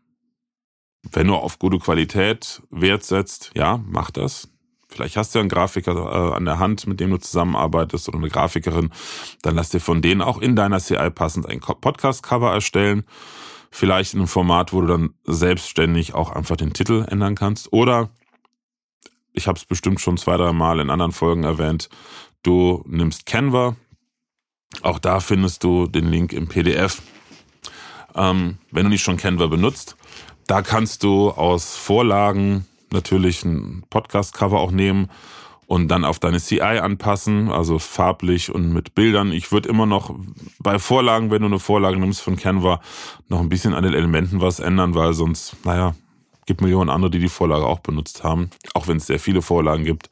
Wenn 1.11 1.27
du 1.27 1.35
auf 1.35 1.59
gute 1.59 1.79
Qualität 1.79 2.61
Wert 2.69 3.03
setzt, 3.03 3.51
ja, 3.55 3.83
mach 3.85 4.11
das. 4.11 4.50
Vielleicht 4.91 5.15
hast 5.15 5.33
du 5.33 5.39
ja 5.39 5.41
einen 5.41 5.49
Grafiker 5.49 5.93
äh, 5.93 6.35
an 6.35 6.43
der 6.43 6.59
Hand, 6.59 6.85
mit 6.85 6.99
dem 6.99 7.11
du 7.11 7.17
zusammenarbeitest 7.17 8.09
oder 8.09 8.17
eine 8.17 8.29
Grafikerin. 8.29 8.91
Dann 9.41 9.55
lass 9.55 9.69
dir 9.69 9.79
von 9.79 10.01
denen 10.01 10.21
auch 10.21 10.39
in 10.39 10.55
deiner 10.55 10.79
CI 10.79 11.09
passend 11.09 11.47
ein 11.47 11.61
Podcast-Cover 11.61 12.51
erstellen. 12.51 13.05
Vielleicht 13.71 14.13
in 14.13 14.19
einem 14.19 14.27
Format, 14.27 14.73
wo 14.73 14.81
du 14.81 14.87
dann 14.87 15.13
selbstständig 15.23 16.13
auch 16.13 16.31
einfach 16.31 16.57
den 16.57 16.73
Titel 16.73 17.05
ändern 17.07 17.35
kannst. 17.35 17.71
Oder, 17.71 18.09
ich 19.31 19.47
habe 19.47 19.57
es 19.57 19.63
bestimmt 19.63 20.01
schon 20.01 20.17
zwei, 20.17 20.35
drei 20.35 20.51
Mal 20.51 20.81
in 20.81 20.89
anderen 20.89 21.13
Folgen 21.13 21.45
erwähnt, 21.45 21.89
du 22.43 22.83
nimmst 22.85 23.25
Canva. 23.25 23.77
Auch 24.81 24.99
da 24.99 25.21
findest 25.21 25.63
du 25.63 25.87
den 25.87 26.09
Link 26.09 26.33
im 26.33 26.49
PDF. 26.49 27.01
Ähm, 28.13 28.57
wenn 28.71 28.83
du 28.83 28.89
nicht 28.89 29.03
schon 29.03 29.15
Canva 29.15 29.47
benutzt, 29.47 29.95
da 30.47 30.61
kannst 30.61 31.03
du 31.03 31.29
aus 31.29 31.77
Vorlagen 31.77 32.67
natürlich 32.93 33.43
ein 33.43 33.83
Podcast-Cover 33.89 34.59
auch 34.59 34.71
nehmen 34.71 35.09
und 35.71 35.87
dann 35.87 36.03
auf 36.03 36.19
deine 36.19 36.39
CI 36.39 36.59
anpassen, 36.61 37.49
also 37.49 37.79
farblich 37.79 38.53
und 38.53 38.73
mit 38.73 38.93
Bildern. 38.93 39.31
Ich 39.31 39.53
würde 39.53 39.69
immer 39.69 39.85
noch 39.85 40.13
bei 40.59 40.79
Vorlagen, 40.79 41.31
wenn 41.31 41.43
du 41.43 41.47
eine 41.47 41.59
Vorlage 41.59 41.97
nimmst 41.97 42.21
von 42.21 42.35
Canva, 42.35 42.81
noch 43.29 43.39
ein 43.39 43.47
bisschen 43.47 43.73
an 43.73 43.83
den 43.83 43.93
Elementen 43.93 44.41
was 44.41 44.59
ändern, 44.59 44.95
weil 44.95 45.13
sonst, 45.13 45.55
naja, 45.63 45.95
gibt 46.45 46.59
Millionen 46.59 46.89
andere, 46.89 47.11
die 47.11 47.19
die 47.19 47.29
Vorlage 47.29 47.65
auch 47.65 47.79
benutzt 47.79 48.23
haben, 48.23 48.49
auch 48.73 48.89
wenn 48.89 48.97
es 48.97 49.07
sehr 49.07 49.19
viele 49.19 49.41
Vorlagen 49.41 49.85
gibt. 49.85 50.09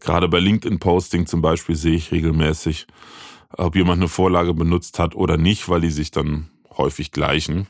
Gerade 0.00 0.28
bei 0.28 0.40
LinkedIn-Posting 0.40 1.26
zum 1.26 1.40
Beispiel 1.40 1.76
sehe 1.76 1.94
ich 1.94 2.12
regelmäßig, 2.12 2.86
ob 3.56 3.76
jemand 3.76 4.00
eine 4.00 4.08
Vorlage 4.08 4.52
benutzt 4.52 4.98
hat 4.98 5.14
oder 5.14 5.38
nicht, 5.38 5.68
weil 5.70 5.80
die 5.80 5.90
sich 5.90 6.10
dann 6.10 6.50
häufig 6.76 7.12
gleichen. 7.12 7.66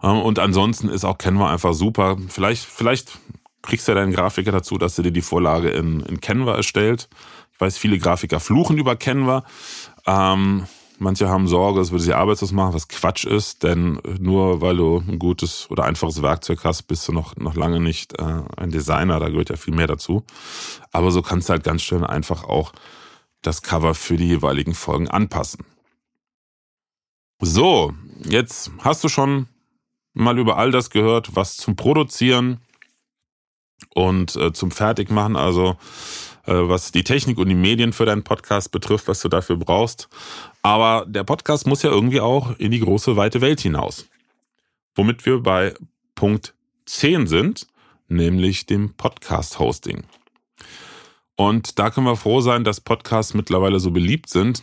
Und 0.00 0.38
ansonsten 0.38 0.88
ist 0.88 1.04
auch 1.04 1.18
Canva 1.18 1.50
einfach 1.50 1.74
super. 1.74 2.16
Vielleicht, 2.28 2.64
vielleicht 2.64 3.18
kriegst 3.62 3.88
du 3.88 3.92
ja 3.92 3.96
deinen 3.96 4.12
Grafiker 4.12 4.52
dazu, 4.52 4.78
dass 4.78 4.98
er 4.98 5.04
dir 5.04 5.10
die 5.10 5.22
Vorlage 5.22 5.70
in, 5.70 6.00
in 6.00 6.20
Canva 6.20 6.54
erstellt. 6.54 7.08
Ich 7.52 7.60
weiß, 7.60 7.78
viele 7.78 7.98
Grafiker 7.98 8.40
fluchen 8.40 8.78
über 8.78 8.96
Canva. 8.96 9.44
Ähm, 10.06 10.66
manche 10.98 11.28
haben 11.28 11.48
Sorge, 11.48 11.80
es 11.80 11.90
würde 11.90 12.04
sie 12.04 12.14
arbeitslos 12.14 12.52
machen, 12.52 12.74
was 12.74 12.88
Quatsch 12.88 13.24
ist, 13.24 13.62
denn 13.62 13.98
nur 14.18 14.60
weil 14.60 14.76
du 14.76 15.02
ein 15.06 15.18
gutes 15.18 15.66
oder 15.70 15.84
einfaches 15.84 16.22
Werkzeug 16.22 16.60
hast, 16.64 16.84
bist 16.84 17.08
du 17.08 17.12
noch, 17.12 17.36
noch 17.36 17.54
lange 17.54 17.80
nicht 17.80 18.18
äh, 18.18 18.42
ein 18.56 18.70
Designer, 18.70 19.20
da 19.20 19.28
gehört 19.28 19.50
ja 19.50 19.56
viel 19.56 19.74
mehr 19.74 19.86
dazu. 19.86 20.24
Aber 20.92 21.10
so 21.10 21.22
kannst 21.22 21.48
du 21.48 21.52
halt 21.52 21.64
ganz 21.64 21.82
schön 21.82 22.04
einfach 22.04 22.44
auch 22.44 22.72
das 23.42 23.62
Cover 23.62 23.94
für 23.94 24.16
die 24.16 24.28
jeweiligen 24.28 24.74
Folgen 24.74 25.08
anpassen. 25.08 25.64
So, 27.40 27.92
jetzt 28.24 28.70
hast 28.78 29.04
du 29.04 29.08
schon 29.08 29.46
mal 30.14 30.38
über 30.38 30.56
all 30.56 30.70
das 30.70 30.88
gehört, 30.88 31.36
was 31.36 31.58
zum 31.58 31.76
Produzieren 31.76 32.60
und 33.94 34.36
äh, 34.36 34.54
zum 34.54 34.70
Fertigmachen, 34.70 35.36
also 35.36 35.76
äh, 36.46 36.54
was 36.54 36.92
die 36.92 37.04
Technik 37.04 37.36
und 37.36 37.50
die 37.50 37.54
Medien 37.54 37.92
für 37.92 38.06
deinen 38.06 38.24
Podcast 38.24 38.70
betrifft, 38.72 39.06
was 39.08 39.20
du 39.20 39.28
dafür 39.28 39.56
brauchst. 39.56 40.08
Aber 40.62 41.04
der 41.06 41.24
Podcast 41.24 41.66
muss 41.66 41.82
ja 41.82 41.90
irgendwie 41.90 42.20
auch 42.20 42.58
in 42.58 42.70
die 42.70 42.80
große, 42.80 43.16
weite 43.16 43.42
Welt 43.42 43.60
hinaus. 43.60 44.06
Womit 44.94 45.26
wir 45.26 45.40
bei 45.42 45.74
Punkt 46.14 46.54
10 46.86 47.26
sind, 47.26 47.66
nämlich 48.08 48.64
dem 48.64 48.94
Podcast-Hosting. 48.94 50.04
Und 51.36 51.78
da 51.78 51.90
können 51.90 52.06
wir 52.06 52.16
froh 52.16 52.40
sein, 52.40 52.64
dass 52.64 52.80
Podcasts 52.80 53.34
mittlerweile 53.34 53.78
so 53.78 53.90
beliebt 53.90 54.30
sind, 54.30 54.62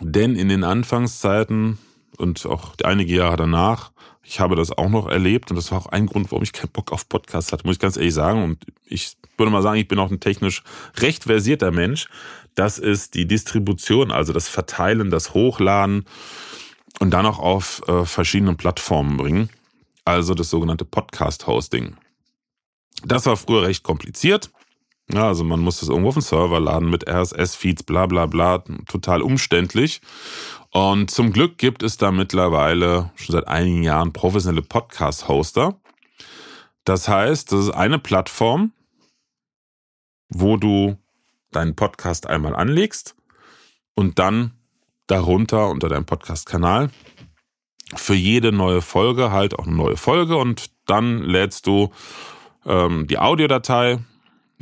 denn 0.00 0.36
in 0.36 0.48
den 0.48 0.64
Anfangszeiten 0.64 1.78
und 2.16 2.44
auch 2.46 2.74
einige 2.84 3.14
Jahre 3.14 3.36
danach, 3.36 3.92
ich 4.22 4.38
habe 4.38 4.54
das 4.54 4.70
auch 4.70 4.88
noch 4.88 5.08
erlebt 5.08 5.50
und 5.50 5.56
das 5.56 5.72
war 5.72 5.78
auch 5.78 5.86
ein 5.86 6.06
Grund, 6.06 6.30
warum 6.30 6.44
ich 6.44 6.52
keinen 6.52 6.70
Bock 6.70 6.92
auf 6.92 7.08
Podcasts 7.08 7.52
hatte, 7.52 7.66
muss 7.66 7.76
ich 7.76 7.80
ganz 7.80 7.96
ehrlich 7.96 8.14
sagen. 8.14 8.44
Und 8.44 8.64
ich 8.86 9.16
würde 9.36 9.50
mal 9.50 9.62
sagen, 9.62 9.80
ich 9.80 9.88
bin 9.88 9.98
auch 9.98 10.10
ein 10.10 10.20
technisch 10.20 10.62
recht 10.98 11.24
versierter 11.24 11.72
Mensch. 11.72 12.08
Das 12.54 12.78
ist 12.78 13.14
die 13.14 13.26
Distribution, 13.26 14.10
also 14.10 14.32
das 14.32 14.48
Verteilen, 14.48 15.10
das 15.10 15.34
Hochladen 15.34 16.04
und 17.00 17.10
dann 17.10 17.26
auch 17.26 17.38
auf 17.38 17.82
äh, 17.88 18.04
verschiedenen 18.04 18.56
Plattformen 18.56 19.16
bringen. 19.16 19.50
Also 20.04 20.34
das 20.34 20.50
sogenannte 20.50 20.84
Podcast-Hosting. 20.84 21.96
Das 23.04 23.26
war 23.26 23.36
früher 23.36 23.62
recht 23.62 23.82
kompliziert. 23.82 24.50
Ja, 25.12 25.26
also 25.26 25.42
man 25.42 25.60
muss 25.60 25.80
das 25.80 25.88
irgendwo 25.88 26.08
auf 26.08 26.14
den 26.14 26.22
Server 26.22 26.60
laden 26.60 26.88
mit 26.88 27.08
RSS-Feeds, 27.08 27.82
bla 27.82 28.06
bla 28.06 28.26
bla, 28.26 28.62
total 28.86 29.22
umständlich. 29.22 30.00
Und 30.70 31.10
zum 31.10 31.32
Glück 31.32 31.58
gibt 31.58 31.82
es 31.82 31.96
da 31.96 32.12
mittlerweile 32.12 33.10
schon 33.16 33.32
seit 33.32 33.48
einigen 33.48 33.82
Jahren 33.82 34.12
professionelle 34.12 34.62
Podcast-Hoster. 34.62 35.80
Das 36.84 37.08
heißt, 37.08 37.50
das 37.50 37.60
ist 37.60 37.70
eine 37.70 37.98
Plattform, 37.98 38.72
wo 40.28 40.56
du 40.56 40.96
deinen 41.50 41.74
Podcast 41.74 42.28
einmal 42.28 42.54
anlegst 42.54 43.16
und 43.94 44.20
dann 44.20 44.52
darunter 45.08 45.70
unter 45.70 45.88
deinem 45.88 46.06
Podcast-Kanal 46.06 46.90
für 47.96 48.14
jede 48.14 48.52
neue 48.52 48.80
Folge 48.80 49.32
halt 49.32 49.58
auch 49.58 49.66
eine 49.66 49.74
neue 49.74 49.96
Folge 49.96 50.36
und 50.36 50.70
dann 50.86 51.18
lädst 51.18 51.66
du 51.66 51.90
ähm, 52.64 53.08
die 53.08 53.18
Audiodatei 53.18 53.98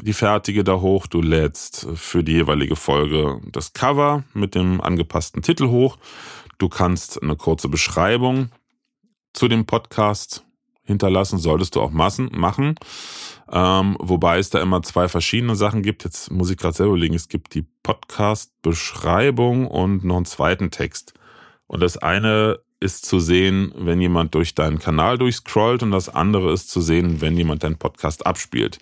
die 0.03 0.13
fertige 0.13 0.65
da 0.65 0.81
hoch. 0.81 1.07
Du 1.07 1.21
lädst 1.21 1.87
für 1.95 2.25
die 2.25 2.33
jeweilige 2.33 2.77
Folge 2.77 3.41
das 3.51 3.73
Cover 3.73 4.25
mit 4.35 4.55
dem 4.55 4.81
angepassten 4.81 5.43
Titel 5.43 5.69
hoch. 5.69 5.99
Du 6.59 6.69
kannst 6.69 7.23
eine 7.23 7.37
kurze 7.37 7.69
Beschreibung 7.69 8.51
zu 9.33 9.49
dem 9.49 9.67
Podcast 9.67 10.45
hinterlassen, 10.83 11.39
solltest 11.39 11.77
du 11.77 11.81
auch 11.81 11.91
massen, 11.91 12.31
machen. 12.33 12.75
Ähm, 13.51 13.97
wobei 14.01 14.39
es 14.39 14.51
da 14.51 14.61
immer 14.61 14.83
zwei 14.83 15.09
verschiedene 15.09 15.55
Sachen 15.55 15.83
gibt. 15.83 16.05
Jetzt 16.05 16.31
muss 16.31 16.51
ich 16.51 16.57
gerade 16.57 16.75
selber 16.75 16.93
überlegen. 16.93 17.15
Es 17.15 17.29
gibt 17.29 17.55
die 17.55 17.67
Podcast-Beschreibung 17.83 19.67
und 19.67 20.05
noch 20.05 20.17
einen 20.17 20.25
zweiten 20.25 20.71
Text. 20.71 21.15
Und 21.67 21.81
das 21.81 21.99
eine 21.99 22.59
ist 22.81 23.07
zu 23.07 23.19
sehen, 23.19 23.73
wenn 23.77 24.01
jemand 24.01 24.35
durch 24.35 24.55
deinen 24.55 24.79
Kanal 24.79 25.19
durchscrollt 25.19 25.83
und 25.83 25.91
das 25.91 26.09
andere 26.09 26.53
ist 26.53 26.71
zu 26.71 26.81
sehen, 26.81 27.21
wenn 27.21 27.37
jemand 27.37 27.65
deinen 27.65 27.79
Podcast 27.79 28.27
abspielt. 28.27 28.79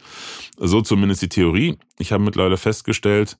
So 0.58 0.82
zumindest 0.82 1.22
die 1.22 1.28
Theorie. 1.28 1.78
Ich 1.98 2.12
habe 2.12 2.22
mittlerweile 2.22 2.58
festgestellt, 2.58 3.38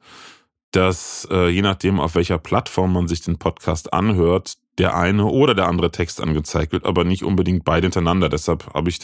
dass 0.71 1.29
äh, 1.31 1.49
je 1.49 1.63
nachdem, 1.63 2.01
auf 2.01 2.15
welcher 2.15 2.39
Plattform 2.39 2.93
man 2.93 3.09
sich 3.09 3.21
den 3.21 3.39
Podcast 3.39 3.93
anhört, 3.93 4.57
der 4.79 4.97
eine 4.97 5.27
oder 5.27 5.55
der 5.55 5.69
andere 5.69 5.91
Text 5.91 6.21
angezeigt 6.21 6.73
wird, 6.73 6.85
aber 6.85 7.05
nicht 7.05 7.25
unbedingt 7.25 7.65
beide 7.65 7.87
hintereinander. 7.87 8.29
Deshalb 8.29 8.73
habe 8.75 8.91
ich 8.91 9.01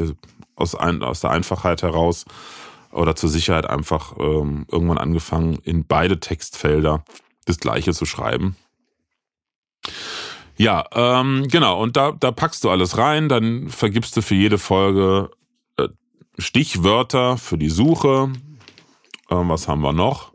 aus, 0.57 0.75
ein, 0.75 1.03
aus 1.03 1.21
der 1.21 1.31
Einfachheit 1.31 1.83
heraus 1.83 2.25
oder 2.91 3.17
zur 3.17 3.31
Sicherheit 3.31 3.69
einfach 3.69 4.17
ähm, 4.19 4.67
irgendwann 4.71 4.99
angefangen, 4.99 5.59
in 5.65 5.87
beide 5.87 6.21
Textfelder 6.21 7.05
das 7.47 7.59
gleiche 7.59 7.93
zu 7.93 8.05
schreiben. 8.05 8.57
Ja, 10.57 10.85
ähm, 10.93 11.49
genau. 11.49 11.81
Und 11.83 11.97
da, 11.97 12.13
da 12.13 12.31
packst 12.31 12.65
du 12.65 12.71
alles 12.71 12.99
rein, 12.99 13.29
dann 13.29 13.69
vergibst 13.69 14.17
du 14.17 14.23
für 14.23 14.35
jede 14.35 14.59
Folge 14.59 15.31
äh, 15.77 15.89
Stichwörter 16.39 17.39
für 17.39 17.59
die 17.59 17.71
Suche 17.71 18.33
Ähm, 19.31 19.49
was 19.49 19.69
haben 19.69 19.81
wir 19.83 19.93
noch? 19.93 20.33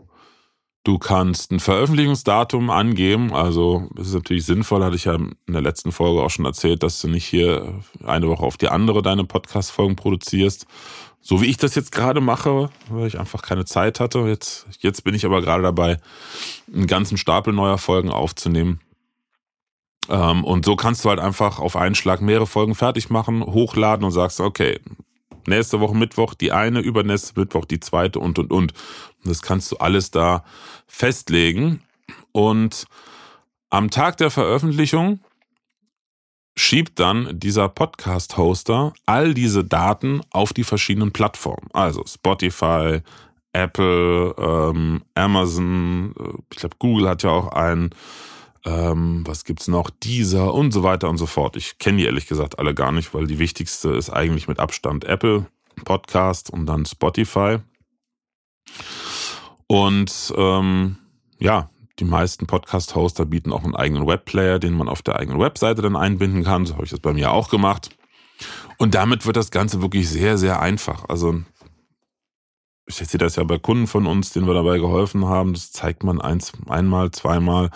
Du 0.84 0.98
kannst 1.00 1.52
ein 1.52 1.60
Veröffentlichungsdatum 1.60 2.70
angeben. 2.70 3.34
Also 3.34 3.90
es 4.00 4.08
ist 4.08 4.14
natürlich 4.14 4.46
sinnvoll, 4.46 4.84
hatte 4.86 4.96
ich 4.96 5.06
ja 5.06 5.16
in 5.16 5.36
der 5.48 5.62
letzten 5.62 5.92
Folge 5.92 6.22
auch 6.22 6.30
schon 6.30 6.46
erzählt, 6.46 6.82
dass 6.82 7.02
du 7.02 7.10
nicht 7.10 7.26
hier 7.26 7.82
eine 8.06 8.30
Woche 8.30 8.46
auf 8.46 8.56
die 8.56 8.70
andere 8.70 9.02
deine 9.02 9.26
Podcast-Folgen 9.26 9.98
produzierst. 9.98 10.66
So 11.20 11.42
wie 11.42 11.48
ich 11.48 11.58
das 11.58 11.76
jetzt 11.76 11.92
gerade 11.92 12.22
mache, 12.22 12.70
weil 12.90 13.08
ich 13.08 13.20
einfach 13.20 13.42
keine 13.42 13.66
Zeit 13.66 14.00
hatte. 14.00 14.20
Jetzt, 14.20 14.66
jetzt 14.80 15.04
bin 15.04 15.14
ich 15.14 15.26
aber 15.26 15.42
gerade 15.42 15.62
dabei, 15.62 15.98
einen 16.74 16.88
ganzen 16.88 17.18
Stapel 17.18 17.52
neuer 17.52 17.78
Folgen 17.78 18.10
aufzunehmen. 18.10 18.80
Ähm, 20.10 20.44
und 20.44 20.66
so 20.66 20.76
kannst 20.76 21.04
du 21.04 21.10
halt 21.10 21.20
einfach 21.20 21.60
auf 21.60 21.76
einen 21.76 21.96
Schlag 21.96 22.22
mehrere 22.22 22.48
Folgen 22.48 22.76
fertig 22.76 23.10
machen, 23.10 23.44
hochladen 23.44 24.06
und 24.06 24.12
sagst, 24.12 24.40
okay, 24.40 24.80
nächste 25.48 25.80
Woche 25.80 25.96
Mittwoch 25.96 26.34
die 26.34 26.52
eine, 26.52 26.80
übernächste 26.80 27.40
Mittwoch 27.40 27.66
die 27.66 27.80
zweite 27.80 28.20
und 28.20 28.40
und 28.40 28.52
und. 28.52 28.74
Das 29.24 29.42
kannst 29.42 29.72
du 29.72 29.78
alles 29.78 30.12
da 30.12 30.44
festlegen. 30.88 31.82
Und 32.32 32.86
am 33.70 33.90
Tag 33.90 34.18
der 34.18 34.32
Veröffentlichung 34.32 35.20
schiebt 36.56 37.00
dann 37.00 37.40
dieser 37.40 37.70
Podcast-Hoster 37.70 38.94
all 39.06 39.34
diese 39.34 39.64
Daten 39.64 40.22
auf 40.32 40.54
die 40.54 40.64
verschiedenen 40.64 41.12
Plattformen. 41.12 41.68
Also 41.74 42.04
Spotify, 42.06 43.02
Apple, 43.54 44.34
ähm, 44.38 45.04
Amazon, 45.14 46.14
äh, 46.20 46.38
ich 46.52 46.58
glaube 46.58 46.76
Google 46.80 47.10
hat 47.10 47.24
ja 47.24 47.30
auch 47.30 47.50
einen, 47.50 47.92
ähm, 48.66 49.24
was 49.26 49.44
gibt's 49.44 49.68
noch, 49.68 49.90
Deezer 49.90 50.54
und 50.54 50.72
so 50.72 50.84
weiter 50.84 51.10
und 51.10 51.18
so 51.18 51.26
fort. 51.26 51.56
Ich 51.56 51.78
kenne 51.78 51.98
die 51.98 52.06
ehrlich 52.06 52.28
gesagt 52.28 52.60
alle 52.60 52.74
gar 52.74 52.92
nicht, 52.92 53.14
weil 53.14 53.28
die 53.28 53.40
wichtigste 53.40 53.90
ist 53.90 54.10
eigentlich 54.10 54.48
mit 54.48 54.60
Abstand 54.60 55.06
Apple 55.06 55.48
Podcast 55.84 56.50
und 56.50 56.66
dann 56.66 56.86
Spotify. 56.86 57.60
Und 59.68 60.34
ähm, 60.36 60.98
ja, 61.40 61.70
die 62.00 62.06
meisten 62.06 62.46
Podcast-Hoster 62.48 63.26
bieten 63.26 63.52
auch 63.52 63.64
einen 63.64 63.76
eigenen 63.76 64.08
Webplayer, 64.08 64.60
den 64.60 64.74
man 64.74 64.88
auf 64.88 65.02
der 65.02 65.18
eigenen 65.18 65.40
Webseite 65.40 65.82
dann 65.82 65.96
einbinden 65.96 66.44
kann. 66.44 66.66
So 66.66 66.76
habe 66.76 66.86
ich 66.86 66.92
das 66.92 67.00
bei 67.00 67.14
mir 67.14 67.32
auch 67.32 67.50
gemacht. 67.50 67.90
Und 68.78 68.94
damit 68.94 69.26
wird 69.26 69.36
das 69.36 69.52
Ganze 69.52 69.82
wirklich 69.82 70.10
sehr, 70.10 70.38
sehr 70.38 70.62
einfach. 70.62 71.06
Also 71.10 71.42
ich 72.88 72.96
sehe 72.96 73.18
das 73.18 73.36
ja 73.36 73.44
bei 73.44 73.58
Kunden 73.60 73.86
von 73.86 74.08
uns, 74.08 74.32
denen 74.32 74.48
wir 74.48 74.54
dabei 74.54 74.78
geholfen 74.78 75.26
haben. 75.26 75.54
Das 75.54 75.72
zeigt 75.72 76.04
man 76.04 76.22
eins, 76.22 76.54
einmal, 76.68 77.12
zweimal 77.12 77.70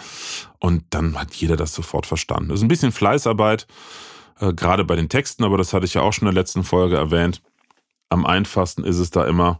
und 0.60 0.86
dann 0.92 1.20
hat 1.20 1.34
jeder 1.34 1.58
das 1.58 1.74
sofort 1.74 2.06
verstanden. 2.06 2.50
Das 2.50 2.60
ist 2.60 2.64
ein 2.64 2.70
bisschen 2.70 2.94
Fleißarbeit, 2.94 3.68
äh, 4.40 4.54
gerade 4.54 4.86
bei 4.86 4.96
den 4.96 5.10
Texten, 5.10 5.44
aber 5.44 5.58
das 5.58 5.74
hatte 5.74 5.86
ich 5.86 5.94
ja 5.94 6.02
auch 6.02 6.14
schon 6.14 6.28
in 6.28 6.34
der 6.34 6.42
letzten 6.42 6.64
Folge 6.64 6.96
erwähnt. 6.96 7.42
Am 8.10 8.26
einfachsten 8.26 8.84
ist 8.84 9.00
es 9.00 9.10
da 9.10 9.26
immer, 9.26 9.60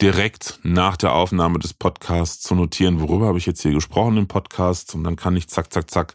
direkt 0.00 0.60
nach 0.62 0.96
der 0.96 1.12
Aufnahme 1.12 1.58
des 1.58 1.74
Podcasts 1.74 2.42
zu 2.42 2.54
notieren, 2.54 3.00
worüber 3.00 3.26
habe 3.26 3.38
ich 3.38 3.46
jetzt 3.46 3.62
hier 3.62 3.72
gesprochen 3.72 4.16
im 4.16 4.28
Podcast 4.28 4.94
und 4.94 5.04
dann 5.04 5.16
kann 5.16 5.36
ich 5.36 5.48
zack, 5.48 5.72
zack, 5.72 5.90
zack 5.90 6.14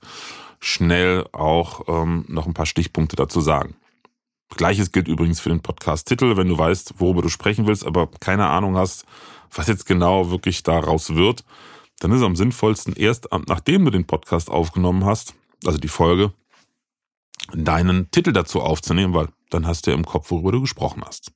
schnell 0.59 1.25
auch 1.31 1.87
ähm, 1.87 2.25
noch 2.27 2.45
ein 2.45 2.53
paar 2.53 2.65
Stichpunkte 2.65 3.15
dazu 3.15 3.39
sagen. 3.41 3.75
Gleiches 4.57 4.91
gilt 4.91 5.07
übrigens 5.07 5.39
für 5.39 5.49
den 5.49 5.61
Podcast-Titel, 5.61 6.35
wenn 6.37 6.49
du 6.49 6.57
weißt, 6.57 6.95
worüber 6.97 7.21
du 7.21 7.29
sprechen 7.29 7.67
willst, 7.67 7.85
aber 7.85 8.07
keine 8.19 8.47
Ahnung 8.47 8.77
hast, 8.77 9.05
was 9.53 9.67
jetzt 9.67 9.85
genau 9.85 10.31
wirklich 10.31 10.63
daraus 10.63 11.15
wird, 11.15 11.43
dann 11.99 12.11
ist 12.11 12.17
es 12.17 12.23
am 12.23 12.35
sinnvollsten, 12.35 12.93
erst 12.95 13.27
nachdem 13.47 13.85
du 13.85 13.91
den 13.91 14.05
Podcast 14.05 14.49
aufgenommen 14.49 15.05
hast, 15.05 15.35
also 15.65 15.77
die 15.77 15.87
Folge, 15.87 16.33
deinen 17.53 18.09
Titel 18.11 18.31
dazu 18.31 18.61
aufzunehmen, 18.61 19.13
weil 19.13 19.29
dann 19.49 19.67
hast 19.67 19.85
du 19.85 19.91
ja 19.91 19.97
im 19.97 20.05
Kopf, 20.05 20.31
worüber 20.31 20.51
du 20.51 20.61
gesprochen 20.61 21.03
hast. 21.05 21.31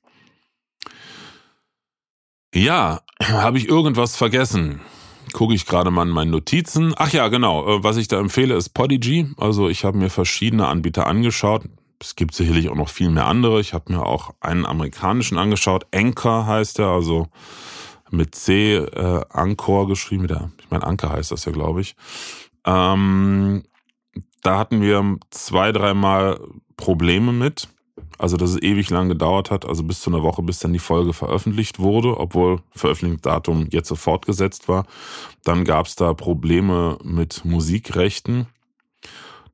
Ja, 2.54 3.00
habe 3.22 3.58
ich 3.58 3.68
irgendwas 3.68 4.16
vergessen? 4.16 4.80
Gucke 5.32 5.54
ich 5.54 5.66
gerade 5.66 5.90
mal 5.90 6.06
in 6.06 6.10
meinen 6.10 6.30
Notizen. 6.30 6.94
Ach 6.96 7.12
ja, 7.12 7.28
genau. 7.28 7.66
Äh, 7.66 7.82
was 7.82 7.96
ich 7.96 8.08
da 8.08 8.20
empfehle, 8.20 8.54
ist 8.54 8.70
Podigy. 8.70 9.34
Also 9.36 9.68
ich 9.68 9.84
habe 9.84 9.98
mir 9.98 10.10
verschiedene 10.10 10.68
Anbieter 10.68 11.06
angeschaut. 11.06 11.64
Es 12.04 12.16
gibt 12.16 12.34
sicherlich 12.34 12.68
auch 12.68 12.74
noch 12.74 12.90
viel 12.90 13.08
mehr 13.08 13.26
andere. 13.26 13.60
Ich 13.60 13.72
habe 13.72 13.90
mir 13.90 14.04
auch 14.04 14.34
einen 14.40 14.66
amerikanischen 14.66 15.38
angeschaut. 15.38 15.86
Anchor 15.90 16.46
heißt 16.46 16.78
er, 16.78 16.88
also 16.88 17.28
mit 18.10 18.34
C, 18.34 18.76
äh, 18.76 19.24
Anchor 19.30 19.88
geschrieben. 19.88 20.26
Der, 20.26 20.50
ich 20.60 20.70
meine, 20.70 20.84
Anker 20.84 21.08
heißt 21.08 21.32
das 21.32 21.46
ja, 21.46 21.52
glaube 21.52 21.80
ich. 21.80 21.96
Ähm, 22.66 23.64
da 24.42 24.58
hatten 24.58 24.82
wir 24.82 25.16
zwei, 25.30 25.72
dreimal 25.72 26.38
Probleme 26.76 27.32
mit. 27.32 27.68
Also, 28.18 28.36
dass 28.36 28.50
es 28.50 28.62
ewig 28.62 28.90
lang 28.90 29.08
gedauert 29.08 29.50
hat, 29.50 29.64
also 29.64 29.82
bis 29.82 30.00
zu 30.02 30.10
einer 30.10 30.22
Woche, 30.22 30.42
bis 30.42 30.58
dann 30.58 30.72
die 30.74 30.78
Folge 30.78 31.14
veröffentlicht 31.14 31.78
wurde, 31.78 32.20
obwohl 32.20 32.60
Veröffentlichungsdatum 32.70 33.68
jetzt 33.70 33.88
sofort 33.88 34.26
gesetzt 34.26 34.68
war. 34.68 34.84
Dann 35.42 35.64
gab 35.64 35.86
es 35.86 35.96
da 35.96 36.12
Probleme 36.12 36.98
mit 37.02 37.44
Musikrechten. 37.44 38.46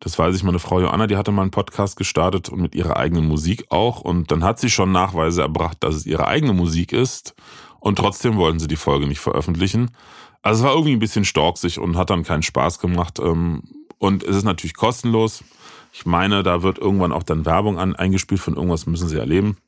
Das 0.01 0.18
weiß 0.18 0.34
ich, 0.34 0.42
meine 0.42 0.59
Frau 0.59 0.80
Joanna, 0.80 1.07
die 1.07 1.18
hatte 1.18 1.30
mal 1.30 1.42
einen 1.42 1.51
Podcast 1.51 1.96
gestartet 1.96 2.48
und 2.48 2.61
mit 2.61 2.74
ihrer 2.74 2.96
eigenen 2.96 3.28
Musik 3.28 3.66
auch. 3.68 4.01
Und 4.01 4.30
dann 4.30 4.42
hat 4.42 4.59
sie 4.59 4.70
schon 4.70 4.92
Nachweise 4.92 5.42
erbracht, 5.42 5.76
dass 5.80 5.94
es 5.94 6.07
ihre 6.07 6.26
eigene 6.26 6.55
Musik 6.55 6.92
ist. 6.92 7.34
Und 7.80 7.96
trotzdem 7.96 8.36
wollten 8.36 8.59
sie 8.59 8.66
die 8.66 8.76
Folge 8.76 9.07
nicht 9.07 9.20
veröffentlichen. 9.20 9.90
Also 10.42 10.61
es 10.61 10.66
war 10.66 10.72
irgendwie 10.72 10.94
ein 10.94 11.01
bisschen 11.01 11.26
storksig 11.26 11.78
und 11.78 11.98
hat 11.98 12.09
dann 12.09 12.24
keinen 12.24 12.42
Spaß 12.42 12.78
gemacht. 12.78 13.18
Ähm, 13.18 13.62
und 13.98 14.22
es 14.22 14.36
ist 14.36 14.44
natürlich 14.44 14.74
kostenlos. 14.74 15.44
Ich 15.92 16.07
meine, 16.07 16.42
da 16.42 16.62
wird 16.62 16.78
irgendwann 16.78 17.12
auch 17.12 17.22
dann 17.22 17.44
Werbung 17.44 17.78
an, 17.78 17.94
eingespielt 17.94 18.40
von 18.40 18.55
irgendwas 18.55 18.86
müssen 18.86 19.09
sie 19.09 19.18
erleben. 19.18 19.59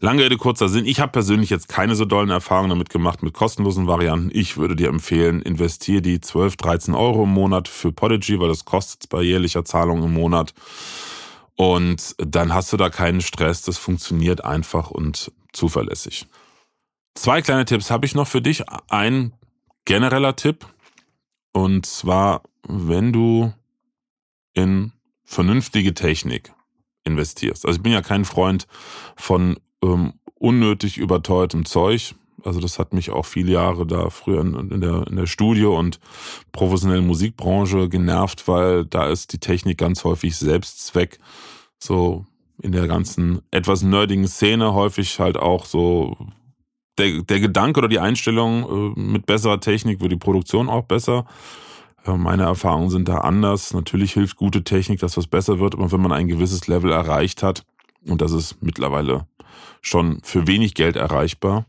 Lange 0.00 0.22
Rede, 0.22 0.36
kurzer 0.36 0.68
Sinn. 0.68 0.86
Ich 0.86 1.00
habe 1.00 1.12
persönlich 1.12 1.50
jetzt 1.50 1.68
keine 1.68 1.96
so 1.96 2.04
dollen 2.04 2.30
Erfahrungen 2.30 2.70
damit 2.70 2.90
gemacht 2.90 3.22
mit 3.22 3.34
kostenlosen 3.34 3.86
Varianten. 3.86 4.30
Ich 4.32 4.56
würde 4.56 4.76
dir 4.76 4.88
empfehlen, 4.88 5.42
investiere 5.42 6.02
die 6.02 6.20
12, 6.20 6.56
13 6.56 6.94
Euro 6.94 7.24
im 7.24 7.30
Monat 7.30 7.66
für 7.66 7.92
Podigy, 7.92 8.38
weil 8.38 8.48
das 8.48 8.64
kostet 8.64 9.08
bei 9.08 9.22
jährlicher 9.22 9.64
Zahlung 9.64 10.02
im 10.04 10.12
Monat. 10.12 10.54
Und 11.56 12.14
dann 12.18 12.54
hast 12.54 12.72
du 12.72 12.76
da 12.76 12.90
keinen 12.90 13.22
Stress. 13.22 13.62
Das 13.62 13.78
funktioniert 13.78 14.44
einfach 14.44 14.90
und 14.90 15.32
zuverlässig. 15.52 16.26
Zwei 17.14 17.40
kleine 17.40 17.64
Tipps 17.64 17.90
habe 17.90 18.06
ich 18.06 18.14
noch 18.14 18.28
für 18.28 18.42
dich. 18.42 18.62
Ein 18.88 19.32
genereller 19.86 20.36
Tipp. 20.36 20.66
Und 21.52 21.86
zwar, 21.86 22.42
wenn 22.68 23.12
du 23.12 23.54
in 24.52 24.92
vernünftige 25.24 25.94
Technik 25.94 26.52
investierst. 27.06 27.64
Also 27.64 27.78
ich 27.78 27.82
bin 27.82 27.92
ja 27.92 28.02
kein 28.02 28.24
Freund 28.24 28.66
von 29.16 29.56
ähm, 29.82 30.14
unnötig 30.34 30.98
überteuertem 30.98 31.64
Zeug. 31.64 32.14
Also 32.44 32.60
das 32.60 32.78
hat 32.78 32.92
mich 32.92 33.10
auch 33.10 33.24
viele 33.24 33.52
Jahre 33.52 33.86
da 33.86 34.10
früher 34.10 34.40
in, 34.40 34.80
der, 34.80 35.06
in 35.06 35.16
der 35.16 35.26
Studio- 35.26 35.78
und 35.78 35.98
professionellen 36.52 37.06
Musikbranche 37.06 37.88
genervt, 37.88 38.46
weil 38.46 38.84
da 38.84 39.08
ist 39.08 39.32
die 39.32 39.38
Technik 39.38 39.78
ganz 39.78 40.04
häufig 40.04 40.36
Selbstzweck. 40.36 41.18
So 41.78 42.26
in 42.62 42.72
der 42.72 42.86
ganzen 42.86 43.42
etwas 43.50 43.82
nerdigen 43.82 44.26
Szene 44.26 44.74
häufig 44.74 45.18
halt 45.18 45.36
auch 45.36 45.66
so 45.66 46.16
der, 46.98 47.22
der 47.22 47.40
Gedanke 47.40 47.78
oder 47.78 47.88
die 47.88 47.98
Einstellung 47.98 48.94
äh, 48.96 49.00
mit 49.00 49.26
besserer 49.26 49.60
Technik 49.60 50.00
wird 50.00 50.12
die 50.12 50.16
Produktion 50.16 50.68
auch 50.68 50.84
besser. 50.84 51.26
Meine 52.06 52.44
Erfahrungen 52.44 52.90
sind 52.90 53.08
da 53.08 53.18
anders. 53.18 53.74
Natürlich 53.74 54.12
hilft 54.12 54.36
gute 54.36 54.64
Technik, 54.64 55.00
dass 55.00 55.16
was 55.16 55.26
besser 55.26 55.58
wird, 55.58 55.74
aber 55.74 55.90
wenn 55.92 56.00
man 56.00 56.12
ein 56.12 56.28
gewisses 56.28 56.66
Level 56.66 56.92
erreicht 56.92 57.42
hat, 57.42 57.64
und 58.06 58.20
das 58.20 58.32
ist 58.32 58.62
mittlerweile 58.62 59.26
schon 59.80 60.20
für 60.22 60.46
wenig 60.46 60.74
Geld 60.74 60.96
erreichbar, 60.96 61.66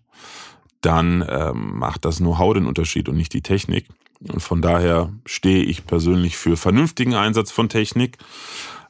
dann 0.82 1.26
ähm, 1.28 1.80
macht 1.80 2.06
das 2.06 2.18
Know-how 2.18 2.54
den 2.54 2.68
Unterschied 2.68 3.10
und 3.10 3.18
nicht 3.18 3.34
die 3.34 3.42
Technik. 3.42 3.88
Und 4.20 4.42
von 4.42 4.62
daher 4.62 5.12
stehe 5.26 5.64
ich 5.64 5.86
persönlich 5.86 6.38
für 6.38 6.58
vernünftigen 6.58 7.14
Einsatz 7.14 7.52
von 7.52 7.70
Technik. 7.70 8.18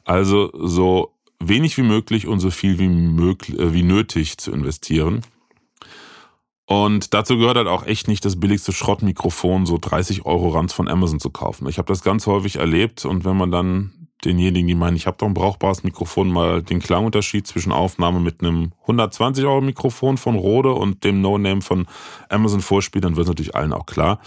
Also 0.04 0.50
so 0.54 1.14
wenig 1.40 1.76
wie 1.76 1.82
möglich 1.82 2.26
und 2.26 2.40
so 2.40 2.50
viel 2.50 2.78
wie, 2.78 2.88
möglich, 2.88 3.58
äh, 3.58 3.72
wie 3.72 3.82
nötig 3.82 4.38
zu 4.38 4.52
investieren. 4.52 5.22
Und 6.68 7.14
dazu 7.14 7.38
gehört 7.38 7.56
halt 7.56 7.66
auch 7.66 7.86
echt 7.86 8.08
nicht 8.08 8.26
das 8.26 8.38
billigste 8.38 8.72
Schrottmikrofon, 8.72 9.64
so 9.64 9.78
30 9.80 10.26
Euro 10.26 10.50
Ranz 10.50 10.74
von 10.74 10.86
Amazon 10.86 11.18
zu 11.18 11.30
kaufen. 11.30 11.66
Ich 11.66 11.78
habe 11.78 11.88
das 11.88 12.02
ganz 12.02 12.26
häufig 12.26 12.56
erlebt 12.56 13.06
und 13.06 13.24
wenn 13.24 13.38
man 13.38 13.50
dann 13.50 14.10
denjenigen, 14.22 14.66
die 14.66 14.74
meinen, 14.74 14.94
ich 14.94 15.06
habe 15.06 15.16
doch 15.16 15.26
ein 15.26 15.32
brauchbares 15.32 15.82
Mikrofon, 15.82 16.28
mal 16.28 16.62
den 16.62 16.80
Klangunterschied 16.80 17.46
zwischen 17.46 17.72
Aufnahme 17.72 18.20
mit 18.20 18.42
einem 18.42 18.72
120 18.82 19.46
Euro 19.46 19.62
Mikrofon 19.62 20.18
von 20.18 20.34
Rode 20.34 20.74
und 20.74 21.04
dem 21.04 21.22
No-Name 21.22 21.62
von 21.62 21.86
Amazon 22.28 22.60
vorspielt, 22.60 23.02
dann 23.02 23.16
wird 23.16 23.24
es 23.24 23.30
natürlich 23.30 23.56
allen 23.56 23.72
auch 23.72 23.86
klar. 23.86 24.20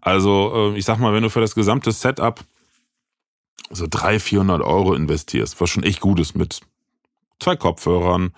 Also 0.00 0.72
äh, 0.72 0.78
ich 0.78 0.86
sag 0.86 0.98
mal, 0.98 1.12
wenn 1.12 1.24
du 1.24 1.28
für 1.28 1.42
das 1.42 1.54
gesamte 1.54 1.92
Setup 1.92 2.40
so 3.68 3.86
300, 3.86 4.22
400 4.22 4.62
Euro 4.62 4.94
investierst, 4.94 5.60
was 5.60 5.68
schon 5.68 5.82
echt 5.82 6.00
gut 6.00 6.20
ist 6.20 6.36
mit 6.36 6.60
zwei 7.38 7.56
Kopfhörern, 7.56 8.32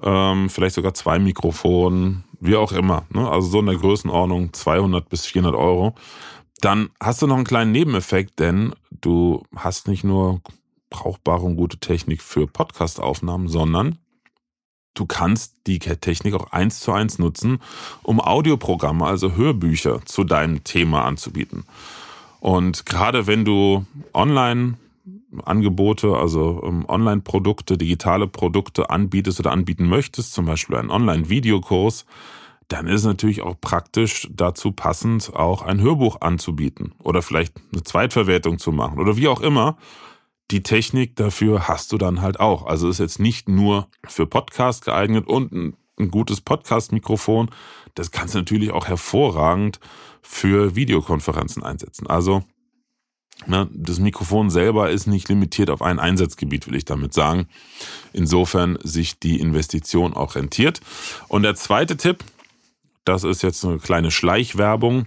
ähm, 0.00 0.48
vielleicht 0.48 0.76
sogar 0.76 0.94
zwei 0.94 1.18
Mikrofonen, 1.18 2.22
wie 2.44 2.56
auch 2.56 2.72
immer. 2.72 3.06
Ne? 3.10 3.28
Also 3.28 3.48
so 3.48 3.60
in 3.60 3.66
der 3.66 3.76
Größenordnung 3.76 4.52
200 4.52 5.08
bis 5.08 5.26
400 5.26 5.58
Euro. 5.58 5.94
Dann 6.60 6.90
hast 7.00 7.22
du 7.22 7.26
noch 7.26 7.36
einen 7.36 7.44
kleinen 7.44 7.72
Nebeneffekt, 7.72 8.38
denn 8.38 8.74
du 8.90 9.42
hast 9.56 9.88
nicht 9.88 10.04
nur 10.04 10.40
brauchbare 10.90 11.42
und 11.42 11.56
gute 11.56 11.78
Technik 11.78 12.22
für 12.22 12.46
Podcast-Aufnahmen, 12.46 13.48
sondern 13.48 13.98
du 14.94 15.06
kannst 15.06 15.56
die 15.66 15.78
Technik 15.78 16.34
auch 16.34 16.52
eins 16.52 16.80
zu 16.80 16.92
eins 16.92 17.18
nutzen, 17.18 17.58
um 18.02 18.20
Audioprogramme, 18.20 19.04
also 19.04 19.32
Hörbücher 19.32 20.04
zu 20.04 20.24
deinem 20.24 20.62
Thema 20.62 21.04
anzubieten. 21.04 21.64
Und 22.40 22.86
gerade 22.86 23.26
wenn 23.26 23.44
du 23.44 23.86
online 24.12 24.76
Angebote, 25.42 26.16
also 26.16 26.62
ähm, 26.64 26.84
Online-Produkte, 26.88 27.78
digitale 27.78 28.26
Produkte 28.26 28.90
anbietest 28.90 29.40
oder 29.40 29.52
anbieten 29.52 29.88
möchtest, 29.88 30.34
zum 30.34 30.46
Beispiel 30.46 30.76
einen 30.76 30.90
Online-Videokurs, 30.90 32.06
dann 32.68 32.86
ist 32.86 33.00
es 33.00 33.06
natürlich 33.06 33.42
auch 33.42 33.60
praktisch 33.60 34.28
dazu 34.32 34.72
passend, 34.72 35.34
auch 35.34 35.62
ein 35.62 35.80
Hörbuch 35.80 36.20
anzubieten 36.20 36.94
oder 37.02 37.22
vielleicht 37.22 37.54
eine 37.72 37.82
Zweitverwertung 37.82 38.58
zu 38.58 38.72
machen 38.72 38.98
oder 38.98 39.16
wie 39.16 39.28
auch 39.28 39.40
immer. 39.40 39.76
Die 40.50 40.62
Technik 40.62 41.16
dafür 41.16 41.68
hast 41.68 41.92
du 41.92 41.98
dann 41.98 42.20
halt 42.20 42.40
auch. 42.40 42.66
Also 42.66 42.88
ist 42.88 43.00
jetzt 43.00 43.18
nicht 43.18 43.48
nur 43.48 43.88
für 44.06 44.26
Podcast 44.26 44.84
geeignet 44.84 45.26
und 45.26 45.52
ein, 45.52 45.76
ein 45.98 46.10
gutes 46.10 46.40
Podcast-Mikrofon. 46.40 47.50
Das 47.94 48.10
kannst 48.10 48.34
du 48.34 48.38
natürlich 48.38 48.70
auch 48.72 48.86
hervorragend 48.86 49.80
für 50.22 50.74
Videokonferenzen 50.74 51.62
einsetzen. 51.62 52.06
Also 52.06 52.42
das 53.46 53.98
Mikrofon 53.98 54.48
selber 54.48 54.90
ist 54.90 55.06
nicht 55.06 55.28
limitiert 55.28 55.68
auf 55.70 55.82
ein 55.82 55.98
Einsatzgebiet, 55.98 56.66
will 56.66 56.76
ich 56.76 56.84
damit 56.84 57.12
sagen. 57.12 57.46
Insofern 58.12 58.78
sich 58.82 59.18
die 59.18 59.40
Investition 59.40 60.14
auch 60.14 60.34
rentiert. 60.34 60.80
Und 61.28 61.42
der 61.42 61.54
zweite 61.54 61.96
Tipp, 61.96 62.24
das 63.04 63.24
ist 63.24 63.42
jetzt 63.42 63.64
eine 63.64 63.78
kleine 63.78 64.10
Schleichwerbung, 64.10 65.06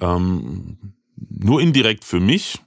ähm, 0.00 0.78
nur 1.16 1.60
indirekt 1.60 2.04
für 2.04 2.20
mich, 2.20 2.60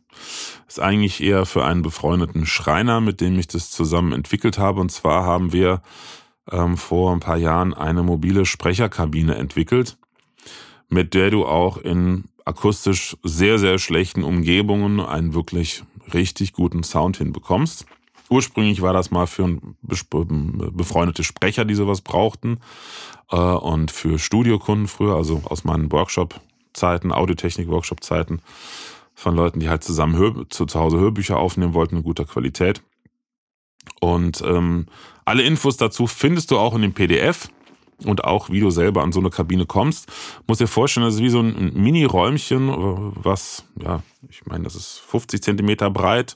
ist 0.67 0.79
eigentlich 0.79 1.21
eher 1.21 1.45
für 1.45 1.65
einen 1.65 1.81
befreundeten 1.81 2.45
Schreiner, 2.45 3.01
mit 3.01 3.21
dem 3.21 3.37
ich 3.37 3.47
das 3.47 3.71
zusammen 3.71 4.13
entwickelt 4.13 4.57
habe. 4.57 4.79
Und 4.79 4.91
zwar 4.91 5.25
haben 5.25 5.51
wir 5.51 5.81
ähm, 6.51 6.77
vor 6.77 7.11
ein 7.11 7.19
paar 7.19 7.37
Jahren 7.37 7.73
eine 7.73 8.03
mobile 8.03 8.45
Sprecherkabine 8.45 9.35
entwickelt, 9.35 9.97
mit 10.87 11.13
der 11.13 11.31
du 11.31 11.45
auch 11.45 11.77
in 11.77 12.25
akustisch 12.45 13.17
sehr, 13.23 13.57
sehr 13.57 13.79
schlechten 13.79 14.23
Umgebungen 14.23 14.99
einen 14.99 15.33
wirklich 15.33 15.83
richtig 16.13 16.53
guten 16.53 16.83
Sound 16.83 17.17
hinbekommst. 17.17 17.85
Ursprünglich 18.29 18.81
war 18.81 18.93
das 18.93 19.11
mal 19.11 19.27
für 19.27 19.59
befreundete 19.81 21.23
Sprecher, 21.23 21.65
die 21.65 21.75
sowas 21.75 22.01
brauchten 22.01 22.59
äh, 23.31 23.35
und 23.35 23.91
für 23.91 24.17
Studiokunden 24.17 24.87
früher, 24.87 25.15
also 25.15 25.41
aus 25.45 25.63
meinen 25.63 25.91
Workshop-Zeiten, 25.91 27.11
Audiotechnik-Workshop-Zeiten 27.11 28.41
von 29.13 29.35
Leuten, 29.35 29.59
die 29.59 29.69
halt 29.69 29.83
zusammen 29.83 30.45
zu, 30.49 30.65
zu 30.65 30.79
Hause 30.79 30.99
Hörbücher 30.99 31.37
aufnehmen 31.37 31.73
wollten 31.73 31.97
in 31.97 32.03
guter 32.03 32.25
Qualität. 32.25 32.81
Und 33.99 34.41
ähm, 34.41 34.87
alle 35.23 35.43
Infos 35.43 35.77
dazu 35.77 36.07
findest 36.07 36.51
du 36.51 36.57
auch 36.57 36.75
in 36.75 36.81
dem 36.81 36.93
PDF 36.93 37.49
und 38.03 38.23
auch 38.23 38.49
wie 38.49 38.59
du 38.59 38.69
selber 38.69 39.03
an 39.03 39.11
so 39.11 39.19
eine 39.19 39.29
Kabine 39.29 39.65
kommst. 39.65 40.11
Muss 40.47 40.57
dir 40.57 40.67
vorstellen, 40.67 41.05
das 41.05 41.15
ist 41.15 41.21
wie 41.21 41.29
so 41.29 41.39
ein 41.39 41.73
Mini-Räumchen, 41.73 43.13
was, 43.15 43.65
ja, 43.81 44.03
ich 44.29 44.45
meine, 44.45 44.63
das 44.65 44.75
ist 44.75 45.01
50 45.07 45.41
Zentimeter 45.41 45.89
breit, 45.89 46.35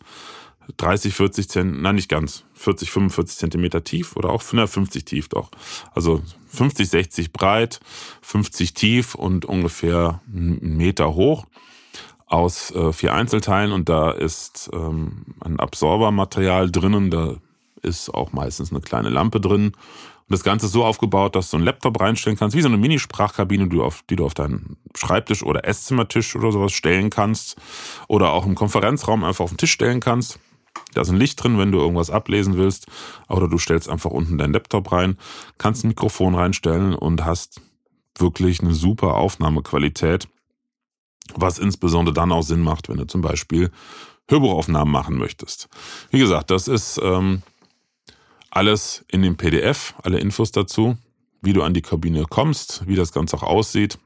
30, 0.77 1.13
40 1.13 1.49
Zentimeter, 1.49 1.81
nein, 1.81 1.95
nicht 1.95 2.09
ganz, 2.09 2.45
40, 2.53 2.91
45 2.91 3.37
Zentimeter 3.37 3.83
tief 3.83 4.15
oder 4.15 4.29
auch 4.29 4.43
150 4.43 5.03
tief 5.03 5.27
doch. 5.27 5.49
Also 5.93 6.21
50, 6.49 6.89
60 6.89 7.33
breit, 7.33 7.79
50 8.21 8.73
tief 8.73 9.15
und 9.15 9.45
ungefähr 9.45 10.21
einen 10.31 10.77
Meter 10.77 11.15
hoch 11.15 11.45
aus 12.27 12.71
äh, 12.71 12.93
vier 12.93 13.13
Einzelteilen 13.13 13.71
und 13.71 13.89
da 13.89 14.11
ist 14.11 14.69
ähm, 14.71 15.25
ein 15.39 15.59
Absorbermaterial 15.59 16.69
drinnen, 16.69 17.09
da 17.09 17.37
ist 17.81 18.13
auch 18.13 18.33
meistens 18.33 18.71
eine 18.71 18.81
kleine 18.81 19.09
Lampe 19.09 19.41
drin 19.41 19.73
das 20.29 20.43
Ganze 20.43 20.67
ist 20.67 20.73
so 20.73 20.85
aufgebaut, 20.85 21.35
dass 21.35 21.49
du 21.49 21.57
einen 21.57 21.65
Laptop 21.65 21.99
reinstellen 21.99 22.37
kannst, 22.37 22.55
wie 22.55 22.61
so 22.61 22.67
eine 22.67 22.77
Mini-Sprachkabine, 22.77 23.67
die, 23.67 23.77
du 23.77 23.83
auf, 23.83 24.03
die 24.09 24.15
du 24.15 24.25
auf 24.25 24.35
deinen 24.35 24.77
Schreibtisch 24.95 25.43
oder 25.43 25.65
Esszimmertisch 25.65 26.35
oder 26.35 26.51
sowas 26.51 26.71
stellen 26.71 27.09
kannst. 27.09 27.57
Oder 28.07 28.31
auch 28.31 28.45
im 28.45 28.55
Konferenzraum 28.55 29.23
einfach 29.23 29.43
auf 29.43 29.51
den 29.51 29.57
Tisch 29.57 29.71
stellen 29.71 29.99
kannst. 29.99 30.39
Da 30.93 31.01
ist 31.01 31.09
ein 31.09 31.17
Licht 31.17 31.43
drin, 31.43 31.57
wenn 31.57 31.71
du 31.71 31.79
irgendwas 31.79 32.11
ablesen 32.11 32.57
willst. 32.57 32.85
Oder 33.27 33.47
du 33.47 33.57
stellst 33.57 33.89
einfach 33.89 34.11
unten 34.11 34.37
deinen 34.37 34.53
Laptop 34.53 34.91
rein, 34.91 35.17
kannst 35.57 35.83
ein 35.83 35.89
Mikrofon 35.89 36.35
reinstellen 36.35 36.93
und 36.93 37.25
hast 37.25 37.61
wirklich 38.17 38.61
eine 38.61 38.73
super 38.73 39.15
Aufnahmequalität. 39.15 40.27
Was 41.35 41.59
insbesondere 41.59 42.13
dann 42.13 42.31
auch 42.31 42.43
Sinn 42.43 42.61
macht, 42.61 42.89
wenn 42.89 42.97
du 42.97 43.05
zum 43.05 43.21
Beispiel 43.21 43.71
Hörbuchaufnahmen 44.29 44.91
machen 44.91 45.17
möchtest. 45.17 45.69
Wie 46.11 46.19
gesagt, 46.19 46.51
das 46.51 46.67
ist 46.67 46.99
ähm, 47.03 47.41
alles 48.51 49.05
in 49.09 49.21
dem 49.21 49.37
PDF, 49.37 49.93
alle 50.03 50.19
Infos 50.19 50.51
dazu, 50.51 50.97
wie 51.41 51.53
du 51.53 51.63
an 51.63 51.73
die 51.73 51.81
Kabine 51.81 52.25
kommst, 52.29 52.87
wie 52.87 52.95
das 52.95 53.11
Ganze 53.11 53.37
auch 53.37 53.43
aussieht. 53.43 53.97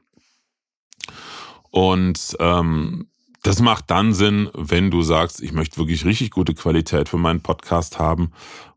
Und 1.70 2.36
ähm, 2.38 3.08
das 3.42 3.60
macht 3.60 3.90
dann 3.90 4.14
Sinn, 4.14 4.48
wenn 4.54 4.90
du 4.90 5.02
sagst, 5.02 5.42
ich 5.42 5.52
möchte 5.52 5.76
wirklich 5.76 6.04
richtig 6.04 6.30
gute 6.30 6.54
Qualität 6.54 7.08
für 7.08 7.18
meinen 7.18 7.40
Podcast 7.40 7.98
haben 7.98 8.32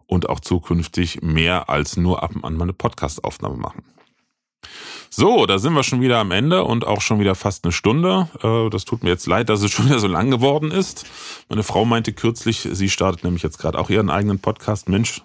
und 0.08 0.30
auch 0.30 0.40
zukünftig 0.40 1.22
mehr 1.22 1.70
als 1.70 1.98
nur 1.98 2.24
ab 2.24 2.36
und 2.36 2.44
an 2.44 2.56
meine 2.56 2.74
Podcastaufnahme 2.74 3.58
machen. 3.58 3.84
So, 5.10 5.46
da 5.46 5.58
sind 5.58 5.74
wir 5.74 5.84
schon 5.84 6.02
wieder 6.02 6.20
am 6.20 6.32
Ende 6.32 6.64
und 6.64 6.86
auch 6.86 7.02
schon 7.02 7.20
wieder 7.20 7.36
fast 7.36 7.64
eine 7.64 7.72
Stunde. 7.72 8.28
Äh, 8.44 8.70
das 8.70 8.86
tut 8.86 9.04
mir 9.04 9.10
jetzt 9.10 9.26
leid, 9.26 9.50
dass 9.50 9.62
es 9.62 9.72
schon 9.74 9.86
wieder 9.86 10.00
so 10.00 10.08
lang 10.08 10.30
geworden 10.30 10.72
ist. 10.72 11.06
Meine 11.50 11.64
Frau 11.64 11.86
meinte 11.86 12.14
kürzlich, 12.14 12.68
sie 12.70 12.90
startet 12.90 13.24
nämlich 13.24 13.44
jetzt 13.44 13.58
gerade 13.60 13.80
auch 13.80 13.90
ihren 13.90 14.10
eigenen 14.10 14.40
Podcast. 14.40 14.90
Mensch, 14.90 15.22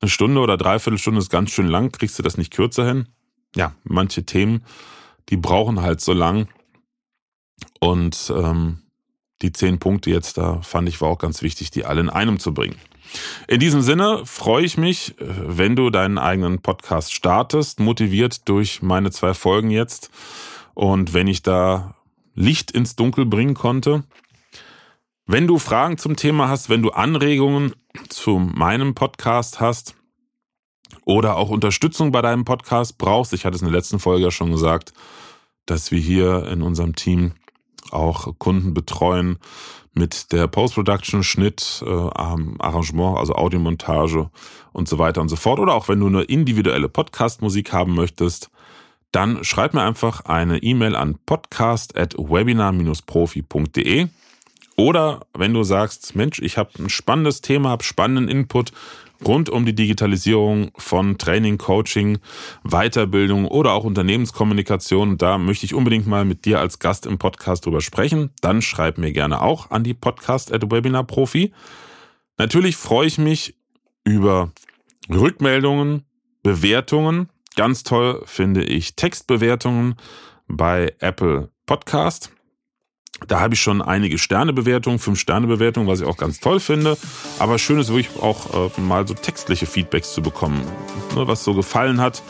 eine 0.00 0.08
Stunde 0.08 0.40
oder 0.40 0.56
dreiviertel 0.56 0.98
Stunde 0.98 1.20
ist 1.20 1.30
ganz 1.30 1.50
schön 1.50 1.68
lang. 1.68 1.92
Kriegst 1.92 2.18
du 2.18 2.22
das 2.22 2.36
nicht 2.36 2.52
kürzer 2.52 2.86
hin? 2.86 3.08
Ja, 3.56 3.74
manche 3.84 4.24
Themen, 4.24 4.64
die 5.28 5.36
brauchen 5.36 5.80
halt 5.80 6.00
so 6.00 6.12
lang. 6.12 6.48
Und 7.80 8.32
ähm, 8.34 8.82
die 9.42 9.52
zehn 9.52 9.78
Punkte 9.78 10.10
jetzt 10.10 10.38
da 10.38 10.60
fand 10.62 10.88
ich 10.88 11.00
war 11.00 11.08
auch 11.08 11.18
ganz 11.18 11.42
wichtig, 11.42 11.70
die 11.70 11.84
alle 11.84 12.00
in 12.00 12.10
einem 12.10 12.38
zu 12.38 12.52
bringen. 12.52 12.76
In 13.46 13.60
diesem 13.60 13.82
Sinne 13.82 14.22
freue 14.24 14.64
ich 14.64 14.76
mich, 14.76 15.18
äh, 15.20 15.26
wenn 15.28 15.76
du 15.76 15.90
deinen 15.90 16.18
eigenen 16.18 16.60
Podcast 16.60 17.14
startest, 17.14 17.80
motiviert 17.80 18.48
durch 18.48 18.82
meine 18.82 19.10
zwei 19.10 19.34
Folgen 19.34 19.70
jetzt. 19.70 20.10
Und 20.74 21.14
wenn 21.14 21.28
ich 21.28 21.42
da 21.42 21.94
Licht 22.34 22.70
ins 22.72 22.96
Dunkel 22.96 23.26
bringen 23.26 23.54
konnte. 23.54 24.04
Wenn 25.26 25.46
du 25.46 25.58
Fragen 25.58 25.96
zum 25.96 26.16
Thema 26.16 26.48
hast, 26.48 26.68
wenn 26.68 26.82
du 26.82 26.90
Anregungen 26.90 27.72
zu 28.10 28.38
meinem 28.38 28.94
Podcast 28.94 29.58
hast 29.58 29.94
oder 31.06 31.38
auch 31.38 31.48
Unterstützung 31.48 32.12
bei 32.12 32.20
deinem 32.20 32.44
Podcast 32.44 32.98
brauchst, 32.98 33.32
ich 33.32 33.46
hatte 33.46 33.56
es 33.56 33.62
in 33.62 33.68
der 33.68 33.74
letzten 33.74 34.00
Folge 34.00 34.24
ja 34.24 34.30
schon 34.30 34.52
gesagt, 34.52 34.92
dass 35.64 35.90
wir 35.90 35.98
hier 35.98 36.46
in 36.48 36.60
unserem 36.60 36.94
Team 36.94 37.32
auch 37.90 38.38
Kunden 38.38 38.74
betreuen 38.74 39.38
mit 39.94 40.30
der 40.30 40.46
Post-Production, 40.46 41.22
Schnitt, 41.22 41.82
äh, 41.86 41.88
Arrangement, 41.88 43.16
also 43.16 43.34
Audiomontage 43.34 44.28
und 44.74 44.88
so 44.88 44.98
weiter 44.98 45.22
und 45.22 45.30
so 45.30 45.36
fort. 45.36 45.58
Oder 45.58 45.72
auch 45.72 45.88
wenn 45.88 46.00
du 46.00 46.06
eine 46.06 46.24
individuelle 46.24 46.90
Podcast-Musik 46.90 47.72
haben 47.72 47.94
möchtest, 47.94 48.50
dann 49.10 49.42
schreib 49.42 49.72
mir 49.72 49.84
einfach 49.84 50.26
eine 50.26 50.62
E-Mail 50.62 50.96
an 50.96 51.18
podcast.webinar-profi.de 51.24 54.08
oder 54.76 55.26
wenn 55.32 55.54
du 55.54 55.62
sagst, 55.62 56.16
Mensch, 56.16 56.40
ich 56.40 56.58
habe 56.58 56.70
ein 56.78 56.88
spannendes 56.88 57.40
Thema, 57.40 57.70
habe 57.70 57.84
spannenden 57.84 58.28
Input 58.28 58.72
rund 59.24 59.48
um 59.48 59.64
die 59.64 59.74
Digitalisierung 59.74 60.70
von 60.76 61.18
Training, 61.18 61.58
Coaching, 61.58 62.18
Weiterbildung 62.64 63.46
oder 63.46 63.72
auch 63.72 63.84
Unternehmenskommunikation, 63.84 65.18
da 65.18 65.38
möchte 65.38 65.66
ich 65.66 65.74
unbedingt 65.74 66.06
mal 66.06 66.24
mit 66.24 66.44
dir 66.44 66.60
als 66.60 66.78
Gast 66.78 67.06
im 67.06 67.18
Podcast 67.18 67.64
drüber 67.64 67.80
sprechen, 67.80 68.30
dann 68.40 68.62
schreib 68.62 68.98
mir 68.98 69.12
gerne 69.12 69.40
auch 69.40 69.70
an 69.70 69.84
die 69.84 69.94
Podcast 69.94 70.52
at 70.52 70.70
Webinar 70.70 71.04
Profi. 71.04 71.52
Natürlich 72.36 72.76
freue 72.76 73.06
ich 73.06 73.18
mich 73.18 73.54
über 74.02 74.50
Rückmeldungen, 75.08 76.02
Bewertungen. 76.42 77.28
Ganz 77.56 77.84
toll 77.84 78.22
finde 78.26 78.64
ich 78.64 78.96
Textbewertungen 78.96 79.94
bei 80.48 80.92
Apple 80.98 81.50
Podcast. 81.66 82.33
Da 83.26 83.40
habe 83.40 83.54
ich 83.54 83.60
schon 83.60 83.80
einige 83.80 84.18
Sternebewertungen, 84.18 84.98
fünf 84.98 85.18
Sternebewertungen, 85.18 85.88
was 85.88 86.00
ich 86.00 86.06
auch 86.06 86.16
ganz 86.16 86.40
toll 86.40 86.60
finde. 86.60 86.96
Aber 87.38 87.58
schön 87.58 87.78
ist 87.78 87.88
wirklich 87.88 88.10
auch 88.20 88.68
äh, 88.76 88.80
mal 88.80 89.06
so 89.06 89.14
textliche 89.14 89.66
Feedbacks 89.66 90.12
zu 90.12 90.22
bekommen, 90.22 90.62
ne, 91.14 91.26
was 91.26 91.44
so 91.44 91.54
gefallen 91.54 92.00
hat 92.00 92.22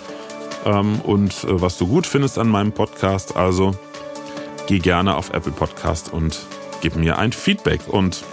ähm, 0.64 1.00
und 1.00 1.44
äh, 1.44 1.60
was 1.60 1.78
du 1.78 1.86
gut 1.86 2.06
findest 2.06 2.38
an 2.38 2.48
meinem 2.48 2.72
Podcast. 2.72 3.36
Also 3.36 3.74
geh 4.66 4.78
gerne 4.78 5.16
auf 5.16 5.30
Apple 5.30 5.52
Podcast 5.52 6.12
und 6.12 6.38
gib 6.80 6.96
mir 6.96 7.18
ein 7.18 7.32
Feedback. 7.32 7.80
Und 7.88 8.24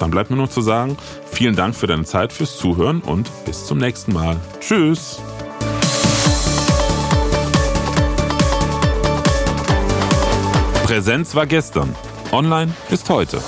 dann 0.00 0.10
bleibt 0.10 0.30
mir 0.30 0.36
nur 0.36 0.50
zu 0.50 0.60
sagen, 0.60 0.96
vielen 1.30 1.56
Dank 1.56 1.74
für 1.74 1.86
deine 1.86 2.04
Zeit, 2.04 2.32
fürs 2.32 2.56
Zuhören 2.56 3.00
und 3.00 3.30
bis 3.44 3.66
zum 3.66 3.78
nächsten 3.78 4.12
Mal. 4.12 4.36
Tschüss. 4.60 5.20
Präsenz 10.88 11.34
war 11.34 11.46
gestern. 11.46 11.94
Online 12.32 12.72
ist 12.88 13.10
heute. 13.10 13.42